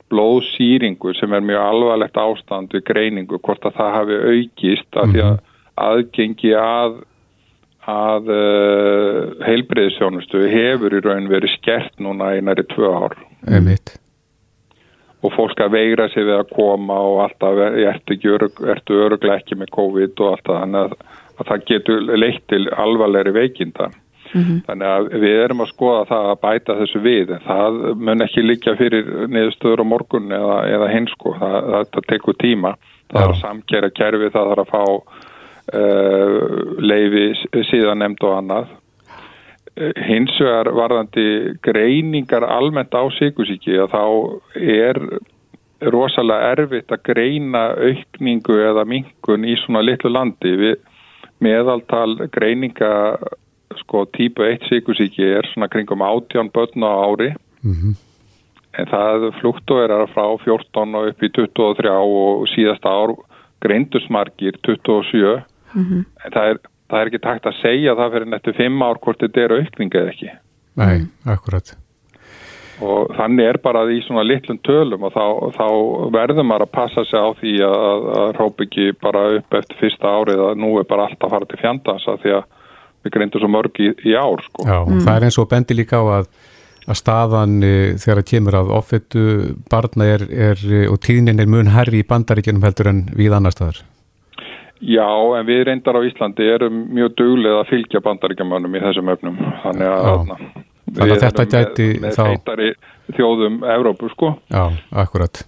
blóðsýringu 0.09 1.13
sem 1.19 1.33
er 1.33 1.43
mjög 1.45 1.63
alvarlegt 1.63 2.19
ástand 2.19 2.75
við 2.75 2.85
greiningu, 2.89 3.39
hvort 3.43 3.65
að 3.67 3.79
það 3.79 3.97
hafi 3.97 4.19
aukist 4.33 4.99
að 4.99 5.11
því 5.15 5.25
að 5.25 5.33
mhm. 5.33 5.41
aðgengi 5.87 6.53
að, 6.59 6.95
að 7.95 8.31
uh, 8.37 9.19
heilbreyðisjónustu 9.47 10.45
hefur 10.53 10.95
í 10.95 11.03
raun 11.03 11.27
verið 11.31 11.57
skert 11.57 11.99
núna 11.99 12.35
í 12.37 12.45
næri 12.45 12.65
tvö 12.71 12.93
ár. 13.03 13.19
Emitt 13.47 13.97
og 15.23 15.31
fólk 15.37 15.61
að 15.63 15.75
veira 15.77 16.09
sig 16.11 16.25
við 16.27 16.35
að 16.35 16.49
koma 16.51 16.97
og 16.99 17.21
alltaf 17.23 17.59
ertu, 17.63 18.17
örug, 18.33 18.57
ertu 18.67 18.97
öruglega 19.05 19.39
ekki 19.39 19.57
með 19.59 19.71
COVID 19.75 20.19
og 20.19 20.33
alltaf 20.33 20.57
þannig 20.59 20.81
að, 20.81 20.95
að 21.39 21.51
það 21.51 21.67
getur 21.69 22.09
leitt 22.19 22.43
til 22.51 22.63
alvarlegri 22.83 23.35
veikinda. 23.37 23.89
Mm 24.33 24.43
-hmm. 24.43 24.61
Þannig 24.67 24.87
að 24.87 25.09
við 25.21 25.43
erum 25.43 25.61
að 25.61 25.71
skoða 25.73 26.05
það 26.09 26.29
að 26.29 26.41
bæta 26.41 26.77
þessu 26.79 26.99
við 26.99 27.33
en 27.35 27.43
það 27.47 27.81
mun 27.95 28.25
ekki 28.25 28.41
líka 28.41 28.75
fyrir 28.75 29.11
niðurstöður 29.27 29.83
á 29.83 29.91
morgun 29.93 30.31
eða, 30.31 30.57
eða 30.75 30.87
hinsko, 30.93 31.35
það, 31.39 31.57
það 31.93 32.07
tekur 32.07 32.39
tíma. 32.41 32.75
Það 33.11 33.21
Já. 33.21 33.23
er 33.25 33.33
að 33.33 33.41
samkera 33.41 33.89
kerfi, 33.89 34.29
það 34.33 34.51
er 34.51 34.59
að 34.63 34.71
fá 34.73 34.83
uh, 35.77 36.37
leifi 36.79 37.25
síðan 37.69 38.01
nefnd 38.01 38.23
og 38.23 38.37
annað 38.37 38.71
hins 40.07 40.33
vegar 40.39 40.69
varðandi 40.69 41.57
greiningar 41.65 42.45
almennt 42.45 42.93
á 42.93 43.09
síkusíki 43.17 43.79
að 43.81 43.89
þá 43.89 44.03
er 44.53 44.99
rosalega 45.93 46.51
erfitt 46.53 46.91
að 46.93 47.03
greina 47.09 47.63
aukningu 47.73 48.59
eða 48.69 48.85
mingun 48.85 49.47
í 49.47 49.55
svona 49.63 49.83
litlu 49.83 50.11
landi 50.13 50.53
við 50.59 50.75
meðaltal 51.43 52.29
greininga 52.31 52.91
sko 53.81 54.05
típu 54.17 54.43
1 54.47 54.69
síkusíki 54.69 55.23
er 55.37 55.47
svona 55.51 55.67
kringum 55.67 56.01
18 56.01 56.51
börn 56.53 56.83
á 56.83 56.91
ári 57.07 57.29
mm 57.63 57.73
-hmm. 57.73 57.95
en 58.79 58.85
það 58.85 59.31
fluktuerar 59.39 60.07
frá 60.13 60.25
14 60.45 60.95
og 60.95 61.07
upp 61.07 61.23
í 61.23 61.29
23 61.29 61.89
og 61.89 62.47
síðasta 62.47 62.89
ár 62.89 63.15
greindusmarkir 63.61 64.57
27 64.63 65.41
mm 65.73 65.83
-hmm. 65.83 66.05
en 66.25 66.31
það 66.31 66.49
er 66.49 66.57
það 66.93 67.01
er 67.01 67.11
ekki 67.11 67.23
takt 67.23 67.47
að 67.49 67.61
segja 67.61 67.95
það 67.97 68.11
fyrir 68.15 68.29
nettu 68.29 68.53
fimm 68.57 68.83
ár 68.85 68.99
hvort 69.01 69.23
þetta 69.23 69.41
er 69.43 69.55
aukning 69.59 69.95
eða 69.97 70.11
ekki. 70.13 70.29
Nei, 70.81 71.05
akkurat. 71.29 71.73
Og 72.83 73.13
þannig 73.15 73.47
er 73.47 73.59
bara 73.63 73.83
í 73.93 73.99
svona 74.03 74.25
litlum 74.25 74.57
tölum 74.65 75.05
og 75.07 75.13
þá, 75.13 75.25
þá 75.55 75.67
verður 76.13 76.47
maður 76.49 76.65
að 76.65 76.73
passa 76.73 77.03
sig 77.07 77.21
á 77.21 77.29
því 77.39 77.53
að, 77.67 78.07
að 78.17 78.33
róp 78.39 78.63
ekki 78.65 78.87
bara 79.01 79.23
upp 79.37 79.57
eftir 79.59 79.79
fyrsta 79.79 80.13
árið 80.17 80.43
að 80.49 80.59
nú 80.63 80.73
er 80.81 80.87
bara 80.89 81.07
allt 81.07 81.21
að 81.21 81.35
fara 81.35 81.49
til 81.49 81.61
fjandans 81.61 82.07
að 82.09 82.25
því 82.25 82.35
að 82.39 82.59
við 83.03 83.15
grindum 83.17 83.43
svo 83.43 83.51
mörg 83.51 83.79
í, 83.83 83.91
í 84.07 84.17
ár 84.17 84.43
sko. 84.47 84.65
Já, 84.67 84.79
mm. 84.81 85.05
það 85.05 85.15
er 85.15 85.27
eins 85.27 85.39
og 85.41 85.49
bendi 85.51 85.77
líka 85.77 86.01
á 86.01 86.05
að 86.21 86.33
að 86.83 86.99
staðan 86.99 87.61
e, 87.63 87.73
þegar 87.95 88.19
það 88.19 88.25
kemur 88.27 88.57
að 88.59 88.71
ofettu 88.75 89.25
barna 89.71 90.07
er, 90.17 90.25
er 90.27 90.63
og 90.91 90.99
tíðnin 91.05 91.39
er 91.39 91.47
mun 91.47 91.71
herri 91.71 92.01
í 92.03 92.07
bandaríkjunum 92.09 92.65
heldur 92.65 92.89
en 92.91 93.05
við 93.15 93.35
annar 93.37 93.55
staðar. 93.55 93.79
Já, 94.83 95.07
en 95.37 95.47
við 95.47 95.61
reyndar 95.69 95.95
á 95.95 96.03
Íslandi 96.03 96.47
erum 96.51 96.81
mjög 96.91 97.13
duglega 97.21 97.61
að 97.61 97.69
fylgja 97.71 98.03
bandaríkjumannum 98.03 98.75
í 98.75 98.83
þessum 98.83 99.11
öfnum. 99.13 99.37
Þannig 99.63 99.91
að, 99.93 100.07
að, 100.11 100.47
Þannig 100.89 101.13
að 101.15 101.23
þetta 101.23 101.45
gæti 101.53 101.85
með, 101.93 102.01
með 102.03 102.17
þá... 102.17 103.13
þjóðum 103.15 103.61
Evrópu, 103.77 104.09
sko. 104.11 104.33
Já, 104.51 104.65
akkurat. 105.05 105.45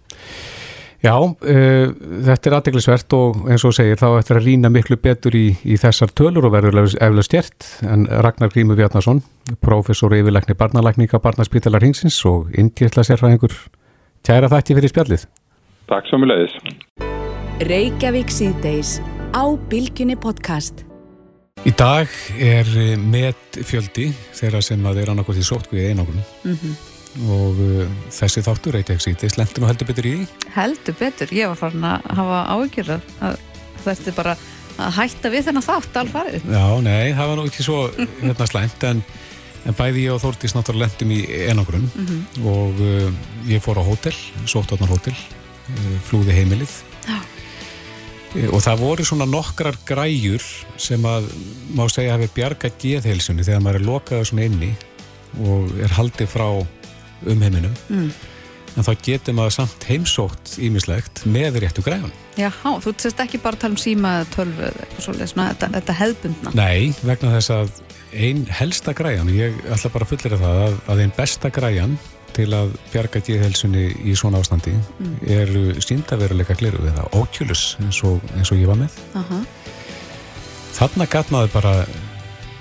Já, 1.06 1.14
uh, 1.22 1.92
þetta 2.26 2.50
er 2.50 2.54
aðdeglisvert 2.58 3.14
og 3.14 3.44
eins 3.52 3.66
og 3.68 3.76
segir 3.78 4.00
þá 4.00 4.08
ættir 4.18 4.40
að 4.40 4.48
rýna 4.48 4.72
miklu 4.74 4.98
betur 4.98 5.36
í, 5.38 5.52
í 5.62 5.78
þessar 5.78 6.10
tölur 6.18 6.48
og 6.48 6.56
verður 6.56 6.80
eflega 6.82 7.26
stjert 7.28 7.68
en 7.86 8.08
Ragnar 8.26 8.50
Grímur 8.54 8.80
Bjarnason, 8.80 9.22
professor 9.62 10.16
yfirleikni 10.18 10.56
barnalækninga 10.58 11.20
barnaspítalar 11.22 11.86
hingsins 11.86 12.18
og 12.26 12.50
indjötla 12.58 13.06
sérfæðingur, 13.06 13.54
kæra 14.26 14.50
þætti 14.50 14.80
fyrir 14.80 14.94
spjallið. 14.96 15.28
Takk 15.92 16.10
svo 16.10 16.22
mjög 16.24 16.34
leiðis. 16.34 16.58
Reykjavík 17.70 18.34
síðdeis 18.34 18.98
á 19.38 19.46
Bilginni 19.70 20.18
podcast. 20.18 20.88
Í 21.70 21.76
dag 21.78 22.10
er 22.42 22.66
met 22.98 23.62
fjöldi 23.62 24.10
þeirra 24.34 24.66
sem 24.66 24.82
að 24.90 25.04
þeir 25.04 25.14
annarkot 25.14 25.38
í 25.38 25.46
sótkvíði 25.46 25.94
einangrun 25.94 26.26
mm 26.26 26.58
-hmm. 26.58 26.95
Og 27.24 27.60
uh, 27.64 27.84
þessi 28.14 28.44
þáttur 28.46 28.80
eitthvað 28.80 29.04
síðan, 29.06 29.34
slemtu 29.34 29.62
nú 29.62 29.70
heldur 29.70 29.90
betur 29.90 30.10
í 30.10 30.14
því? 30.16 30.50
Heldur 30.56 30.98
betur, 31.00 31.36
ég 31.36 31.52
var 31.52 31.60
farin 31.60 31.88
að 31.88 32.10
hafa 32.20 32.42
ágjörðar 32.56 33.06
að 33.30 33.38
þetta 33.86 34.12
er 34.12 34.18
bara 34.18 34.36
að 34.76 34.98
hætta 34.98 35.32
við 35.32 35.46
þennan 35.48 35.66
þátt 35.66 36.02
alfarið. 36.02 36.50
Já, 36.52 36.66
nei, 36.84 37.14
það 37.16 37.30
var 37.32 37.40
nú 37.40 37.46
ekki 37.48 37.64
svo 37.66 37.78
hérna 37.96 38.50
slæmt 38.50 38.84
en, 38.90 39.06
en 39.64 39.78
bæði 39.78 40.08
ég 40.08 40.18
og 40.18 40.24
Þórtís 40.26 40.58
náttúrulega 40.58 40.92
lendum 40.92 41.14
í 41.16 41.22
einangrun 41.46 41.88
mm 41.88 42.10
-hmm. 42.10 42.50
og 42.52 42.84
uh, 42.84 43.08
ég 43.48 43.64
fór 43.64 43.80
á 43.80 43.84
hótel, 43.88 44.16
sóttotnar 44.44 44.92
hótel, 44.92 45.16
uh, 45.16 45.96
flúði 46.10 46.36
heimilið. 46.36 46.82
Já 47.08 47.22
og 48.52 48.60
það 48.64 48.82
voru 48.82 49.06
svona 49.08 49.26
nokkrar 49.30 49.78
græjur 49.88 50.44
sem 50.82 51.04
að 51.08 51.30
má 51.76 51.86
segja 51.92 52.16
hafi 52.16 52.28
bjarga 52.36 52.72
geðheilsunni 52.82 53.46
þegar 53.48 53.64
maður 53.64 53.80
er 53.80 53.86
lokaður 53.88 54.30
svona 54.30 54.48
inni 54.50 54.72
og 55.46 55.72
er 55.84 55.94
haldið 55.96 56.32
frá 56.32 56.48
umheiminum 57.32 57.74
mm. 57.90 58.12
en 58.76 58.88
þá 58.88 58.92
getur 59.08 59.38
maður 59.38 59.58
samt 59.60 59.88
heimsótt 59.90 60.56
ímislegt 60.62 61.26
með 61.30 61.62
réttu 61.64 61.86
græjun 61.86 62.14
Já, 62.36 62.50
þú 62.60 62.96
sést 63.00 63.22
ekki 63.24 63.40
bara 63.44 63.56
að 63.56 63.66
tala 63.66 63.78
um 63.78 63.82
síma 63.82 64.16
eða 64.20 64.32
tölvu 64.36 64.70
eða 64.70 65.04
svona 65.04 65.50
þetta, 65.54 65.72
þetta 65.78 66.00
hefðbundna 66.02 66.56
Nei, 66.58 66.92
vegna 67.04 67.36
þess 67.38 67.54
að 67.56 67.78
einn 68.16 68.46
helsta 68.48 68.94
græjan, 68.96 69.32
ég 69.36 69.56
ætla 69.72 69.92
bara 69.92 70.08
að 70.08 70.14
fullera 70.14 70.40
það 70.40 70.62
að, 70.66 70.76
að 70.92 71.02
einn 71.04 71.16
besta 71.18 71.52
græjan 71.52 71.98
til 72.36 72.50
að 72.56 72.74
bjarga 72.92 73.22
geðhelsunni 73.24 73.86
í 74.04 74.16
svona 74.18 74.42
ástandi 74.44 74.74
mm. 74.76 75.14
eru 75.38 75.64
síndaveruleika 75.84 76.58
gliru 76.60 76.84
eða 76.92 77.08
Oculus 77.20 77.76
eins 77.84 78.02
og, 78.08 78.24
eins 78.36 78.52
og 78.52 78.60
ég 78.60 78.68
var 78.72 78.80
með 78.80 78.98
uh 79.16 79.24
-huh. 79.30 79.46
þarna 80.76 81.08
gæt 81.08 81.32
maður 81.32 81.54
bara 81.54 81.74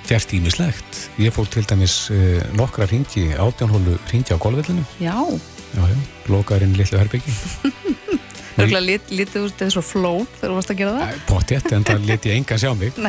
gert 0.09 0.33
ímislegt 0.37 1.01
ég 1.23 1.35
fór 1.35 1.49
til 1.51 1.65
dæmis 1.69 2.11
eh, 2.15 2.43
nokkra 2.59 2.89
ringi 2.91 3.31
átjánhólu 3.41 3.97
ringi 4.13 4.35
á 4.35 4.39
golvillinu 4.39 4.85
já, 5.01 5.17
já, 5.75 5.83
já. 5.83 5.99
Lokaðurinn 6.33 6.77
litlu 6.79 7.01
herbyggi 7.01 7.33
er 8.63 8.83
lit, 8.85 9.11
litið 9.11 9.45
úr 9.45 9.53
þetta 9.53 9.71
svo 9.75 9.83
fló 9.85 10.13
þegar 10.37 10.51
þú 10.51 10.57
varst 10.59 10.73
að 10.73 10.81
gera 10.81 10.97
það. 10.99 11.23
Pottétt, 11.29 11.71
en 11.75 11.87
það 11.87 12.05
lit 12.11 12.29
ég 12.29 12.39
enga 12.39 12.59
sjá 12.61 12.71
mig. 12.79 13.01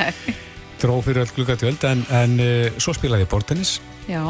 Dró 0.81 0.99
fyrir 1.05 1.23
öll 1.23 1.33
glukatjöld 1.35 1.85
en, 1.87 2.05
en 2.13 2.39
uh, 2.43 2.79
svo 2.81 2.95
spilaði 2.97 3.25
ég 3.25 3.31
bortennis 3.31 3.77
Já. 4.09 4.23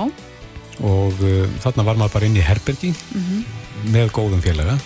Og 0.85 1.23
uh, 1.23 1.45
þarna 1.63 1.87
var 1.87 1.99
maður 1.99 2.17
bara 2.17 2.29
inn 2.29 2.37
í 2.37 2.43
herbergi 2.45 2.91
mm 2.91 3.23
-hmm. 3.23 3.47
með 3.95 4.11
góðum 4.15 4.43
félaga 4.43 4.77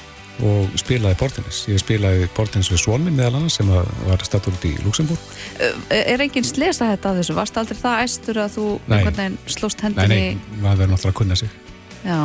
og 0.45 0.75
spilaði 0.79 1.17
bortinnis. 1.19 1.61
Ég 1.69 1.81
spilaði 1.81 2.27
bortinnis 2.35 2.69
við 2.71 2.83
Svolminn 2.83 3.17
meðal 3.17 3.39
annars 3.39 3.57
sem 3.59 3.69
var 3.69 4.25
stattur 4.25 4.55
út 4.55 4.67
í 4.67 4.75
Luxemburg. 4.85 5.31
Er 5.91 6.23
enginn 6.23 6.47
slesa 6.47 6.91
þetta 6.93 7.13
að 7.13 7.21
þessu? 7.21 7.37
Varst 7.39 7.57
aldrei 7.59 7.79
það 7.79 8.03
æstur 8.05 8.43
að 8.43 8.53
þú 8.57 8.67
slóst 9.51 9.83
hendinni? 9.83 10.21
Nei, 10.21 10.37
nei, 10.37 10.61
maður 10.61 10.83
verður 10.83 10.93
náttúrulega 10.93 11.15
að 11.15 11.19
kunna 11.21 11.39
sig. 11.39 11.57
Já. 12.05 12.21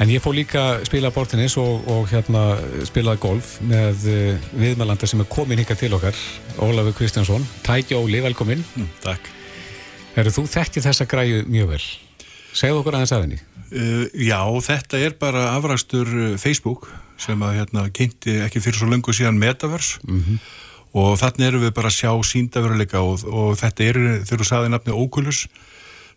En 0.00 0.08
ég 0.08 0.22
fó 0.24 0.30
líka 0.32 0.60
að 0.64 0.86
spila 0.88 1.10
bortinnis 1.12 1.58
og, 1.60 1.84
og 1.92 2.06
hérna 2.08 2.44
spilaði 2.88 3.20
golf 3.20 3.50
með 3.68 4.06
uh, 4.08 4.46
viðmælanda 4.56 5.08
sem 5.10 5.20
er 5.20 5.28
komin 5.28 5.60
hinga 5.60 5.76
til 5.76 5.92
okkar, 5.92 6.16
Ólafur 6.56 6.96
Kristjánsson. 6.96 7.44
Tæki 7.66 7.98
Óli, 7.98 8.22
velkomin. 8.24 8.64
Mm, 8.80 8.88
takk. 9.04 9.28
Erðu 10.16 10.38
þú 10.38 10.46
þekkið 10.54 10.86
þessa 10.88 11.06
græju 11.10 11.44
mjög 11.52 11.74
vel? 11.74 11.82
Segð 12.56 12.80
okkur 12.80 12.96
aðeins 12.96 13.12
aðinni. 13.12 13.42
Uh, 13.68 14.08
já, 14.16 14.40
þetta 14.70 15.04
er 15.04 15.20
bara 15.20 15.50
afræstur 15.58 16.08
Facebook 16.40 16.88
sem 17.20 17.44
að 17.44 17.56
hérna 17.60 17.86
kynnti 17.94 18.40
ekki 18.46 18.62
fyrir 18.64 18.80
svo 18.80 18.90
lengur 18.90 19.16
síðan 19.16 19.40
Metaverse 19.40 20.00
mm 20.06 20.20
-hmm. 20.20 20.38
og 21.02 21.18
þannig 21.20 21.46
erum 21.48 21.64
við 21.66 21.74
bara 21.76 21.92
að 21.92 21.98
sjá 21.98 22.12
síndaveruleika 22.32 23.02
og, 23.04 23.24
og 23.28 23.58
þetta 23.60 23.84
er, 23.84 24.00
þegar 24.24 24.42
þú 24.42 24.48
saði 24.48 24.72
nafni 24.72 24.96
Oculus, 24.96 25.46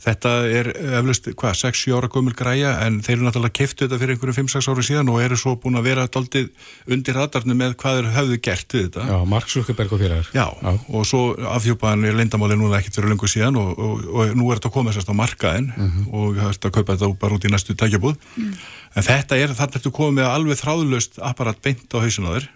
þetta 0.01 0.31
er 0.49 0.69
eflust, 0.99 1.29
hvað, 1.39 1.57
6-7 1.61 1.95
ára 1.97 2.09
gömul 2.11 2.33
græja 2.37 2.73
en 2.85 2.99
þeir 3.03 3.17
eru 3.17 3.27
náttúrulega 3.27 3.57
kiftu 3.59 3.85
þetta 3.85 3.99
fyrir 4.01 4.15
einhverju 4.15 4.35
5-6 4.39 4.69
ára 4.71 4.85
síðan 4.87 5.11
og 5.13 5.21
eru 5.23 5.37
svo 5.39 5.55
búin 5.61 5.79
að 5.79 5.87
vera 5.89 6.07
doldið 6.07 6.49
undir 6.91 7.17
radarnu 7.19 7.57
með 7.57 7.75
hvað 7.81 7.99
þeir 7.99 8.09
hafðu 8.17 8.39
gert 8.47 8.75
við 8.75 8.87
þetta. 8.87 9.07
Já, 9.11 9.17
Mark 9.33 9.53
Zuckerberg 9.53 9.95
og 9.95 10.03
félagar. 10.03 10.31
Já, 10.33 10.47
Já, 10.63 10.71
og 10.89 11.07
svo 11.07 11.21
afhjúpaðan 11.55 12.07
er 12.09 12.17
lindamáli 12.17 12.57
núna 12.59 12.79
ekkert 12.79 12.99
fyrir 12.99 13.13
lengur 13.13 13.31
síðan 13.31 13.59
og, 13.59 13.71
og, 13.77 14.03
og 14.13 14.35
nú 14.37 14.49
er 14.49 14.59
þetta 14.59 14.71
að 14.71 14.75
koma 14.77 14.95
sérst 14.95 15.11
á 15.11 15.15
markaðin 15.17 15.71
mm 15.71 15.89
-hmm. 15.89 16.09
og 16.13 16.35
það 16.37 16.49
er 16.49 16.59
að 16.67 16.75
kaupa 16.77 16.95
þetta 16.95 17.13
bara 17.19 17.35
út 17.37 17.45
í 17.45 17.51
næstu 17.51 17.75
tækjabúð. 17.75 18.15
Mm. 18.35 18.53
En 18.95 19.03
þetta 19.03 19.37
er, 19.37 19.55
þarna 19.57 19.79
ertu 19.79 19.91
komið 19.91 20.19
með 20.19 20.27
alveg 20.29 20.57
þráðlöst 20.61 21.19
apparat 21.21 21.61
beint 21.61 21.89
á 21.93 21.97
hausinaður. 22.03 22.49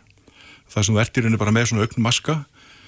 Það 0.67 0.83
sem 0.83 0.95
verður 0.95 1.17
í 1.17 1.21
rauninni 1.21 1.39
bara 1.41 1.51
með 1.51 1.65
svona 1.65 1.83
aukn 1.87 2.01
maska 2.01 2.45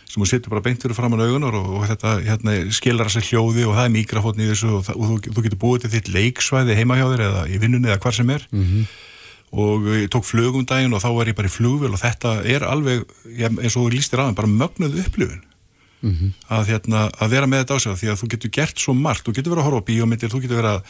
sem 0.10 0.24
þú 0.24 0.30
setur 0.30 0.54
bara 0.56 0.64
beint 0.66 0.82
fyrir 0.82 0.98
fram 0.98 1.14
á 1.14 1.22
augunar 1.22 1.58
og, 1.60 1.68
og 1.80 1.86
þetta 1.92 2.16
hérna, 2.26 2.56
skilar 2.74 3.12
sér 3.14 3.28
hljóði 3.28 3.68
og 3.68 3.76
það 3.78 3.86
er 3.86 3.94
mikrafótni 3.94 4.48
í 4.48 4.50
þessu 4.50 4.72
og, 4.80 4.88
það, 4.88 4.98
og 4.98 5.12
þú, 5.12 5.36
þú 5.36 5.44
getur 5.46 5.62
búið 5.62 5.84
til 5.84 5.92
þitt 5.94 6.10
leiksvæði 6.16 6.78
heima 6.80 6.98
hjá 6.98 7.06
þér 7.12 7.26
eða 7.28 7.44
í 7.46 7.60
vinnunni 7.62 7.92
eða 7.92 8.02
hvar 8.06 8.18
sem 8.18 8.32
er 8.34 8.48
mm 8.50 8.64
-hmm. 8.64 8.88
og 9.66 9.92
ég 9.94 10.10
tók 10.10 10.26
flugum 10.26 10.66
daginn 10.66 10.94
og 10.94 11.04
þá 11.04 11.10
var 11.14 11.30
ég 11.30 11.38
bara 11.38 11.52
í 11.52 11.58
flugvel 11.58 11.94
og 11.94 12.02
þetta 12.02 12.42
er 12.44 12.66
alveg, 12.66 13.06
eins 13.38 13.78
og 13.78 13.92
lístir 13.94 14.20
aðan, 14.20 14.36
bara 14.36 14.48
mögnuð 14.48 15.00
upplifun 15.06 15.46
Mm 16.00 16.16
-hmm. 16.16 16.32
að, 16.48 16.68
hérna, 16.72 17.00
að 17.20 17.32
vera 17.34 17.48
með 17.48 17.60
þetta 17.60 17.76
á 17.76 17.80
sig 17.84 17.96
því 18.00 18.08
að 18.12 18.20
þú 18.22 18.28
getur 18.32 18.52
gert 18.56 18.78
svo 18.80 18.94
margt, 18.96 19.26
þú 19.26 19.34
getur 19.36 19.52
verið 19.52 19.64
að 19.64 19.68
horfa 19.68 19.82
á 19.84 19.90
bíómyndir 19.90 20.32
þú 20.32 20.40
getur 20.44 20.60
verið 20.62 20.72
að, 20.72 20.82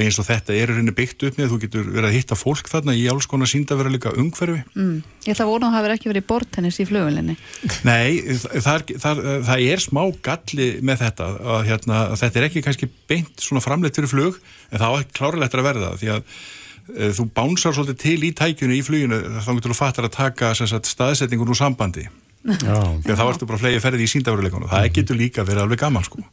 eins 0.00 0.18
og 0.18 0.24
þetta 0.24 0.54
er 0.56 0.72
reyni 0.72 0.94
byggt 0.96 1.24
upp 1.28 1.36
með, 1.36 1.50
þú 1.52 1.58
getur 1.64 1.84
verið 1.84 2.08
að 2.08 2.16
hitta 2.16 2.34
fólk 2.34 2.70
þarna 2.72 2.94
í 2.96 3.04
alls 3.12 3.28
konar 3.28 3.50
sínda 3.50 3.76
vera 3.76 3.92
líka 3.92 4.14
umhverfi 4.16 4.62
mm. 4.72 4.96
Ég 5.26 5.36
ætla 5.36 5.44
að 5.44 5.52
vona 5.52 5.68
að 5.68 5.72
það 5.74 5.78
hefur 5.82 5.94
ekki 5.98 6.10
verið 6.14 6.26
bortennis 6.32 6.80
í 6.80 6.88
flugvölinni 6.88 7.36
Nei, 7.90 8.08
það 8.40 8.72
er, 8.72 8.86
það, 9.04 9.22
það 9.52 9.68
er 9.68 9.84
smá 9.84 10.02
galli 10.24 10.68
með 10.80 11.04
þetta 11.04 11.28
að, 11.44 11.62
hérna, 11.68 12.00
að 12.08 12.18
þetta 12.24 12.40
er 12.40 12.48
ekki 12.48 12.64
kannski 12.64 12.92
beint 13.04 13.36
svona 13.36 13.60
framleitt 13.60 14.00
fyrir 14.00 14.14
flug, 14.16 14.42
en 14.72 14.80
það 14.80 15.00
er 15.02 15.08
kláralegt 15.12 15.60
að 15.60 15.68
verða 15.68 15.94
því 16.00 16.14
að 16.16 16.24
e, 16.24 17.12
þú 17.20 17.28
bánsar 17.36 17.76
svolítið 17.76 18.00
til 18.00 18.20
í 18.24 18.32
tækjunu 18.32 18.80
í 18.80 18.84
fluginu 18.86 19.22
þá 19.44 19.52
getur 19.58 19.76
þú 19.76 19.80
fattar 19.84 20.08
að 20.08 20.16
taka 20.16 20.56
staðsetningun 20.56 21.52
úr 21.52 21.60
sambandi 21.60 22.08
þá 22.44 23.24
ertu 23.24 23.48
bara 23.48 23.60
flegi 23.60 23.80
ferðið 23.80 24.04
í 24.04 24.10
síndafurleikunum 24.12 24.70
það 24.70 24.86
mhm. 24.86 24.94
getur 24.98 25.20
líka 25.20 25.46
verið 25.48 25.64
alveg 25.64 25.84
gaman 25.84 26.06
sko. 26.06 26.24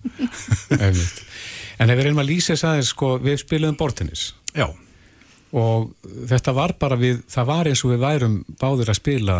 En 1.82 1.90
ef 1.90 1.98
við 1.98 2.12
erum 2.12 2.20
að 2.22 2.28
lýsa 2.30 2.54
þess 2.54 2.66
aðeins 2.68 2.90
sko, 2.94 3.08
við 3.24 3.40
spilum 3.42 3.78
bortinnis 3.80 4.28
Já. 4.54 4.68
Og 5.52 5.90
þetta 6.30 6.54
var 6.56 6.76
bara 6.80 6.98
við, 7.00 7.24
það 7.32 7.48
var 7.50 7.70
eins 7.72 7.82
og 7.84 7.94
við 7.94 8.04
værum 8.04 8.36
báður 8.62 8.92
að 8.92 9.00
spila 9.00 9.38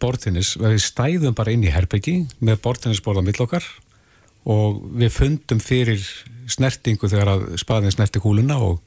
bortinnis, 0.00 0.54
við 0.60 0.78
stæðum 0.84 1.36
bara 1.36 1.52
inn 1.54 1.64
í 1.66 1.72
herbyggi 1.72 2.16
með 2.44 2.60
bortinnisborða 2.64 3.24
millokkar 3.26 3.66
og 4.48 4.80
við 4.98 5.12
fundum 5.14 5.60
fyrir 5.62 6.02
snertingu 6.48 7.10
þegar 7.10 7.32
að 7.34 7.44
spaðin 7.60 7.92
snerti 7.92 8.22
kúluna 8.22 8.56
og, 8.64 8.78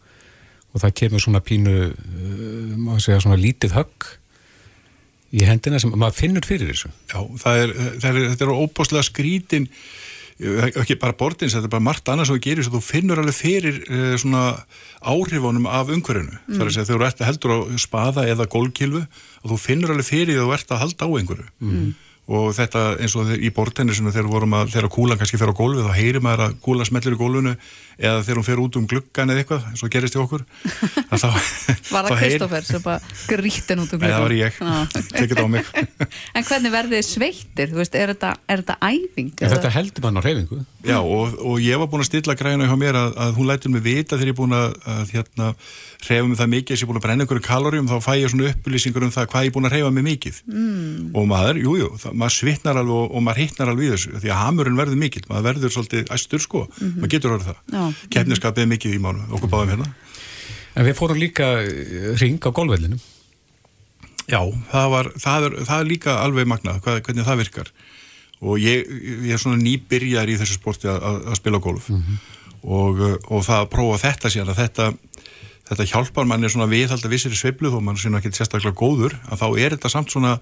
og 0.74 0.84
það 0.84 0.96
kemur 1.02 1.24
svona 1.24 1.44
pínu, 1.46 1.76
uh, 1.92 2.74
maður 2.78 3.06
segja 3.06 3.24
svona 3.26 3.42
lítið 3.42 3.78
högg 3.78 4.10
í 5.32 5.44
hendina 5.48 5.80
sem 5.82 5.94
maður 5.96 6.20
finnur 6.20 6.48
fyrir 6.48 6.72
þessu. 6.74 6.92
Já, 7.12 7.20
það 7.44 7.66
er, 7.66 7.76
það 8.04 8.10
er, 8.12 8.32
þetta 8.34 8.48
er 8.48 8.56
óbáslega 8.56 9.08
skrítin 9.08 9.68
ekki 10.42 10.96
bara 10.98 11.14
bortins, 11.14 11.54
þetta 11.54 11.68
er 11.68 11.74
bara 11.76 11.86
margt 11.86 12.10
annað 12.10 12.32
sem 12.32 12.38
þú 12.40 12.44
gerir, 12.48 12.70
þú 12.74 12.80
finnur 12.82 13.20
alveg 13.22 13.36
fyrir 13.38 13.76
uh, 13.84 14.14
svona 14.18 14.46
áhrifunum 15.06 15.68
af 15.70 15.92
umhverfinu. 15.94 16.40
Mm. 16.40 16.56
þar 16.56 16.64
er 16.64 16.72
að 16.72 16.78
segja, 16.78 16.88
þegar 16.90 17.04
þú 17.04 17.08
ert 17.08 17.22
að 17.22 17.30
heldur 17.30 17.54
á 17.54 17.60
spaða 17.84 18.24
eða 18.32 18.48
gólkilvu 18.56 19.02
og 19.06 19.52
þú 19.52 19.60
finnur 19.62 19.94
alveg 19.94 20.08
fyrir 20.08 20.32
því 20.32 20.40
að 20.40 20.48
þú 20.48 20.56
ert 20.58 20.74
að 20.74 20.82
halda 20.86 21.10
á 21.10 21.10
einhverju. 21.20 21.52
Mm 21.62 21.92
og 22.30 22.52
þetta 22.56 22.84
eins 23.02 23.16
og 23.18 23.32
í 23.34 23.50
bortennisinu 23.54 24.12
þegar 24.14 24.30
vorum 24.30 24.54
að 24.60 24.76
þegar 24.76 24.92
kúlan 24.94 25.20
kannski 25.20 25.40
fer 25.42 25.50
á 25.50 25.58
gólfið 25.58 25.88
þá 25.88 25.98
heyrir 25.98 26.24
maður 26.24 26.44
að 26.46 26.60
kúlan 26.64 26.88
smellir 26.88 27.16
í 27.16 27.20
gólfinu 27.20 27.54
eða 27.98 28.22
þegar 28.26 28.40
hún 28.40 28.46
fer 28.46 28.62
út 28.62 28.78
um 28.78 28.86
gluggan 28.90 29.34
eða 29.34 29.42
eitthvað 29.42 29.66
eins 29.72 29.84
og 29.84 29.92
gerist 29.94 30.18
í 30.18 30.22
okkur 30.22 30.46
þá, 31.10 31.28
Var 31.92 32.08
það 32.08 32.22
Kristófer 32.22 32.68
sem 32.68 32.84
bara 32.86 33.00
grítin 33.28 33.84
út 33.84 33.96
um 33.96 34.02
gluggan? 34.02 34.06
Nei 34.06 34.16
það 34.16 34.26
var 34.28 34.36
ég, 34.38 34.60
tekit 35.18 35.42
á 35.42 35.48
mig 35.50 35.72
En 36.38 36.48
hvernig 36.48 36.76
verðið 36.76 37.02
þið 37.02 37.08
sveittir? 37.10 37.74
Veist, 37.76 37.98
er, 37.98 38.14
þetta, 38.14 38.36
er 38.48 38.64
þetta 38.64 38.78
æfing? 38.92 39.34
Ja, 39.42 39.52
þetta 39.56 39.74
heldur 39.76 40.08
mann 40.08 40.22
á 40.22 40.26
reyfingu 40.26 40.62
Já 40.86 40.98
og, 40.98 41.36
og 41.46 41.60
ég 41.62 41.78
var 41.78 41.90
búin 41.92 42.02
að 42.02 42.10
stilla 42.10 42.38
græna 42.38 42.70
hjá 42.70 42.78
mér 42.80 42.98
að, 42.98 43.18
að 43.22 43.36
hún 43.38 43.50
lætur 43.50 43.74
mig 43.74 43.84
vita 43.86 44.18
þegar 44.18 44.32
ég 44.32 44.34
er 44.34 44.40
búin 44.40 44.56
að, 44.58 44.78
að 44.90 45.12
hérna, 45.14 45.50
reyfa 46.08 46.30
mig 46.30 46.40
það 46.40 46.52
mikið 46.56 46.72
þess 46.72 46.80
að 46.80 46.82
ég 46.82 46.88
er 46.88 46.92
búin 46.92 47.02
að 47.02 47.06
brenna 47.06 47.26
einhverju 47.26 47.46
kaloríum 47.46 47.92
þá 47.92 47.98
fæ 48.02 48.12
ég 48.18 48.34
svona 48.34 48.50
upplýsingur 48.50 49.06
um 49.06 49.14
það 49.14 49.28
hvað 49.30 49.46
ég 49.46 49.52
er 49.52 49.56
búin 49.58 49.70
að 49.70 49.76
reyfa 49.76 49.92
mig 49.94 50.08
mikið 50.08 50.40
mm. 50.50 51.12
og 51.14 51.28
maður, 51.30 51.62
jújú, 51.62 51.92
jú, 51.92 52.11
maður 52.14 52.36
svitnar 52.36 52.82
alveg 52.82 52.96
og, 52.96 53.16
og 53.16 53.24
maður 53.26 53.42
hittnar 53.44 53.72
alveg 53.72 53.88
í 53.88 53.92
þessu 53.94 54.22
því 54.22 54.32
að 54.32 54.42
hamurinn 54.42 54.80
verður 54.80 55.02
mikill, 55.02 55.24
maður 55.30 55.48
verður 55.50 55.74
svolítið 55.76 56.12
æstur 56.16 56.44
sko, 56.44 56.66
mm 56.68 56.76
-hmm. 56.82 57.00
maður 57.00 57.14
getur 57.16 57.36
orðið 57.38 57.50
það. 57.52 58.04
Keppniskapið 58.16 58.64
er 58.64 58.72
mikið 58.76 58.98
í 58.98 59.02
mánu, 59.02 59.26
okkur 59.32 59.52
báðum 59.52 59.74
hérna. 59.76 59.90
En 60.76 60.86
við 60.88 60.96
fórum 60.96 61.20
líka 61.20 61.48
eh, 61.62 62.14
ring 62.20 62.40
á 62.40 62.50
golvveldinu 62.52 63.00
Já, 64.32 64.42
það 64.72 64.92
var, 64.94 65.10
það 65.20 65.46
er, 65.48 65.56
það 65.68 65.80
er 65.80 65.90
líka 65.90 66.18
alveg 66.22 66.50
magnað, 66.50 66.82
hvað, 66.86 67.00
hvernig 67.08 67.28
það 67.28 67.42
virkar. 67.42 67.72
Og 68.42 68.62
ég, 68.62 68.92
ég 69.28 69.34
er 69.36 69.42
svona 69.42 69.60
nýbyrjar 69.62 70.32
í 70.32 70.38
þessu 70.40 70.58
sporti 70.58 70.90
að, 70.92 71.04
að 71.32 71.40
spila 71.40 71.62
golf. 71.62 71.90
Mm 71.92 72.04
-hmm. 72.06 72.22
og, 72.78 73.02
og 73.28 73.44
það 73.46 73.60
að 73.60 73.72
prófa 73.74 74.02
þetta 74.06 74.32
síðan 74.34 74.54
að 74.54 74.62
þetta 74.62 74.88
þetta 75.72 75.88
hjálpar 75.88 76.28
manni 76.28 76.50
svona 76.52 76.68
við 76.70 76.92
alltaf 76.92 77.12
vissir 77.12 77.34
í 77.34 77.40
sveiblu 77.40 77.72
þó 77.72 77.80
mann 77.84 78.00
sé 78.00 78.12
ekki 78.12 78.34
sérstaklega 78.36 78.76
góður 78.76 79.16
að 79.32 79.44
þá 79.44 79.48
er 79.50 79.76
þetta 79.78 79.92
samt 79.94 80.12
svona, 80.12 80.34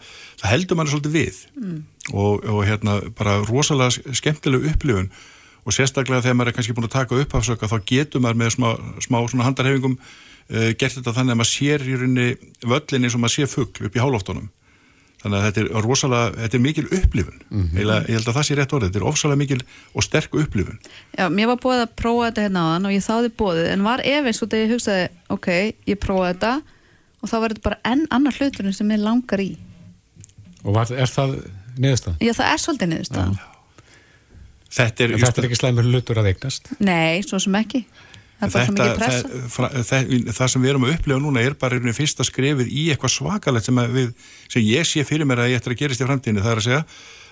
það 0.42 0.54
heldur 0.56 0.80
manni 0.80 0.94
svolítið 0.94 1.18
við. 1.18 1.42
Mm. 1.60 1.82
og, 2.14 2.48
og 2.50 2.64
hérna 2.66 2.96
bara 3.18 3.38
rosalega 3.46 4.16
skemmtileg 4.18 4.66
upplifun. 4.72 5.12
Og 5.68 5.76
sérstaklega 5.76 6.24
þegar 6.26 6.40
maður 6.40 6.52
er 6.52 6.58
kannski 6.58 6.74
búin 6.74 6.88
að 6.88 6.96
taka 6.96 7.20
upphafsöka 7.22 7.70
þá 7.70 7.78
getur 7.86 8.24
maður 8.24 8.42
með 8.42 8.56
smá, 8.56 8.70
smá 9.06 9.20
svona 9.30 9.46
handarhefingum 9.46 10.00
uh, 10.00 10.72
gert 10.80 10.98
þetta 10.98 11.14
þannig 11.14 11.36
að 11.36 11.42
maður 11.44 11.52
sér 11.52 11.86
í 11.86 11.98
rauninni 12.00 12.30
völlinni 12.66 13.12
sem 13.12 13.22
maður 13.22 13.36
sé 13.36 13.50
fuggl 13.52 13.90
upp 13.90 14.00
í 14.00 14.02
hálóftunum 14.02 14.50
þannig 15.20 15.38
að 15.38 15.46
þetta 15.46 15.62
er 15.62 15.86
rosalega, 15.86 16.32
þetta 16.38 16.58
er 16.58 16.64
mikil 16.64 16.86
upplifun. 16.88 17.40
Mm 17.50 17.62
-hmm. 17.62 17.80
Eila, 17.80 17.98
ég 18.08 18.18
held 18.18 18.28
að 18.28 18.38
það 18.38 18.48
sé 18.48 18.58
rétt 18.58 18.74
orðið. 18.76 18.90
Þetta 18.90 19.00
er 19.02 19.10
ofsalega 19.12 19.42
mikil 19.42 19.62
og 19.94 20.04
sterk 20.04 20.36
upplifun. 20.42 20.80
Já, 21.18 21.26
mér 21.30 21.52
var 21.52 21.60
búið 21.66 21.84
að 21.84 21.96
prófa 22.02 22.26
þetta 22.30 22.46
hérna 22.48 22.64
á 22.64 22.68
þann 22.74 22.90
og 22.90 22.96
ég 22.96 23.08
þáði 23.08 23.32
búið, 23.42 23.64
en 23.74 23.84
var 23.84 24.04
efins 24.04 24.42
og 24.42 24.50
þegar 24.50 24.66
ég 24.66 24.74
hugsaði, 24.74 25.08
ok, 25.30 25.50
ég 25.92 26.00
prófaði 26.00 26.34
þetta 26.34 26.54
og 27.20 27.30
þá 27.30 27.38
var 27.40 27.50
þetta 27.50 27.68
bara 27.68 27.82
enn 27.84 28.06
annar 28.10 28.34
hluturinn 28.40 28.74
sem 28.74 28.92
ég 28.92 29.04
langar 29.04 29.40
í. 29.44 29.58
Og 30.64 30.74
var, 30.76 30.92
er 30.92 31.08
það 31.08 31.40
niðurstað? 31.78 32.20
Já, 32.24 32.34
það 32.34 32.52
er 32.54 32.60
svolítið 32.64 32.94
niðurstað 32.94 33.40
Þetta 34.70 35.04
er, 35.04 35.14
þetta 35.18 35.42
er 35.42 35.46
ekki 35.48 35.58
slæmur 35.58 35.88
hlutur 35.90 36.20
að 36.22 36.28
eignast? 36.30 36.68
Nei, 36.78 37.24
svo 37.26 37.40
sem 37.42 37.56
ekki 37.58 37.88
Þetta, 38.40 38.86
það, 39.52 39.74
það, 39.84 40.12
það 40.32 40.52
sem 40.54 40.64
við 40.64 40.72
erum 40.72 40.86
að 40.88 40.94
upplega 40.96 41.24
núna 41.24 41.42
er 41.44 41.56
bara 41.60 41.76
einhvern 41.76 41.98
fyrsta 41.98 42.24
skrefið 42.24 42.70
í 42.72 42.86
eitthvað 42.94 43.16
svakalegt 43.18 43.68
sem, 43.68 43.82
við, 43.92 44.14
sem 44.48 44.64
ég 44.64 44.88
sé 44.88 45.04
fyrir 45.04 45.28
mér 45.28 45.44
að 45.44 45.52
ég 45.52 45.60
ættir 45.60 45.76
að 45.76 45.82
gerist 45.82 46.04
í 46.04 46.08
framtíðinu 46.08 46.46
það 46.46 46.54
er 46.54 46.62
að 46.62 46.68
segja 46.70 46.84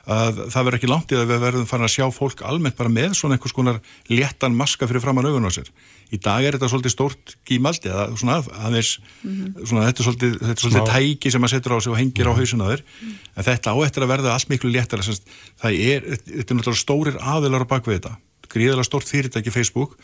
að 0.07 0.37
það 0.53 0.65
verður 0.67 0.77
ekki 0.77 0.89
langt 0.89 1.11
í 1.11 1.17
að 1.17 1.25
við 1.27 1.41
verðum 1.43 1.67
fann 1.67 1.83
að 1.83 1.91
sjá 1.91 2.05
fólk 2.15 2.41
almennt 2.47 2.77
bara 2.77 2.91
með 2.91 3.15
svona 3.19 3.35
einhvers 3.35 3.55
konar 3.55 3.79
léttan 4.07 4.55
maska 4.55 4.87
fyrir 4.87 5.03
framann 5.03 5.27
augun 5.27 5.47
á 5.47 5.51
sér. 5.51 5.67
Í 6.15 6.19
dag 6.23 6.45
er 6.47 6.55
þetta 6.55 6.69
svolítið 6.71 6.93
stórt 6.93 7.33
gímaldi 7.47 7.91
eða 7.91 8.05
svona 8.15 8.37
aðeins 8.39 8.93
mm 9.03 9.33
-hmm. 9.33 9.65
svona, 9.67 9.87
þetta 9.89 9.99
er 10.03 10.07
svolítið, 10.07 10.37
þetta 10.39 10.55
er 10.55 10.63
svolítið 10.63 10.93
tæki 10.93 11.31
sem 11.31 11.43
maður 11.43 11.55
setur 11.55 11.75
á 11.75 11.79
sig 11.83 11.91
og 11.91 11.99
hengir 11.99 12.29
á 12.31 12.37
hausuna 12.39 12.69
þér 12.71 12.81
mm 12.83 13.07
-hmm. 13.07 13.17
en 13.35 13.47
þetta 13.49 13.73
á 13.75 13.77
eftir 13.83 14.03
að 14.03 14.11
verða 14.13 14.33
allt 14.33 14.49
miklu 14.49 14.71
léttar 14.71 15.03
það 15.03 15.71
er, 15.75 16.01
þetta 16.23 16.49
er 16.51 16.55
náttúrulega 16.55 16.85
stórir 16.85 17.17
aðilar 17.19 17.67
á 17.67 17.71
bakvið 17.71 17.99
þetta. 17.99 18.13
Gríðilega 18.47 18.87
stórt 18.87 19.11
fyrirtæki 19.11 19.51
Facebook 19.51 19.99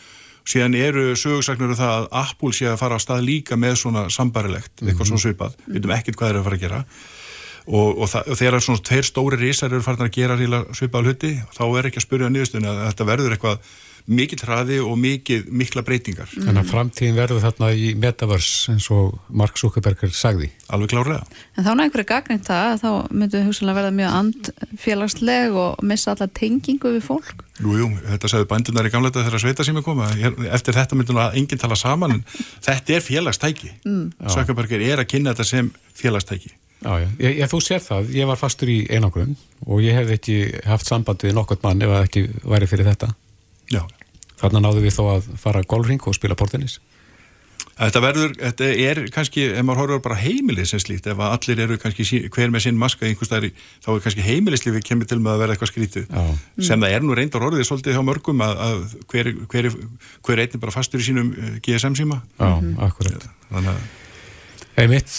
síðan 0.50 0.76
eru 0.76 1.10
sögursagnur 1.16 1.74
um 1.74 1.80
það 1.80 1.94
að 1.98 2.08
Apple 2.24 2.54
sé 2.56 2.70
að 2.70 2.80
fara 2.82 3.00
á 3.00 3.04
stað 3.04 3.26
líka 3.28 3.58
með 3.60 3.78
svona 3.84 4.08
sambarilegt, 4.12 4.72
mm 4.72 4.80
-hmm. 4.80 4.90
eitthvað 4.92 5.12
svona 5.12 5.26
svipað 5.26 5.56
við 5.66 5.74
veitum 5.74 5.96
ekkert 5.98 6.18
hvað 6.18 6.28
þeir 6.28 6.36
eru 6.36 6.42
að 6.42 6.48
fara 6.50 6.58
að 6.60 6.66
gera 6.66 6.84
og, 7.68 7.90
og, 7.98 8.08
og 8.28 8.38
þegar 8.38 8.60
svona 8.62 8.84
tveir 8.84 9.08
stóri 9.08 9.40
risar 9.40 9.72
eru 9.72 9.86
farin 9.86 10.08
að 10.08 10.16
gera 10.18 10.38
svipað 10.76 11.08
hluti 11.08 11.32
þá 11.56 11.64
er 11.78 11.88
ekki 11.88 12.02
að 12.02 12.08
spyrja 12.08 12.30
nýðustunni 12.34 12.68
að 12.68 12.84
þetta 12.90 13.08
verður 13.08 13.36
eitthvað 13.38 13.58
mikið 14.10 14.44
hraði 14.44 14.78
og 14.84 14.98
mikið 15.00 15.48
mikla 15.56 15.84
breytingar. 15.88 16.32
Mm. 16.34 16.48
Þannig 16.48 16.62
að 16.62 16.72
framtíðin 16.74 17.18
verður 17.18 17.44
þarna 17.46 17.70
í 17.72 17.92
metaverse 18.00 18.74
eins 18.74 18.88
og 18.92 19.14
Mark 19.32 19.60
Zuckerberger 19.60 20.12
sagði. 20.16 20.50
Alveg 20.74 20.92
klárlega. 20.92 21.24
En 21.56 21.64
þá 21.64 21.70
er 21.72 21.84
einhverju 21.86 22.08
gagnind 22.10 22.48
það 22.48 22.82
þá 22.82 22.90
myndu 23.14 23.44
hugsalega 23.46 23.78
verða 23.80 23.94
mjög 24.00 24.18
andfélagsleg 24.20 25.56
og 25.64 25.86
missa 25.88 26.16
alla 26.16 26.28
tengingu 26.42 26.92
við 26.98 27.08
fólk. 27.08 27.46
Jú, 27.62 27.78
jú, 27.80 27.88
þetta 28.10 28.32
sagði 28.34 28.50
bændunar 28.52 28.90
í 28.90 28.92
gamleita 28.92 29.24
þegar 29.24 29.46
sveita 29.46 29.68
sem 29.68 29.80
er 29.80 29.86
komið. 29.86 30.26
Eftir 30.52 30.80
þetta 30.80 31.00
myndu 31.00 31.16
nú 31.16 31.24
að 31.24 31.40
enginn 31.40 31.64
tala 31.64 31.80
saman 31.80 32.18
en 32.18 32.26
þetta 32.66 32.98
er 32.98 33.08
félagstæki. 33.08 33.72
Mm. 33.88 34.12
Zuckerberger 34.36 34.84
er 34.84 35.06
að 35.06 35.10
kynna 35.16 35.32
þetta 35.32 35.48
sem 35.48 35.72
félagstæki. 35.96 36.58
Já, 36.84 37.00
já, 37.00 37.08
ég, 37.22 37.38
ég, 37.40 37.48
þú 37.48 37.62
sér 37.64 37.80
það, 37.80 38.10
ég 38.12 38.28
var 38.28 38.36
fastur 38.36 38.68
í 38.68 38.82
einangrun 38.92 39.38
og 39.64 39.80
ég 39.80 39.96
hef 39.96 40.10
ekki 40.18 40.36
haft 40.68 40.90
samband 40.90 41.22
við 41.24 41.38
nokkurt 41.38 41.64
mann 41.64 41.80
ef 41.80 41.94
það 41.94 42.08
ekki 42.10 42.24
væri 42.44 42.68
fyrir 42.68 42.90
þetta 42.90 43.14
Já. 43.74 43.84
Þarna 44.42 44.66
náðu 44.66 44.84
við 44.84 44.98
þó 44.98 45.04
að 45.18 45.30
fara 45.40 45.64
gólring 45.68 46.02
og 46.10 46.18
spila 46.18 46.38
portinnis. 46.40 46.80
Þetta 47.74 48.02
verður, 48.04 48.34
þetta 48.38 48.68
er 48.86 49.00
kannski, 49.14 49.48
ef 49.50 49.66
maður 49.66 49.80
horfður 49.82 50.02
bara 50.06 50.18
heimilið 50.22 50.68
sem 50.70 50.82
slíkt, 50.82 51.08
ef 51.10 51.22
allir 51.26 51.62
eru 51.64 51.78
kannski 51.82 52.06
hver 52.28 52.54
með 52.54 52.68
sinn 52.68 52.78
maska 52.78 53.08
einhvers 53.08 53.32
stæri, 53.32 53.50
þá 53.82 53.90
er 53.96 54.04
kannski 54.06 54.26
heimilislífið 54.28 54.86
kemur 54.86 55.10
til 55.10 55.18
með 55.24 55.34
að 55.34 55.42
vera 55.42 55.56
eitthvað 55.56 55.72
skrítið. 55.72 56.06
Mm. 56.14 56.38
sem 56.70 56.86
það 56.86 56.94
er 56.94 57.08
nú 57.08 57.18
reyndar 57.18 57.48
orðið 57.50 57.66
svolítið 57.72 57.98
hjá 57.98 58.06
mörgum 58.06 58.46
að, 58.46 58.62
að 58.68 58.96
hver, 59.10 59.32
hver, 59.50 59.70
hver 60.28 60.44
einnig 60.46 60.62
bara 60.62 60.76
fastur 60.76 61.02
í 61.02 61.08
sínum 61.10 61.34
eh, 61.34 61.58
GSM 61.66 61.98
síma. 61.98 62.22
Já, 62.38 62.52
akkurat. 62.86 63.30
Þannig 63.50 63.74
að 63.74 63.84
Einmitt, 64.74 65.12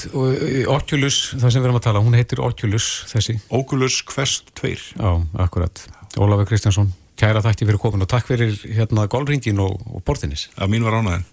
Oculus, 0.66 1.18
það 1.38 1.52
sem 1.54 1.62
við 1.62 1.68
erum 1.68 1.76
að 1.78 1.84
tala, 1.84 2.00
hún 2.02 2.16
heitir 2.18 2.40
Oculus 2.42 2.88
þessi. 3.06 3.36
Oculus 3.54 4.00
Quest 4.02 4.50
2 4.58 4.72
Já, 4.98 5.10
akkurat, 5.44 5.84
Ólafur 6.18 6.48
Kristjánsson 6.50 6.90
kæra 7.20 7.44
þætti 7.44 7.68
fyrir 7.68 7.80
komin 7.82 8.04
og 8.04 8.10
takk 8.10 8.26
fyrir 8.30 8.56
hérna 8.64 9.06
gólringin 9.10 9.62
og, 9.62 9.78
og 9.90 10.02
borðinis 10.06 10.48
Já, 10.54 10.66
mín 10.70 10.86
var 10.86 10.98
ánaðin 11.00 11.26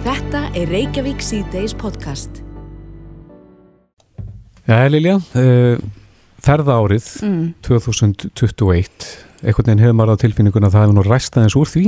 Þetta 0.00 0.46
er 0.56 0.70
Reykjavík 0.72 1.20
C-Days 1.20 1.74
podcast. 1.76 2.38
Já, 4.64 4.86
Lilja, 4.88 5.18
uh, 5.36 5.82
ferða 6.40 6.78
árið 6.80 7.08
mm. 7.26 7.42
2021, 7.66 9.08
einhvern 9.42 9.68
veginn 9.68 9.82
hefur 9.84 9.98
maður 9.98 10.16
á 10.16 10.22
tilfinninguna 10.22 10.70
að 10.70 10.76
það 10.76 10.86
hefur 10.86 10.96
nú 10.96 11.04
ræst 11.04 11.36
aðeins 11.36 11.56
úr 11.60 11.68
því? 11.68 11.84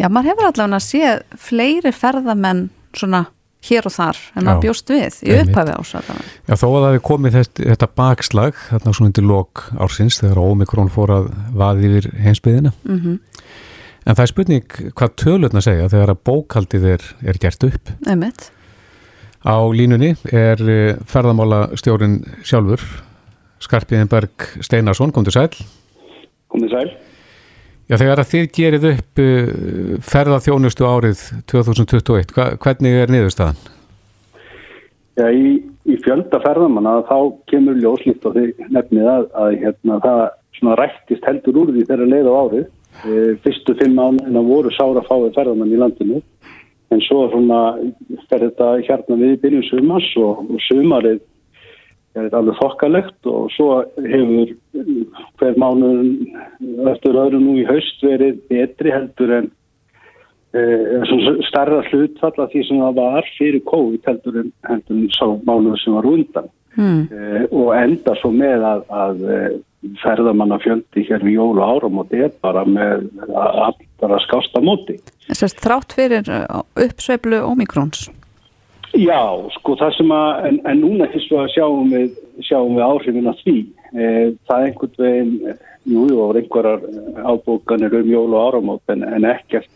Já, 0.00 0.08
maður 0.08 0.32
hefur 0.32 0.48
allavega 0.48 0.80
að 0.80 0.86
sé 0.88 1.12
fleiri 1.46 1.94
ferðamenn 1.94 2.64
svona 2.98 3.22
hér 3.64 3.88
og 3.88 3.94
þar 3.94 4.22
en 4.34 4.46
maður 4.46 4.64
bjóst 4.66 4.92
við 4.92 5.20
í 5.24 5.36
upphafi 5.40 5.76
ásæðan. 5.78 6.24
Já, 6.44 6.54
þó 6.54 6.66
að 6.68 6.80
það 6.80 6.88
hefur 6.90 7.04
komið 7.10 7.38
þetta, 7.38 7.68
þetta 7.72 7.90
bakslag, 8.00 8.64
þarna 8.70 8.96
svona 8.96 9.10
undir 9.10 9.28
lok 9.28 9.64
ársins 9.80 10.20
þegar 10.20 10.42
Ómikrón 10.44 10.92
fór 10.92 11.14
að 11.14 11.30
vaði 11.54 11.90
yfir 11.90 12.10
heimsbyðina. 12.26 12.74
Mhm. 12.84 13.14
Mm 13.14 13.20
En 14.04 14.12
það 14.12 14.24
er 14.24 14.30
spurning 14.30 14.74
hvað 14.98 15.14
tölurna 15.20 15.62
segja 15.64 15.88
þegar 15.88 16.12
að 16.12 16.20
bókaldið 16.28 16.86
er, 16.92 17.06
er 17.24 17.40
gert 17.40 17.64
upp. 17.64 17.92
Emmett. 18.04 18.50
Á 19.44 19.56
línunni 19.72 20.12
er 20.28 20.60
eh, 20.60 21.00
ferðamála 21.08 21.66
stjórin 21.80 22.20
sjálfur, 22.44 22.84
Skarpiðinberg 23.64 24.60
Steinarsson, 24.64 25.12
kom 25.12 25.24
til 25.24 25.32
sæl. 25.36 25.48
Kom 26.52 26.60
til 26.60 26.72
sæl. 26.72 26.92
Já, 27.84 27.98
þegar 28.00 28.22
að 28.22 28.30
þið 28.32 28.46
gerið 28.58 28.86
upp 28.90 29.22
eh, 29.22 29.48
ferðaþjónustu 30.12 30.88
árið 30.88 31.24
2021, 31.52 32.32
hvernig 32.62 33.00
er 33.02 33.12
niðurstaðan? 33.12 33.58
Já, 35.20 35.26
í, 35.30 35.58
í 35.86 35.98
fjölda 36.02 36.40
ferðamanna 36.42 37.02
þá 37.10 37.18
kemur 37.50 37.76
ljóslitt 37.78 38.24
og 38.26 38.38
þið 38.38 38.64
nefnið 38.74 39.10
að, 39.10 39.28
að 39.42 39.58
hérna, 39.60 40.00
það 40.06 40.78
rættist 40.80 41.28
heldur 41.28 41.60
úr 41.60 41.74
því 41.74 41.84
þegar 41.90 42.10
leið 42.10 42.30
á 42.30 42.34
árið 42.40 42.64
Eh, 43.02 43.34
fyrstu 43.42 43.74
fimm 43.74 43.98
ánina 43.98 44.40
voru 44.46 44.70
sára 44.70 45.02
fáið 45.04 45.34
ferðarmann 45.34 45.72
í 45.74 45.78
landinu 45.80 46.20
en 46.94 47.00
svo 47.02 47.24
svona 47.32 47.58
fer 48.30 48.44
þetta 48.44 48.68
hérna 48.86 49.16
við 49.18 49.32
í 49.34 49.40
byrjun 49.42 49.64
sumars 49.66 50.06
og, 50.22 50.44
og 50.46 50.62
sumarið 50.68 51.18
er 52.14 52.28
þetta 52.28 52.40
alveg 52.40 52.60
þokkalegt 52.60 53.28
og 53.30 53.50
svo 53.54 53.68
hefur 54.06 54.54
hver 55.40 55.60
mánuðin 55.60 56.88
eftir 56.92 57.18
öðru 57.18 57.42
nú 57.42 57.58
í 57.58 57.66
haust 57.68 58.02
verið 58.06 58.40
betri 58.50 58.94
heldur 58.94 59.34
en 59.40 59.50
e, 60.54 60.64
starra 61.48 61.82
hlutfall 61.90 62.34
af 62.38 62.54
því 62.54 62.66
sem 62.68 62.82
það 62.84 63.00
var 63.00 63.30
fyrir 63.38 63.64
COVID 63.70 64.10
heldur 64.10 64.42
en, 64.44 64.50
heldur 64.70 65.00
en 65.00 65.12
sá 65.16 65.26
mánuð 65.48 65.78
sem 65.82 65.98
var 65.98 66.10
undan 66.14 66.50
mm. 66.78 67.02
e, 67.10 67.46
og 67.50 67.70
enda 67.78 68.16
svo 68.22 68.32
með 68.34 68.66
að, 68.70 68.84
að 69.04 69.24
ferðamanna 70.00 70.58
fjöldi 70.62 71.04
hér 71.08 71.24
við 71.26 71.38
jól 71.38 71.58
og 71.58 71.64
áramóti 71.76 72.22
er 72.24 72.32
bara 72.44 72.64
með 72.64 73.08
allra 73.28 74.20
skásta 74.24 74.62
móti. 74.64 74.96
Þess 75.28 75.46
að 75.48 75.64
þrátt 75.66 75.96
fyrir 75.98 76.30
uppsveiflu 76.86 77.42
ómikrons? 77.44 78.06
Já, 78.94 79.22
sko 79.56 79.74
það 79.78 79.94
sem 79.96 80.12
að, 80.14 80.28
en, 80.48 80.58
en 80.70 80.80
núna 80.82 81.06
og 81.10 81.38
að 81.42 81.52
sjáum 81.54 81.90
við, 81.90 82.18
sjáum 82.46 82.76
við 82.76 82.84
áhrifin 82.86 83.30
að 83.30 83.40
því. 83.42 83.54
E, 83.90 84.08
það 84.46 84.56
er 84.56 84.66
einhvern 84.68 84.98
veginn, 85.02 85.32
jú, 85.90 86.04
og 86.22 86.38
einhverjar 86.38 86.84
ábúkanir 87.26 87.96
um 87.98 88.10
jól 88.12 88.28
og 88.30 88.44
áramóti 88.48 88.94
en, 88.94 89.02
en 89.08 89.26
ekkert 89.26 89.70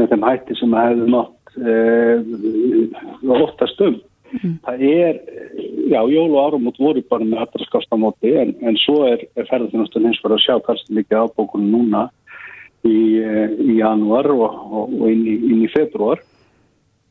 með 0.00 0.12
þeim 0.12 0.26
hætti 0.28 0.56
sem 0.58 0.74
að 0.76 0.88
hefðu 0.90 1.08
nátt 1.14 1.54
e, 1.56 1.76
óttast 3.38 3.84
um. 3.88 4.00
Mm. 4.32 4.52
Það 4.64 4.84
er, 4.88 5.20
já, 5.92 6.00
jól 6.12 6.28
og 6.30 6.42
áramót 6.42 6.80
voru 6.80 7.04
bara 7.08 7.28
með 7.28 7.44
allra 7.44 7.68
skasta 7.68 8.00
móti 8.00 8.34
en, 8.40 8.52
en 8.64 8.76
svo 8.80 9.02
er, 9.08 9.24
er 9.36 9.48
ferðarþjónustan 9.48 10.08
hins 10.08 10.20
fyrir 10.20 10.36
að 10.38 10.44
sjá 10.44 10.58
kannski 10.66 10.96
mikið 10.96 11.24
ábókunum 11.24 11.72
núna 11.72 12.04
í, 12.84 13.00
eh, 13.20 13.56
í 13.60 13.78
januar 13.80 14.28
og, 14.32 14.46
og, 14.48 14.94
og 15.00 15.08
inn, 15.12 15.26
í, 15.28 15.36
inn 15.52 15.64
í 15.66 15.72
februar 15.72 16.20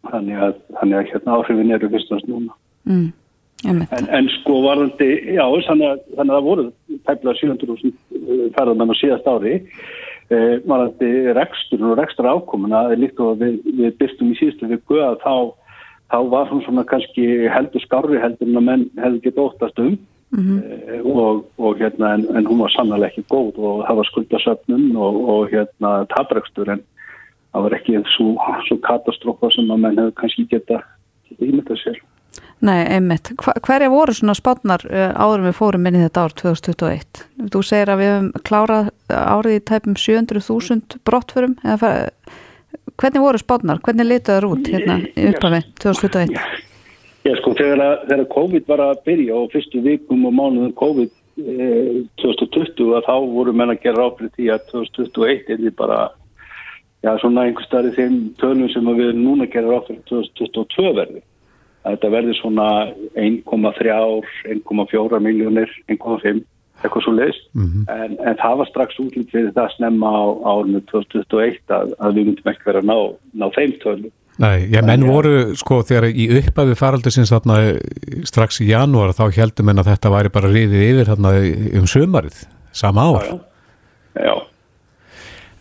þannig 0.10 0.44
að, 0.48 0.54
þannig 0.80 1.00
að 1.00 1.10
hérna 1.14 1.38
áhrifin 1.38 1.76
eru 1.78 1.90
fyrstast 1.96 2.30
núna. 2.30 2.56
Mm. 2.90 3.10
En, 3.70 3.82
en 4.10 4.30
sko 4.40 4.56
varðandi, 4.64 5.10
já, 5.36 5.44
þannig 5.68 5.92
að, 5.92 6.00
þannig 6.18 6.32
að 6.34 6.38
það 6.38 6.48
voru 6.48 6.64
tæmlega 7.06 7.40
700.000 7.42 7.92
eh, 7.92 8.46
ferðarmenn 8.56 8.94
á 8.94 8.96
síðast 8.98 9.28
ári 9.30 9.54
eh, 10.34 10.56
varðandi 10.66 11.12
rekstur 11.38 11.84
og 11.86 12.00
rekstur 12.00 12.30
ákomuna 12.32 12.88
líkt 12.98 13.22
og 13.22 13.38
við, 13.44 13.60
við 13.70 14.00
byrstum 14.02 14.32
í 14.34 14.40
síðustu 14.40 14.72
viku 14.72 14.98
að 15.06 15.20
þá 15.22 15.36
þá 16.12 16.18
var 16.32 16.50
hún 16.52 16.64
svona 16.66 16.84
kannski 16.88 17.28
heldur 17.52 17.84
skarri 17.86 18.20
heldur 18.22 18.50
en 18.50 18.60
að 18.60 18.68
menn 18.68 18.88
hefði 19.00 19.22
getið 19.28 19.44
óttast 19.46 19.80
um 19.80 19.94
mm 19.94 20.42
-hmm. 20.42 21.06
og, 21.08 21.46
og 21.58 21.80
hérna 21.80 22.14
en, 22.16 22.26
en 22.36 22.48
hún 22.48 22.64
var 22.64 22.74
sannlega 22.76 23.08
ekki 23.08 23.24
góð 23.32 23.60
og 23.60 23.86
það 23.88 24.00
var 24.00 24.10
skuldasöfnum 24.10 24.96
og, 24.96 25.22
og 25.34 25.50
hérna 25.54 25.92
tabrekstur 26.16 26.70
en 26.70 26.84
það 27.52 27.68
var 27.68 27.78
ekki 27.78 28.00
svo, 28.16 28.32
svo 28.68 28.80
katastrófa 28.86 29.52
sem 29.56 29.70
að 29.72 29.84
menn 29.86 30.02
hefði 30.02 30.18
kannski 30.22 30.48
getað 30.52 30.88
geta 31.30 31.48
ímyndað 31.48 31.82
sér. 31.84 32.02
Nei, 32.62 32.86
einmitt. 32.86 33.32
Hverja 33.66 33.90
voru 33.90 34.14
svona 34.14 34.36
spátnar 34.38 34.84
uh, 34.86 35.10
eh, 35.10 35.12
áður 35.18 35.48
við 35.48 35.58
fórum 35.58 35.88
inn 35.90 35.98
í 35.98 36.04
þetta 36.04 36.28
ár 36.28 36.36
2021? 36.38 37.24
Þú 37.52 37.64
segir 37.66 37.92
að 37.92 38.04
við 38.04 38.12
hefum 38.12 38.30
klárað 38.48 38.92
árið 39.10 39.58
í 39.58 39.64
tæpum 39.72 39.98
700.000 39.98 41.02
brottförum 41.08 41.58
Hvernig 43.02 43.24
voru 43.24 43.40
spánar? 43.42 43.80
Hvernig 43.82 44.22
það 44.28 44.46
út 44.48 44.70
hérna 44.70 45.00
upphafi 45.02 45.62
2021? 45.82 46.38
Já 47.22 47.36
sko 47.38 47.54
þegar, 47.58 47.82
að, 47.86 47.96
þegar 48.10 48.30
COVID 48.36 48.70
var 48.70 48.84
að 48.86 49.02
byrja 49.06 49.38
og 49.38 49.52
fyrstu 49.54 49.82
vikum 49.86 50.26
og 50.30 50.34
mánuðum 50.38 50.72
COVID 50.78 51.12
eh, 51.42 52.00
2020 52.22 52.96
að 52.98 53.08
þá 53.10 53.16
voru 53.34 53.54
menn 53.58 53.74
að 53.74 53.84
gera 53.84 54.08
áfrið 54.08 54.32
því 54.38 54.50
að 54.56 54.66
2021 54.72 55.54
er 55.54 55.62
því 55.62 55.74
bara 55.82 56.00
já 57.02 57.12
svona 57.20 57.48
einhver 57.48 57.66
starf 57.66 57.98
þeim 57.98 58.22
tölum 58.42 58.70
sem 58.70 58.88
við 58.98 59.14
núna 59.18 59.48
að 59.48 59.54
gera 59.56 59.78
áfrið 59.80 60.02
2022 60.12 60.96
verði. 61.00 61.22
Þetta 61.82 62.10
verði 62.14 62.34
svona 62.38 62.68
1,3 63.18 63.90
ár, 63.90 64.28
1,4 64.46 65.22
miljónir, 65.26 65.72
1,5 65.90 66.44
eitthvað 66.82 67.06
svo 67.06 67.14
leiðist 67.16 67.44
mm 67.54 67.68
-hmm. 67.68 67.84
en, 67.94 68.16
en 68.28 68.40
það 68.40 68.58
var 68.62 68.70
strax 68.70 69.00
útlýtt 69.02 69.32
fyrir 69.34 69.54
það 69.56 69.76
snemma 69.76 70.10
á 70.10 70.24
árunni 70.54 70.82
2021 70.90 71.76
að, 71.78 71.94
að 72.00 72.18
við 72.18 72.26
myndum 72.30 72.52
ekki 72.52 72.68
vera 72.70 72.82
að 72.82 72.90
ná, 72.90 72.98
ná 73.38 73.46
þeim 73.58 73.78
tölu 73.84 74.12
Nei, 74.42 74.72
já, 74.74 74.82
menn 74.82 75.06
voru 75.06 75.54
sko 75.60 75.82
þegar 75.86 76.08
í 76.10 76.26
uppæfi 76.40 76.76
faraldur 76.80 77.14
sinns 77.14 77.34
þarna 77.34 77.76
strax 78.26 78.62
í 78.64 78.72
janúar 78.72 79.14
þá 79.14 79.26
heldum 79.36 79.70
en 79.70 79.82
að 79.84 79.92
þetta 79.92 80.14
væri 80.16 80.34
bara 80.34 80.54
riðið 80.54 80.86
yfir 80.88 81.12
þarna 81.12 81.34
um 81.82 81.88
sömarið, 81.94 82.38
sama 82.72 83.06
ár 83.12 83.28
Já, 83.28 83.38
já. 84.16 84.26
já. 84.26 84.51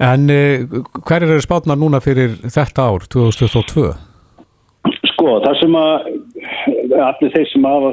En 0.01 0.31
eh, 0.33 0.65
hver 1.05 1.27
eru 1.27 1.41
spátnar 1.45 1.77
núna 1.77 2.01
fyrir 2.01 2.39
þetta 2.47 2.89
ár, 2.89 3.05
2022? 3.13 3.91
Sko, 5.13 5.35
það 5.45 5.59
sem 5.61 5.77
að 5.77 5.95
allir 7.05 7.33
þeir 7.35 7.49
sem 7.51 7.69
hafa 7.69 7.93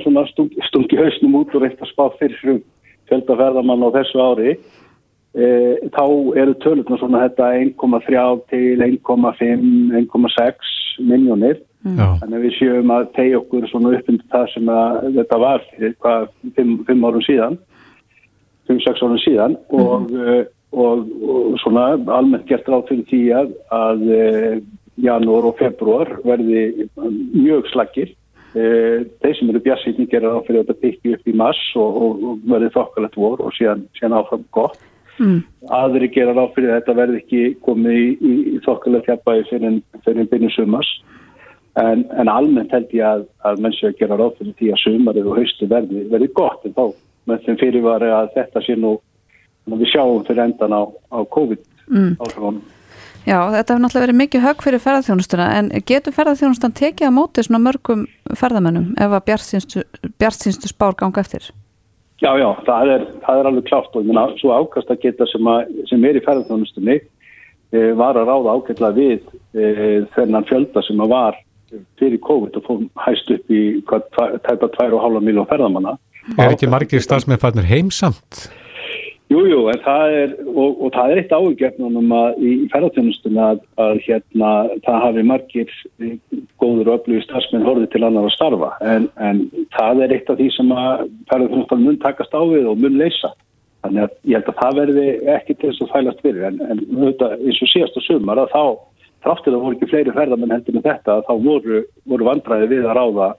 stungi 0.70 1.00
hausnum 1.00 1.40
út 1.42 1.56
og 1.56 1.64
reynt 1.64 1.82
að 1.84 1.92
spá 1.92 2.06
fyrir 2.20 2.40
frum 2.42 2.62
fjöldaferðamann 3.08 3.86
á 3.88 3.90
þessu 3.96 4.22
ári 4.24 4.54
e, 4.54 5.48
þá 5.96 6.04
eru 6.40 6.56
tölurna 6.64 7.00
svona 7.00 7.24
þetta 7.28 7.52
1,3 7.62 8.26
til 8.52 8.84
1,5 8.88 9.66
1,6 10.02 10.74
miljónir 11.08 11.62
mm. 11.86 12.02
þannig 12.22 12.38
að 12.40 12.46
við 12.46 12.58
sjöum 12.58 12.94
að 12.96 13.10
tegja 13.16 13.40
okkur 13.42 13.70
svona 13.72 13.96
upp 13.98 14.12
undir 14.12 14.30
það 14.34 14.52
sem 14.54 14.72
þetta 15.20 15.42
var 15.44 15.66
fyrir 15.72 15.98
hvað 16.04 16.30
5 16.60 17.08
árum 17.10 17.26
síðan 17.28 17.58
5-6 18.68 19.04
árum 19.06 19.24
síðan 19.24 19.58
mm. 19.60 19.84
og, 19.84 20.12
e, 20.12 20.38
og, 20.72 21.08
og 21.08 21.58
svona 21.64 21.90
almennt 21.96 22.48
gert 22.50 22.68
ráð 22.68 22.90
fyrir 22.92 23.08
því 23.12 23.24
að, 23.40 23.52
að 23.74 24.08
e, 24.12 24.24
janúar 25.04 25.52
og 25.52 25.60
februar 25.60 26.16
verði 26.26 26.90
mjög 27.36 27.70
slagir 27.72 28.16
Eh, 28.58 29.04
þeir 29.22 29.36
sem 29.38 29.50
eru 29.52 29.60
bjassýtni 29.62 30.08
gera 30.10 30.32
á 30.34 30.40
fyrir 30.48 30.64
að 30.64 30.70
þetta 30.70 30.84
byggi 30.86 31.16
upp 31.18 31.28
í 31.30 31.34
mass 31.36 31.64
og, 31.78 31.98
og, 32.06 32.38
verði 32.48 32.70
þokkalegt 32.74 33.18
vor 33.20 33.44
og 33.44 33.52
síðan, 33.58 33.84
síðan 33.98 34.16
áfram 34.22 34.46
gott. 34.56 34.80
Mm. 35.18 35.40
aðri 35.74 36.12
gera 36.14 36.36
á 36.38 36.46
fyrir 36.54 36.70
að 36.70 36.76
þetta 36.78 36.94
verði 37.00 37.20
ekki 37.24 37.40
komið 37.66 37.96
í, 37.98 38.10
í, 38.22 38.34
í 38.54 38.60
þokkalegt 38.62 39.08
hjappaði 39.10 39.46
fyrir, 39.50 39.80
fyrir 40.06 40.28
byrjum 40.30 40.52
sumas 40.54 40.92
en, 41.82 42.04
en 42.22 42.30
almennt 42.30 42.76
held 42.76 42.94
ég 42.94 43.02
að, 43.02 43.24
að 43.50 43.64
mennsi 43.66 43.88
að 43.90 43.96
gera 43.98 44.20
á 44.22 44.30
fyrir 44.38 44.54
því 44.60 44.70
að 44.76 44.84
sumarið 44.84 45.32
og 45.32 45.40
haustu 45.42 45.70
verði, 45.74 46.04
verði 46.14 46.30
gott. 46.38 46.70
En 46.70 46.78
þá 46.78 46.86
með 47.28 47.48
þeim 47.48 47.60
fyrirvari 47.64 48.12
að 48.14 48.30
þetta 48.38 48.64
sé 48.68 48.78
nú 48.78 48.94
við 49.76 49.92
sjáum 49.92 50.26
fyrir 50.28 50.46
endan 50.48 50.74
á, 50.74 50.82
á 51.12 51.20
COVID 51.28 51.62
mm. 51.92 52.18
áhrifunum 52.24 52.64
Já, 53.28 53.42
þetta 53.52 53.74
hefur 53.74 53.82
náttúrulega 53.84 54.06
verið 54.06 54.20
mikið 54.22 54.44
högg 54.46 54.62
fyrir 54.64 54.80
ferðarþjónustuna 54.80 55.46
en 55.58 55.70
getur 55.90 56.14
ferðarþjónustan 56.16 56.76
tekið 56.80 57.10
á 57.12 57.18
móti 57.18 57.44
svona 57.44 57.60
mörgum 57.60 58.06
ferðarmennum 58.40 58.94
ef 58.96 59.16
að 59.18 59.26
bjartsýnstu 60.22 60.70
spár 60.72 60.96
ganga 60.96 61.20
eftir? 61.20 61.50
Já, 62.24 62.32
já, 62.40 62.48
það 62.64 62.92
er, 62.94 63.04
það 63.26 63.42
er 63.42 63.50
alveg 63.50 63.66
klátt 63.68 63.98
og 64.00 64.08
minna, 64.08 64.24
svo 64.40 64.56
ákast 64.56 64.94
að 64.94 65.02
geta 65.04 65.28
sem, 65.28 65.50
að, 65.52 65.76
sem 65.92 66.06
er 66.08 66.18
í 66.18 66.22
ferðarþjónustunni 66.24 66.96
e, 66.96 67.82
var 68.00 68.18
að 68.18 68.32
ráða 68.32 68.56
ágætla 68.56 68.94
við 68.96 69.28
e, 69.52 69.68
þennan 70.16 70.48
fjölda 70.48 70.86
sem 70.88 71.04
að 71.04 71.12
var 71.12 71.42
fyrir 72.00 72.22
COVID 72.24 72.62
og 72.62 72.66
fór 72.70 72.86
hæst 73.04 73.34
upp 73.36 73.52
í 73.52 73.62
tæpa 73.84 74.72
2,5 74.80 75.20
miljón 75.20 75.50
ferðarmanna. 75.52 75.98
Er 76.38 76.56
ekki 76.56 76.72
margir 76.72 77.04
starfsmennfarnir 77.04 77.68
heimsamt? 77.68 78.48
Jújú, 79.28 79.48
jú, 79.52 79.64
en 79.68 79.80
það 79.84 80.14
er, 80.16 80.34
og, 80.48 80.78
og 80.86 80.92
það 80.96 81.10
er 81.12 81.20
eitt 81.20 81.34
áhugjörnum 81.36 82.12
að 82.16 82.38
í 82.40 82.52
ferðarþjónustunni 82.72 83.42
að, 83.44 83.58
að 83.84 83.98
hérna 84.06 84.52
það 84.86 85.02
hafi 85.04 85.24
margir 85.28 85.74
góður 86.62 86.92
og 86.94 87.02
öflugir 87.02 87.26
starfsmenn 87.26 87.66
horfið 87.68 87.90
til 87.92 88.06
annar 88.08 88.30
að 88.30 88.36
starfa, 88.38 88.70
en, 88.88 89.10
en 89.20 89.42
það 89.76 90.06
er 90.06 90.14
eitt 90.16 90.32
af 90.32 90.40
því 90.40 90.48
sem 90.56 90.72
að 90.72 91.04
ferðarþjónustunni 91.28 91.90
mun 91.90 92.00
takast 92.06 92.38
á 92.40 92.42
við 92.48 92.70
og 92.72 92.80
mun 92.80 92.96
leysa. 93.02 93.34
Þannig 93.84 94.06
að 94.06 94.16
ég 94.32 94.40
held 94.40 94.52
að 94.52 94.62
það 94.62 94.80
verði 94.80 95.08
ekki 95.34 95.56
til 95.58 95.72
þess 95.72 95.84
að 95.84 95.92
fælast 95.96 96.24
fyrir, 96.24 96.46
en, 96.48 96.62
en 96.72 96.86
þetta, 97.02 97.30
eins 97.38 97.60
og 97.62 97.72
síðast 97.74 98.00
og 98.00 98.06
sumar 98.08 98.42
að 98.46 98.56
þá, 98.56 98.64
þráttir 99.28 99.58
að 99.58 99.66
voru 99.66 99.78
ekki 99.78 99.92
fleiri 99.92 100.16
ferðarmenn 100.16 100.56
heldur 100.56 100.78
með 100.78 100.88
þetta, 100.88 101.18
þá 101.28 101.34
voru, 101.44 101.84
voru 102.08 102.30
vandræði 102.32 102.72
við 102.72 102.88
að 102.88 102.98
ráða 103.02 103.30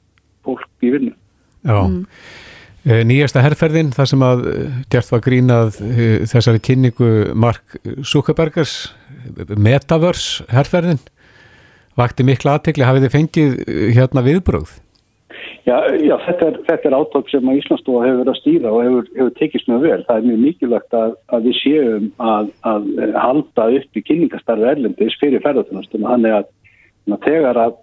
fólk 0.45 0.85
í 0.85 0.93
vinnu. 0.95 1.17
Já. 1.65 1.81
Mm. 1.81 2.05
Eh, 2.87 3.03
nýjasta 3.03 3.43
herrferðin, 3.43 3.91
þar 3.91 4.07
sem 4.07 4.21
að 4.23 4.45
eh, 4.53 4.75
gert 4.93 5.09
var 5.11 5.23
grínað 5.25 5.79
eh, 5.83 6.21
þessari 6.31 6.61
kynningu 6.63 7.09
Mark 7.35 7.75
Zuckerbergers 8.07 8.93
Metaverse 9.59 10.47
herrferðin 10.55 11.01
vakti 11.99 12.23
miklu 12.23 12.53
aðtekli, 12.53 12.87
hafið 12.87 13.09
þið 13.09 13.17
fengið 13.17 13.57
hérna 13.97 14.23
viðbröð? 14.23 14.77
Já, 15.67 15.75
já 15.99 16.15
þetta 16.23 16.47
er, 16.53 16.61
er 16.87 16.97
átök 16.97 17.33
sem 17.33 17.51
að 17.51 17.59
Íslandsdóða 17.59 18.05
hefur 18.07 18.21
verið 18.21 18.31
að 18.33 18.39
stýra 18.39 18.71
og 18.71 18.85
hefur, 18.87 19.11
hefur 19.19 19.35
tekist 19.41 19.69
mjög 19.69 19.83
vel. 19.83 19.99
Það 20.07 20.21
er 20.21 20.29
mjög 20.29 20.39
mikilvægt 20.45 20.97
að, 20.97 21.17
að 21.35 21.49
við 21.49 21.59
séum 21.59 22.07
að, 22.31 22.55
að 22.71 22.87
halda 23.19 23.67
upp 23.81 23.99
í 23.99 24.05
kynningastarfi 24.07 24.71
erlendis 24.71 25.19
fyrir 25.21 25.43
ferðartunastum. 25.45 26.07
Þannig 26.07 26.39
að 26.39 27.21
þegar 27.27 27.61
að 27.67 27.77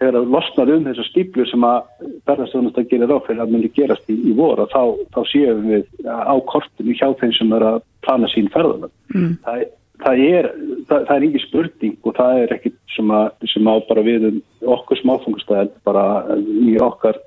þegar 0.00 0.18
það 0.18 0.32
losnar 0.34 0.72
um 0.74 0.86
þessar 0.88 1.08
stíplu 1.08 1.46
sem 1.48 1.64
að 1.68 2.10
ferðarstofnast 2.28 2.80
að 2.80 2.90
gera 2.90 3.08
ráð 3.10 3.22
fyrir 3.28 3.44
að 3.44 3.54
myndi 3.54 3.70
gerast 3.76 4.10
í, 4.10 4.16
í 4.30 4.34
voru 4.36 4.66
þá, 4.72 4.82
þá 5.14 5.20
séum 5.30 5.64
við 5.70 5.84
á 6.10 6.34
kortinu 6.50 6.96
hjá 6.98 7.06
þeim 7.20 7.34
sem 7.38 7.54
er 7.56 7.66
að 7.70 7.80
plana 8.04 8.30
sín 8.32 8.50
ferðarna. 8.54 8.90
Mm. 9.14 9.36
Það, 9.44 9.66
það 10.04 10.24
er 10.24 10.50
það, 10.88 11.04
það 11.08 11.14
er 11.16 11.26
ekki 11.28 11.44
spurning 11.44 11.94
og 12.02 12.16
það 12.18 12.40
er 12.42 12.56
ekkit 12.58 12.80
sem, 12.96 13.14
að, 13.20 13.46
sem 13.52 13.70
á 13.70 13.74
bara 13.88 14.06
við 14.06 14.28
um 14.30 14.40
okkur 14.74 15.00
smáfungustæðin 15.02 15.74
bara 15.86 16.04
í 16.42 16.76
okkar 16.82 17.20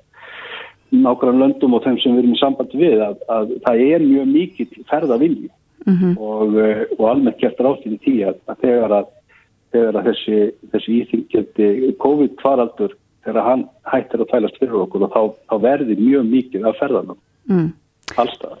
nákvæmlega 0.88 1.42
löndum 1.42 1.76
og 1.76 1.84
þeim 1.84 1.98
sem 2.00 2.16
við 2.16 2.22
erum 2.22 2.36
í 2.36 2.40
sambandi 2.40 2.80
við 2.80 3.04
að, 3.04 3.22
að 3.28 3.54
það 3.66 3.84
er 3.88 4.04
mjög 4.06 4.30
mikið 4.32 4.76
ferðavilji 4.88 5.50
mm 5.84 5.96
-hmm. 5.96 6.14
og, 6.16 6.58
og 6.96 7.04
almennt 7.10 7.40
gert 7.40 7.60
ráttinu 7.60 7.98
tí 8.04 8.20
að 8.24 8.38
þegar 8.62 8.94
að 9.00 9.14
þegar 9.74 10.00
þessi, 10.06 10.38
þessi 10.72 10.96
íþingjandi 11.02 11.92
COVID-faraldur 12.02 12.94
þegar 13.26 13.44
hann 13.44 13.66
hættir 13.90 14.24
að 14.24 14.30
tælast 14.32 14.58
fyrir 14.60 14.80
okkur 14.84 15.06
og 15.06 15.12
þá, 15.12 15.22
þá 15.50 15.54
verði 15.64 15.98
mjög 16.00 16.26
mikið 16.32 16.66
af 16.70 16.80
ferðanum 16.80 17.20
mm. 17.50 17.68
allstað. 18.16 18.58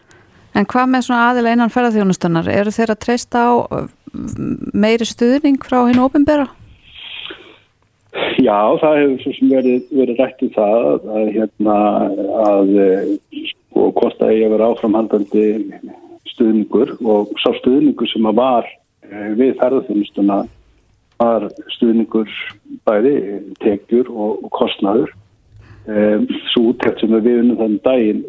En 0.58 0.66
hvað 0.68 0.88
með 0.90 1.04
svona 1.06 1.26
aðila 1.30 1.52
einan 1.54 1.72
ferðarþjónustunnar? 1.72 2.48
Eru 2.50 2.72
þeir 2.74 2.92
að 2.94 3.02
treysta 3.04 3.44
á 3.46 3.52
meiri 4.74 5.06
stuðning 5.06 5.60
frá 5.62 5.84
hinn 5.86 6.00
ofinbera? 6.02 6.48
Já, 8.40 8.58
það 8.80 8.98
hefur 8.98 9.22
svo 9.22 9.32
sem 9.36 9.50
verið, 9.52 9.80
verið 9.94 10.20
rætt 10.22 10.42
um 10.42 10.52
það 10.54 10.86
að, 10.88 11.30
hérna 11.36 11.76
að 12.48 12.70
sko 13.52 13.88
hvort 13.98 14.22
að 14.24 14.34
ég 14.34 14.46
hefur 14.46 14.64
áframhandandi 14.66 15.46
stuðningur 16.32 16.94
og 17.04 17.34
sá 17.42 17.50
stuðningur 17.60 18.10
sem 18.10 18.26
að 18.30 18.40
var 18.40 18.68
eh, 18.68 19.30
við 19.38 19.54
ferðarþjónustuna 19.60 20.38
var 21.18 21.48
stuðningur 21.74 22.30
bæði 22.86 23.14
tekjur 23.62 24.10
og, 24.10 24.44
og 24.44 24.50
kostnaður 24.54 25.14
um, 25.86 26.28
svo 26.52 26.70
úttækt 26.72 27.02
sem 27.02 27.16
við 27.16 27.42
unnum 27.42 27.60
þannig 27.62 27.82
daginn 27.86 28.22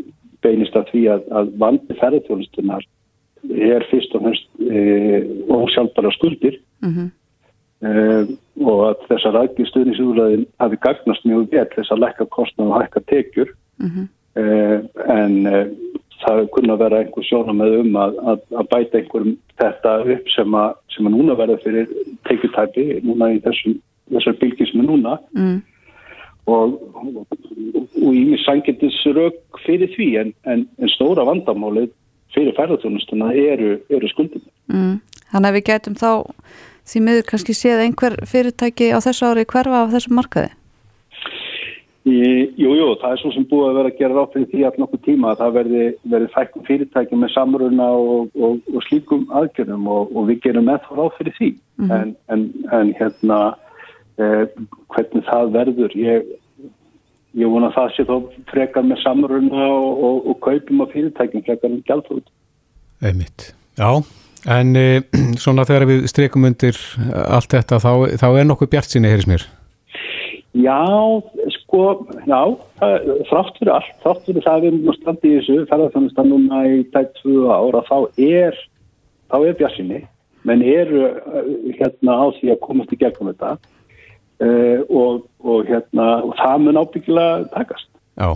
beinist 0.43 0.75
að 0.79 0.91
því 0.93 1.05
að, 1.13 1.25
að 1.35 1.53
vandi 1.61 1.97
ferðarþjónustunar 1.99 2.85
er 3.49 3.85
fyrst 3.91 4.15
og 4.17 4.25
næst 4.27 4.47
e, 4.59 5.23
ósjálfbara 5.51 6.11
skuldir 6.15 6.59
mm 6.83 6.93
-hmm. 6.93 7.09
e, 7.87 7.91
og 8.63 8.79
að 8.89 9.05
þessar 9.11 9.35
rækki 9.37 9.67
stuðningsúrlæðin 9.67 10.47
hafi 10.59 10.79
gagnast 10.85 11.25
mjög 11.25 11.51
vel 11.51 11.67
þess 11.75 11.91
að 11.91 12.01
lekka 12.03 12.25
kostnað 12.35 12.71
og 12.71 12.81
hækka 12.81 13.01
tekjur 13.11 13.53
mm 13.79 13.89
-hmm. 13.89 14.07
e, 14.39 14.43
en 15.19 15.35
það 16.23 16.45
kunna 16.55 16.77
vera 16.79 17.01
einhver 17.03 17.25
sjónum 17.27 17.59
með 17.61 17.75
um 17.79 17.97
að, 17.99 18.17
að, 18.31 18.41
að 18.61 18.69
bæta 18.73 18.99
einhverjum 18.99 19.35
þetta 19.61 19.95
upp 20.15 20.31
sem 20.35 20.57
að, 20.61 20.77
sem 20.95 21.09
að 21.09 21.15
núna 21.15 21.37
verða 21.39 21.59
fyrir 21.63 21.91
teikutæpi 22.27 22.85
núna 23.07 23.31
í 23.35 23.41
þessum, 23.45 23.77
þessar 24.13 24.39
bylgi 24.41 24.69
sem 24.69 24.83
er 24.83 24.89
núna 24.89 25.15
mm. 25.37 25.57
og, 26.51 26.75
og 26.99 28.09
í 28.09 28.25
mig 28.31 28.43
sangetis 28.45 28.99
rauk 29.15 29.61
fyrir 29.65 29.91
því 29.95 30.09
en, 30.23 30.33
en, 30.51 30.65
en 30.79 30.93
stóra 30.95 31.27
vandamálið 31.29 31.91
fyrir 32.35 32.53
ferðartónustuna 32.57 33.31
eru, 33.33 33.77
eru 33.89 34.11
skuldum. 34.11 34.43
Mm. 34.69 34.99
Þannig 35.31 35.49
að 35.49 35.57
við 35.57 35.67
getum 35.71 35.97
þá 35.97 36.11
því 36.89 37.01
miður 37.05 37.27
kannski 37.29 37.55
séð 37.57 37.83
einhver 37.85 38.15
fyrirtæki 38.27 38.91
á 38.93 38.99
þessu 39.03 39.29
ári 39.29 39.45
hverfa 39.49 39.85
á 39.85 39.91
þessum 39.93 40.17
markaði? 40.19 40.53
Jú, 42.07 42.69
jú, 42.73 42.85
það 43.01 43.11
er 43.11 43.19
svo 43.19 43.29
sem 43.35 43.45
búið 43.49 43.65
að 43.67 43.77
vera 43.77 43.89
að 43.91 43.97
gera 43.99 44.15
rátt 44.15 44.33
fyrir 44.33 44.47
því 44.49 44.61
allt 44.65 44.77
nokkuð 44.79 45.01
tíma 45.05 45.31
að 45.33 45.41
það 45.41 45.55
verði, 45.57 45.87
verði 46.13 46.29
fækkum 46.35 46.63
fyrirtæki 46.65 47.19
með 47.19 47.33
samruna 47.33 47.87
og, 47.91 48.29
og, 48.39 48.61
og 48.71 48.85
slíkum 48.87 49.25
aðgjörnum 49.35 49.89
og, 49.91 50.13
og 50.15 50.29
við 50.29 50.39
gerum 50.45 50.69
með 50.69 50.85
það 50.85 51.01
rátt 51.01 51.17
fyrir 51.19 51.35
því. 51.37 51.49
Mm 51.75 51.89
-hmm. 51.89 51.97
en, 51.99 52.15
en, 52.33 52.45
en 52.79 52.93
hérna 53.01 53.39
eh, 54.17 54.45
hvernig 54.95 55.27
það 55.27 55.51
verður 55.57 55.97
ég, 55.99 56.31
ég 57.43 57.51
vona 57.51 57.67
að 57.67 57.77
það 57.77 57.93
sé 57.97 58.07
þó 58.07 58.15
frekar 58.53 58.87
með 58.87 59.03
samruna 59.03 59.67
og 59.67 60.39
kaupum 60.41 60.81
af 60.81 60.95
fyrirtækjum 60.95 61.45
frekar 61.45 61.69
en 61.69 61.83
gæltrúð 61.83 62.25
Einmitt, 62.99 63.53
já 63.77 64.03
en 64.47 64.75
eh, 64.75 65.01
svona 65.43 65.65
þegar 65.67 65.87
við 65.89 66.07
streikum 66.11 66.47
undir 66.47 66.77
allt 67.27 67.51
þetta 67.51 67.79
þá, 67.83 67.91
þá 68.19 68.27
er 68.31 68.47
nokkuð 68.47 68.71
bjart 68.75 68.91
sinni, 68.91 69.11
heyris 69.11 69.27
mér. 69.29 69.47
Já, 70.57 70.81
sko, 71.69 72.05
já, 72.25 72.41
þrátt 73.29 73.57
fyrir 73.59 73.73
allt, 73.75 73.97
þrátt 74.03 74.23
fyrir 74.25 74.45
það 74.45 74.63
við 74.63 74.69
erum 74.71 74.95
standið 74.97 75.31
í 75.31 75.39
þessu 75.39 75.57
ferðarþjónustan 75.69 76.31
núna 76.31 76.61
í 76.65 76.79
tætt 76.93 77.11
tvö 77.21 77.49
ára, 77.53 77.83
þá 77.85 77.97
er, 78.25 78.57
þá 79.29 79.37
er 79.39 79.59
bjassinni, 79.59 79.99
menn 80.49 80.63
eru 80.65 81.03
uh, 81.05 81.51
hérna 81.77 82.17
á 82.17 82.25
því 82.39 82.53
að 82.55 82.63
komast 82.65 82.95
í 82.95 82.99
gegnum 82.99 83.29
þetta 83.29 83.51
uh, 83.53 84.79
og, 84.89 85.27
og 85.45 85.69
hérna, 85.69 86.07
og 86.25 86.33
það 86.39 86.65
mun 86.65 86.81
ábyggilega 86.81 87.45
takast. 87.53 87.89
Já, 88.17 88.29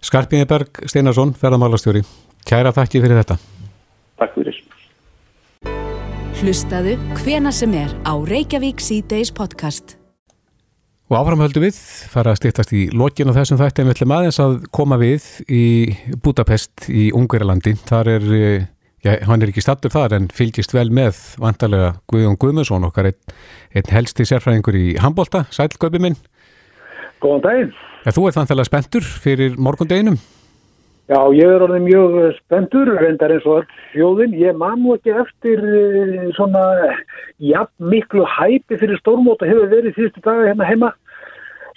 Skarpíðiberg 0.00 0.82
Steinarsson, 0.90 1.36
ferðarmálastjóri, 1.38 2.02
kæra 2.48 2.74
þakki 2.74 3.04
fyrir 3.04 3.22
þetta. 3.22 3.38
Takk 4.20 4.36
fyrir. 4.40 4.58
Hlustaðu 6.40 6.96
hvena 7.20 7.52
sem 7.52 7.74
er 7.76 7.92
á 8.08 8.16
Reykjavík 8.16 8.80
C-Days 8.80 9.30
podcast. 9.36 9.99
Og 11.10 11.16
áframhöldu 11.18 11.58
við, 11.58 11.78
fara 12.06 12.30
að 12.30 12.36
stýttast 12.38 12.70
í 12.70 12.84
lokin 12.94 13.32
og 13.32 13.34
þessum 13.34 13.58
þætti 13.58 13.82
en 13.82 13.88
við 13.88 13.96
ætlum 13.96 14.12
aðeins 14.14 14.36
að 14.44 14.52
koma 14.70 14.94
við 15.00 15.24
í 15.50 15.64
Budapest 16.22 16.86
í 16.86 17.08
Ungverjalandi. 17.18 17.72
Þar 17.88 18.10
er, 18.12 18.28
eh, 18.36 18.68
já, 19.02 19.16
hann 19.26 19.42
er 19.42 19.50
ekki 19.50 19.64
stattur 19.64 19.90
þar 19.90 20.14
en 20.14 20.28
fylgist 20.30 20.70
vel 20.70 20.86
með 20.94 21.18
vantarlega 21.42 21.96
Guðjón 22.06 22.38
Guðmundsson, 22.38 22.86
okkar 22.86 23.10
einn 23.10 23.34
ein 23.74 23.90
helsti 23.90 24.22
sérfræðingur 24.22 24.78
í 24.78 24.86
handbólta. 25.02 25.48
Sæl, 25.50 25.74
Guðbi 25.74 25.98
minn. 25.98 26.16
Góðan 27.18 27.42
daginn. 27.42 27.74
Ja, 28.06 28.14
þú 28.14 28.28
ert 28.28 28.38
vantarlega 28.38 28.70
spenntur 28.70 29.02
fyrir 29.02 29.58
morgundeginum. 29.58 30.20
Já, 31.10 31.18
ég 31.34 31.42
er 31.42 31.62
orðið 31.64 31.86
mjög 31.88 32.12
spenntur, 32.36 32.88
reyndar 33.00 33.32
eins 33.34 33.46
og 33.50 33.70
fjóðin. 33.90 34.34
Ég 34.38 34.54
man 34.54 34.78
nú 34.78 34.94
ekki 34.94 35.10
eftir 35.18 35.58
eh, 35.58 36.28
svona, 36.36 36.62
já, 37.42 37.64
miklu 37.82 38.22
hæpi 38.30 38.78
fyrir 38.78 39.00
stórmóta 39.00 39.48
hefur 39.48 39.66
verið 39.72 39.96
þýrstu 39.96 40.22
daga 40.22 40.46
hérna 40.52 40.68
heima 40.68 40.92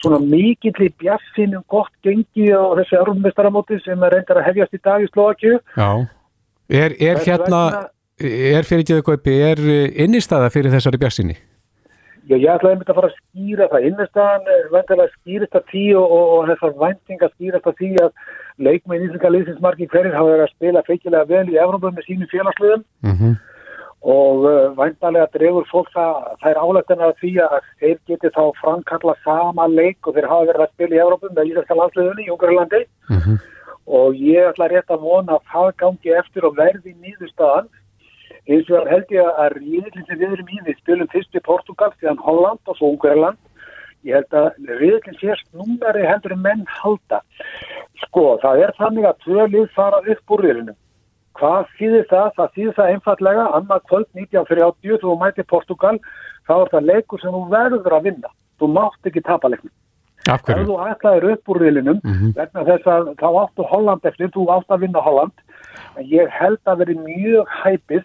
svona 0.03 0.19
mikill 0.21 0.75
í 0.85 0.91
bjaffinum 1.01 1.63
gott 1.71 1.93
gengi 2.05 2.51
á 2.53 2.61
þessu 2.77 2.99
erummistaramóti 2.99 3.79
sem 3.81 4.05
er 4.05 4.17
reyndar 4.17 4.41
að 4.41 4.47
hefjast 4.51 4.77
í 4.77 4.81
dag 4.83 5.01
í 5.01 5.09
Slovakju 5.09 5.57
Já, 5.79 5.89
er, 6.69 6.95
er 6.99 7.23
hérna 7.23 7.63
er 8.19 8.67
fyrir 8.67 8.83
ekki 8.83 8.99
eitthvað 8.99 9.33
er 9.33 9.63
innistæða 10.05 10.51
fyrir 10.53 10.75
þessari 10.75 11.01
bjaffinni? 11.01 11.39
Já, 12.29 12.37
ég 12.37 12.47
ætlaði 12.53 12.77
einmitt 12.77 12.91
að 12.91 12.99
fara 12.99 13.09
að 13.09 13.17
skýra 13.17 13.69
það 13.71 13.85
innistæðan, 13.89 14.51
vendilega 14.71 15.13
skýrist 15.17 15.57
að 15.59 15.69
tí 15.71 15.85
og, 15.99 16.05
og, 16.05 16.29
og 16.37 16.51
þessar 16.51 16.75
vendinga 16.83 17.31
skýrast 17.33 17.71
að 17.71 17.79
tí 17.81 17.89
að 17.99 18.11
leikmið 18.61 19.07
íslenska 19.07 19.31
liðsinsmarki 19.31 19.87
hverjir 19.89 20.15
hafa 20.17 20.29
verið 20.29 20.45
að 20.45 20.53
spila 20.53 20.85
feikilega 20.87 21.29
vel 21.29 21.47
í 21.49 21.57
Evrópa 21.57 21.91
með 21.91 22.07
sínu 22.07 22.29
félagsliðum 22.31 22.83
mm 23.01 23.15
-hmm. 23.17 23.35
og 24.15 24.45
uh, 24.45 24.73
væntalega 24.77 25.27
drefur 25.33 25.67
fólk 25.71 25.89
það, 25.93 26.13
það 26.41 26.49
er 26.51 26.61
álættin 26.65 27.05
að 27.07 27.13
því 27.21 27.33
að 27.47 27.55
þeir 27.79 27.97
geti 28.07 28.33
þá 28.37 28.43
framkalla 28.61 29.15
sama 29.23 29.67
leik 29.67 30.07
og 30.07 30.15
þeir 30.15 30.29
hafa 30.29 30.49
verið 30.51 30.65
að 30.65 30.73
spila 30.73 30.95
í 30.95 31.03
Európum 31.05 31.33
með 31.35 31.49
Íslandska 31.49 31.79
landsliðunni 31.79 32.27
í 32.27 32.33
Ungarlandi 32.33 32.81
mm 33.09 33.19
-hmm. 33.19 33.37
og 33.85 34.09
ég 34.15 34.49
ætla 34.51 34.67
rétt 34.67 34.89
að 34.91 35.05
vona 35.07 35.33
að 35.37 35.47
það 35.53 35.69
gangi 35.77 36.09
eftir 36.21 36.45
og 36.45 36.57
verði 36.57 36.93
nýðustadan 37.01 37.67
eins 38.51 38.69
og 38.69 38.89
held 38.91 39.07
ég 39.11 39.23
að 39.23 39.55
ríðlinn 39.57 40.05
sem 40.07 40.19
við 40.19 40.33
erum 40.35 40.49
í 40.51 40.57
við 40.65 40.77
spilum 40.77 41.07
fyrst 41.13 41.35
í 41.35 41.45
Portugal 41.47 41.91
síðan 41.95 42.19
Holland 42.19 42.59
og 42.67 42.77
svo 42.77 42.91
Ungarland 42.91 43.39
ég 44.03 44.19
held 44.19 44.39
að 44.39 44.77
ríðlinn 44.81 45.19
sést 45.19 45.47
númeri 45.53 46.05
heldur 46.07 46.35
en 46.35 46.45
menn 46.45 46.63
halda 46.81 47.21
sko 48.05 48.37
það 48.43 48.63
er 48.67 48.73
þannig 48.79 49.09
að 49.09 49.19
tvö 49.25 49.47
lið 49.55 49.69
fara 49.75 50.01
upp 50.13 50.35
úr 50.35 50.45
ríðlinnum 50.47 50.79
Hvað 51.39 51.69
þýðir 51.79 52.03
það? 52.11 52.27
Það 52.37 52.51
þýðir 52.55 52.75
það 52.77 52.91
einfallega 52.93 53.45
annað 53.57 53.85
kvöld 53.89 54.09
1940 54.19 54.99
þú 55.01 55.13
mæti 55.21 55.45
Portugal 55.49 55.95
þá 56.47 56.53
er 56.59 56.71
það 56.73 56.89
leikur 56.91 57.23
sem 57.23 57.33
þú 57.33 57.41
verður 57.53 57.95
að 57.97 58.09
vinna. 58.09 58.33
Þú 58.61 58.69
mátt 58.75 59.09
ekki 59.09 59.23
tapa 59.25 59.49
leiknum. 59.49 59.73
Ef 60.23 60.43
þú 60.47 60.75
ætlaðir 60.85 61.25
upp 61.33 61.49
úr 61.51 61.59
riðlinum 61.59 61.99
mm 61.99 62.13
-hmm. 62.13 62.35
vegna 62.37 62.65
þess 62.69 62.85
að 62.87 63.09
þá 63.19 63.27
áttu 63.43 63.63
Holland 63.71 64.05
eftir, 64.05 64.29
þú 64.31 64.45
átt 64.55 64.69
að 64.71 64.83
vinna 64.85 65.01
Holland 65.01 65.35
en 65.97 66.05
ég 66.05 66.29
held 66.29 66.61
að 66.65 66.77
veri 66.77 66.95
mjög 66.95 67.45
hæpið 67.63 68.03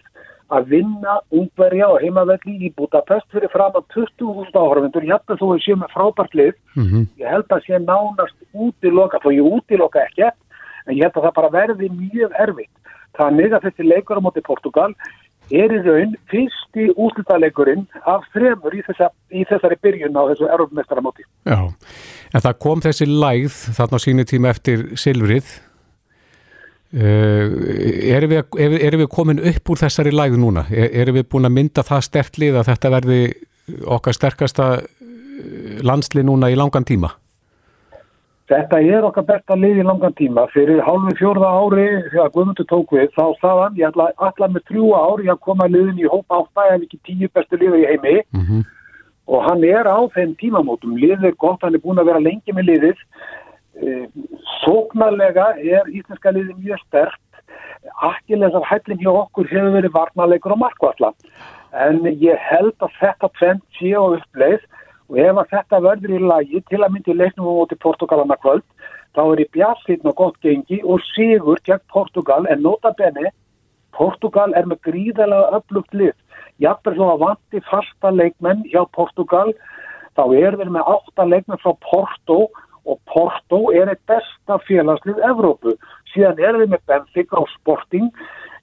að 0.49 0.69
vinna 0.73 1.19
ungverja 1.29 1.87
og 1.93 2.01
heimavelli 2.01 2.55
í 2.67 2.73
Budapest 2.77 3.27
fyrir 3.33 3.51
fram 3.53 3.75
að 3.77 3.85
20.000 3.95 4.53
áhörfundur, 4.53 5.07
að 5.13 5.39
þú 5.41 5.49
séð 5.61 5.81
með 5.83 5.93
frábært 5.93 6.35
lið, 6.35 6.53
mm 6.75 6.85
-hmm. 6.85 7.07
ég 7.21 7.27
held 7.29 7.49
að 7.49 7.63
sé 7.65 7.79
nánast 7.79 8.37
útiloka, 8.53 9.21
þó 9.23 9.29
ég 9.33 9.45
útiloka 9.45 9.99
ekki 10.07 10.31
en 10.87 10.95
ég 10.97 11.03
held 11.03 11.17
að 11.17 11.25
það 11.25 11.37
bara 11.39 11.55
verði 11.59 11.89
mjög 11.89 12.31
erfitt 12.39 12.79
Þannig 13.17 13.55
að 13.55 13.65
þessi 13.67 13.87
leikur 13.87 14.21
á 14.21 14.23
móti 14.23 14.43
Portugal 14.45 14.93
er 15.49 15.71
í 15.73 15.79
raun 15.81 16.13
fyrsti 16.29 16.91
útlutaleikurinn 16.93 17.87
af 18.07 18.27
þremur 18.35 18.75
í, 18.77 18.83
þessa, 18.85 19.09
í 19.33 19.45
þessari 19.49 19.79
byrjun 19.81 20.19
á 20.19 20.23
þessu 20.29 20.49
erfumestara 20.53 21.01
móti. 21.01 21.25
Já, 21.49 21.73
en 22.33 22.45
það 22.45 22.59
kom 22.65 22.83
þessi 22.85 23.09
læð 23.09 23.57
þarna 23.79 24.01
síni 24.03 24.27
tíma 24.29 24.53
eftir 24.53 24.85
Silvrið. 24.99 25.49
Uh, 26.89 27.53
erum, 28.09 28.31
við, 28.31 28.55
er, 28.81 28.95
við 28.97 29.09
komin 29.13 29.39
upp 29.45 29.69
úr 29.69 29.77
þessari 29.77 30.13
læð 30.13 30.39
núna? 30.41 30.65
Er, 30.73 30.89
erum 31.03 31.19
við 31.19 31.27
búin 31.29 31.45
að 31.45 31.57
mynda 31.59 31.85
það 31.85 32.05
stertlið 32.07 32.57
að 32.57 32.71
þetta 32.71 32.93
verði 32.95 33.19
okkar 33.85 34.17
sterkasta 34.17 34.69
landsli 35.85 36.23
núna 36.25 36.49
í 36.49 36.57
langan 36.57 36.87
tíma? 36.87 37.11
Þetta 38.49 38.79
er 38.81 39.05
okkar 39.05 39.27
besta 39.27 39.55
lið 39.55 39.83
í 39.83 39.85
langan 39.85 40.15
tíma. 40.17 40.47
Fyrir 40.49 40.81
hálfu 40.81 41.13
fjórða 41.19 41.51
ári 41.61 41.85
þegar 42.09 42.31
Guðmundur 42.33 42.65
tók 42.71 42.95
við 42.95 43.11
þá 43.13 43.25
sagðan 43.43 43.77
ég 43.77 43.91
ætla 43.91 44.07
allar 44.17 44.53
með 44.55 44.63
þrjú 44.71 44.87
ári 44.97 45.29
að 45.29 45.41
koma 45.45 45.67
liðin 45.69 46.01
í 46.01 46.09
hópa 46.09 46.39
átta 46.41 46.65
ef 46.73 46.87
ekki 46.87 46.99
tíu 47.05 47.29
bestu 47.29 47.59
liða 47.61 47.77
í 47.77 47.85
heimi 47.91 48.15
mm 48.23 48.47
-hmm. 48.47 48.63
og 49.29 49.45
hann 49.45 49.63
er 49.69 49.85
á 49.85 49.99
þeim 50.15 50.33
tímamótum. 50.41 50.97
Liðið 50.97 51.29
er 51.29 51.37
gott, 51.37 51.61
hann 51.61 51.77
er 51.77 51.85
búin 51.85 52.01
að 52.01 52.09
vera 52.09 52.25
lengi 52.25 52.55
með 52.57 52.69
liðið. 52.71 53.05
Sóknarlega 54.63 55.53
er 55.59 55.87
íslenska 55.91 56.33
liðið 56.35 56.57
mjög 56.63 56.81
stert. 56.85 57.21
Akkilegar 58.03 58.65
hællin 58.67 58.99
hjá 58.99 59.11
okkur 59.11 59.47
hefur 59.47 59.75
verið 59.77 59.95
varnarleikur 59.95 60.55
og 60.55 60.61
markvallar. 60.65 61.15
En 61.71 62.01
ég 62.09 62.37
held 62.49 62.75
að 62.83 62.95
þetta 62.99 63.29
trend 63.39 63.63
sé 63.77 63.93
á 63.95 64.03
uppleið 64.03 64.65
og 65.09 65.19
ef 65.23 65.41
að 65.41 65.51
þetta 65.53 65.81
verður 65.85 66.15
í 66.15 66.21
lagi 66.31 66.63
til 66.69 66.81
að 66.83 66.93
myndi 66.93 67.15
leiknum 67.15 67.49
á 67.49 67.53
móti 67.59 67.77
Portugalana 67.81 68.37
kvöld 68.41 68.65
þá 69.17 69.21
er 69.25 69.41
í 69.41 69.49
bjarsitn 69.55 70.09
og 70.11 70.17
gott 70.21 70.39
gengi 70.45 70.81
og 70.85 71.01
sigur 71.15 71.61
gegn 71.65 71.85
Portugal 71.93 72.45
en 72.49 72.61
nota 72.65 72.93
bene 72.97 73.31
Portugal 73.97 74.53
er 74.53 74.69
með 74.69 74.83
gríðalega 74.89 75.57
upplugt 75.57 75.97
lið 75.97 76.13
jafnveg 76.61 76.99
svo 76.99 77.09
að 77.15 77.23
vanti 77.25 77.63
fasta 77.69 78.13
leikmenn 78.13 78.65
hjá 78.69 78.83
Portugal 78.95 79.53
þá 80.17 80.23
er 80.37 80.59
við 80.59 80.73
með 80.75 80.91
átta 80.93 81.25
leikmenn 81.25 81.61
frá 81.63 81.73
Porto 81.89 82.41
og 82.45 82.65
Porto 83.09 83.71
er 83.75 83.89
eitt 83.89 84.03
besta 84.09 84.59
félagslið 84.67 85.23
Evrópu 85.29 85.75
síðan 86.13 86.43
er 86.43 86.59
við 86.61 86.75
með 86.75 86.85
Benfica 86.89 87.41
og 87.41 87.49
Sporting 87.57 88.11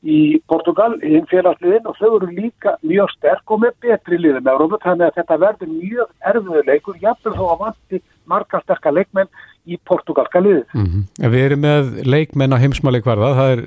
í 0.07 0.39
Portugal, 0.51 0.93
í 1.03 1.19
félagsliðin 1.31 1.89
og 1.91 1.97
þau 1.99 2.09
eru 2.19 2.29
líka 2.31 2.77
mjög 2.87 3.11
sterk 3.17 3.51
og 3.51 3.63
með 3.65 3.75
betri 3.83 4.19
liðum 4.21 4.51
Európa, 4.53 4.79
þannig 4.85 5.09
að 5.09 5.19
þetta 5.19 5.39
verður 5.43 5.73
mjög 5.73 6.13
erfiður 6.31 6.69
leikur, 6.71 6.99
jafnveg 7.03 7.39
þó 7.39 7.45
að 7.49 7.63
vanti 7.65 8.03
marga 8.31 8.61
sterkar 8.63 8.95
leikmenn 8.95 9.31
í 9.67 9.79
portugalska 9.89 10.43
liðið. 10.45 10.67
Mm 10.75 10.87
-hmm. 10.87 11.31
Við 11.35 11.47
erum 11.47 11.65
með 11.65 11.91
leikmenn 12.07 12.55
á 12.55 12.63
heimsmáleikvarða, 12.63 13.33
það 13.41 13.53
er 13.55 13.65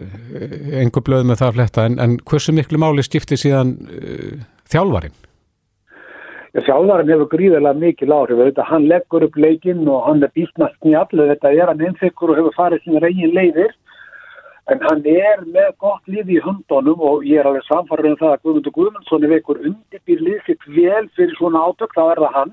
engur 0.84 1.04
blöð 1.04 1.26
með 1.26 1.42
það 1.42 1.50
að 1.50 1.58
fletta, 1.58 1.86
en, 1.86 2.00
en 2.00 2.20
hversu 2.24 2.56
miklu 2.56 2.80
máli 2.80 3.04
skiptir 3.04 3.42
síðan 3.42 3.76
uh, 3.90 4.40
þjálfarin? 4.72 5.18
Já, 6.50 6.64
þjálfarin 6.66 7.12
hefur 7.14 7.30
gríðilega 7.30 7.78
mikil 7.78 8.14
áhrif, 8.14 8.40
þetta 8.42 8.70
hann 8.72 8.88
leggur 8.90 9.28
upp 9.28 9.36
leikinn 9.38 9.86
og 9.88 10.08
hann 10.08 10.24
er 10.26 10.32
býstnast 10.34 10.88
í 10.88 10.96
allu, 10.98 11.28
þetta 11.30 11.52
er 11.54 11.70
hann 11.70 11.84
einþykkur 11.86 12.34
og 12.34 12.40
hefur 12.42 12.58
farið 12.58 12.86
sín 12.86 13.02
reygin 13.04 13.36
leiðir 13.36 13.76
En 14.70 14.82
hann 14.86 15.00
er 15.10 15.40
með 15.50 15.70
gott 15.82 16.10
lið 16.14 16.28
í 16.36 16.40
hundunum 16.46 17.00
og 17.02 17.24
ég 17.26 17.42
er 17.42 17.48
alveg 17.50 17.64
samfarið 17.66 18.12
um 18.12 18.18
það 18.20 18.34
að 18.36 18.42
Guðmundur 18.44 18.74
Guðmundsson 18.76 19.24
er 19.26 19.32
veikur 19.32 19.62
undirbýr 19.66 20.20
lið 20.22 20.44
sitt 20.46 20.68
vel 20.76 21.08
fyrir 21.18 21.34
svona 21.40 21.64
átök, 21.66 21.96
þá 21.98 22.04
er 22.04 22.22
það 22.22 22.36
hann. 22.36 22.52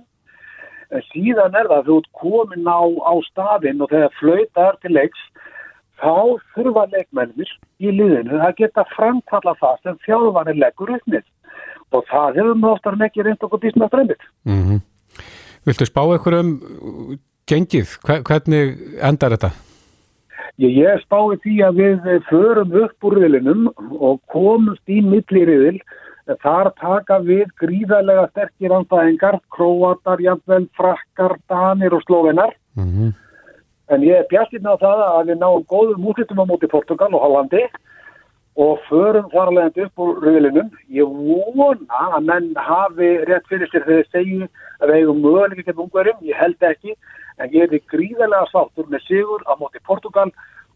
En 0.96 1.04
síðan 1.10 1.58
er 1.60 1.68
það 1.68 1.76
að 1.76 1.90
þú 1.90 1.96
ert 2.00 2.08
komin 2.22 2.70
á, 2.72 2.80
á 3.04 3.14
stafinn 3.26 3.84
og 3.84 3.92
þegar 3.92 4.16
flauta 4.20 4.64
er 4.70 4.78
til 4.80 4.94
leiks, 4.96 5.26
þá 6.00 6.16
þurfa 6.56 6.86
leikmennir 6.94 7.52
í 7.84 7.92
liðinu 7.98 8.40
að 8.40 8.56
geta 8.62 8.86
framkalla 8.94 9.56
það 9.60 9.76
sem 9.82 10.00
þjálfanir 10.08 10.60
leggur 10.62 10.96
uppnið. 10.96 11.26
Og 11.94 12.04
það 12.10 12.40
hefur 12.40 12.56
við 12.56 12.70
oftar 12.72 12.96
en 12.96 13.06
ekki 13.06 13.22
reynd 13.22 13.46
okkur 13.46 13.62
bísna 13.62 13.88
strömmit. 13.88 14.22
Mm 14.44 14.62
-hmm. 14.62 14.80
Viltu 15.66 15.86
spá 15.86 16.02
ykkur 16.14 16.34
um 16.40 16.50
gengið? 17.50 17.98
Hvernig 18.02 18.78
endar 19.02 19.30
þetta? 19.30 19.50
Ég, 20.56 20.72
ég 20.72 21.02
spái 21.04 21.36
því 21.44 21.54
að 21.66 21.80
við 21.82 22.22
förum 22.30 22.72
upp 22.84 23.04
úr 23.04 23.18
riðlinum 23.20 23.68
og 24.00 24.20
komumst 24.32 24.88
í 24.88 25.02
milliriðil. 25.04 25.80
Þar 26.42 26.72
taka 26.80 27.20
við 27.22 27.52
gríðarlega 27.60 28.28
sterkir 28.32 28.72
anstæðingar, 28.74 29.38
króatar, 29.54 30.18
jafnvel, 30.18 30.64
frakkar, 30.74 31.36
danir 31.48 31.94
og 31.94 32.02
slóvenar. 32.02 32.56
Mm 32.74 32.88
-hmm. 32.90 33.12
En 33.88 34.02
ég 34.02 34.18
er 34.18 34.26
bjastinn 34.30 34.66
á 34.66 34.74
það 34.74 35.02
að 35.06 35.26
við 35.28 35.38
náum 35.38 35.64
góðum 35.70 36.06
útlýttum 36.10 36.42
á 36.42 36.44
móti 36.50 36.66
Portugal 36.66 37.14
og 37.14 37.22
Hollandi 37.22 37.62
og 38.56 38.80
förum 38.88 39.28
þarlegandi 39.32 39.84
upp 39.84 40.00
úr 40.00 40.20
riðlinum. 40.24 40.70
Ég 40.88 41.04
vona 41.06 42.02
að 42.16 42.28
menn 42.30 42.50
hafi 42.56 43.10
rétt 43.28 43.48
fyrir 43.50 43.68
sér 43.68 43.84
þegar 43.84 44.02
þeir 44.02 44.12
segju 44.14 44.48
að 44.80 44.90
við 44.90 45.00
hefum 45.02 45.22
möguleikir 45.24 45.66
til 45.66 45.82
ungverðum, 45.84 46.22
ég 46.24 46.40
held 46.40 46.68
ekki 46.70 46.96
en 47.36 47.52
ég 47.52 47.66
er 47.66 47.82
gríðarlega 47.92 48.48
sáttur 48.52 48.88
með 48.88 49.04
sigur 49.04 49.44
á 49.44 49.52
móti 49.60 49.82
Portugal 49.84 50.30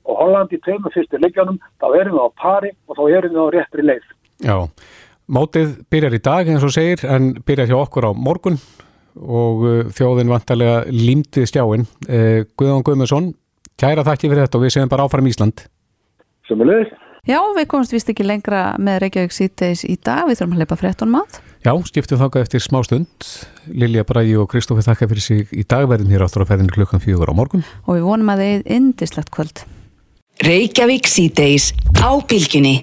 og 0.05 0.20
Holland 0.20 0.53
í 0.53 0.61
tveimur 0.61 0.93
fyrstu 0.93 1.20
leikjanum, 1.20 1.61
þá 1.81 1.87
erum 1.97 2.18
við 2.18 2.24
á 2.24 2.28
pari 2.41 2.72
og 2.89 3.01
þá 3.01 3.03
erum 3.16 3.35
við 3.35 3.41
á 3.41 3.55
réttri 3.57 3.87
leið. 3.87 4.07
Já, 4.45 4.57
mótið 5.28 5.74
byrjar 5.93 6.16
í 6.16 6.22
dag 6.24 6.53
eins 6.53 6.64
og 6.66 6.74
segir, 6.76 7.05
en 7.09 7.35
byrjar 7.47 7.72
hjá 7.72 7.78
okkur 7.81 8.09
á 8.09 8.12
morgun 8.12 8.61
og 9.20 9.64
uh, 9.66 9.83
þjóðin 9.93 10.33
vantarlega 10.33 10.83
límtið 10.93 11.49
stjáin. 11.51 11.87
Eh, 12.09 12.47
Guðan 12.57 12.85
Guðmundsson, 12.87 13.33
kæra 13.81 14.05
þakki 14.07 14.31
fyrir 14.31 14.47
þetta 14.47 14.61
og 14.61 14.64
við 14.64 14.74
séum 14.76 14.93
bara 14.93 15.09
áfram 15.09 15.28
Ísland. 15.28 15.64
Sumulegis. 16.49 16.93
Já, 17.28 17.36
við 17.56 17.66
komumst 17.68 17.92
vist 17.92 18.08
ekki 18.08 18.24
lengra 18.24 18.74
með 18.80 19.02
Reykjavík 19.04 19.34
síðdeis 19.36 19.82
í 19.84 19.96
dag, 20.00 20.24
við 20.28 20.40
þurfum 20.40 20.54
að 20.56 20.62
leipa 20.62 20.78
frétton 20.80 21.12
mat. 21.12 21.40
Já, 21.60 21.74
skiptum 21.84 22.20
þáka 22.20 22.40
eftir 22.40 22.64
smá 22.64 22.80
stund. 22.86 23.26
Lilja 23.68 24.06
Brægi 24.08 24.38
og 24.40 24.48
Kristófi 24.48 24.86
þakka 24.86 25.10
fyrir 25.10 25.26
sig 25.26 25.52
í 25.52 25.66
dagverðin 25.68 26.14
hér 26.14 26.24
áttur 26.24 26.46
á 26.48 26.48
ferðinu 26.48 26.72
klukkan 26.72 27.04
fjögur 27.04 27.28
á 27.28 27.36
morgun. 27.36 27.66
Og 27.84 27.98
við 27.98 28.06
vonum 28.08 28.32
að 28.32 28.44
þið 28.44 28.54
er 28.54 28.78
indislegt 28.78 29.32
kvöld. 29.34 29.64
Reykjavík 30.40 31.10
síðdeis 31.12 31.74
á 32.00 32.16
bylginni. 32.24 32.78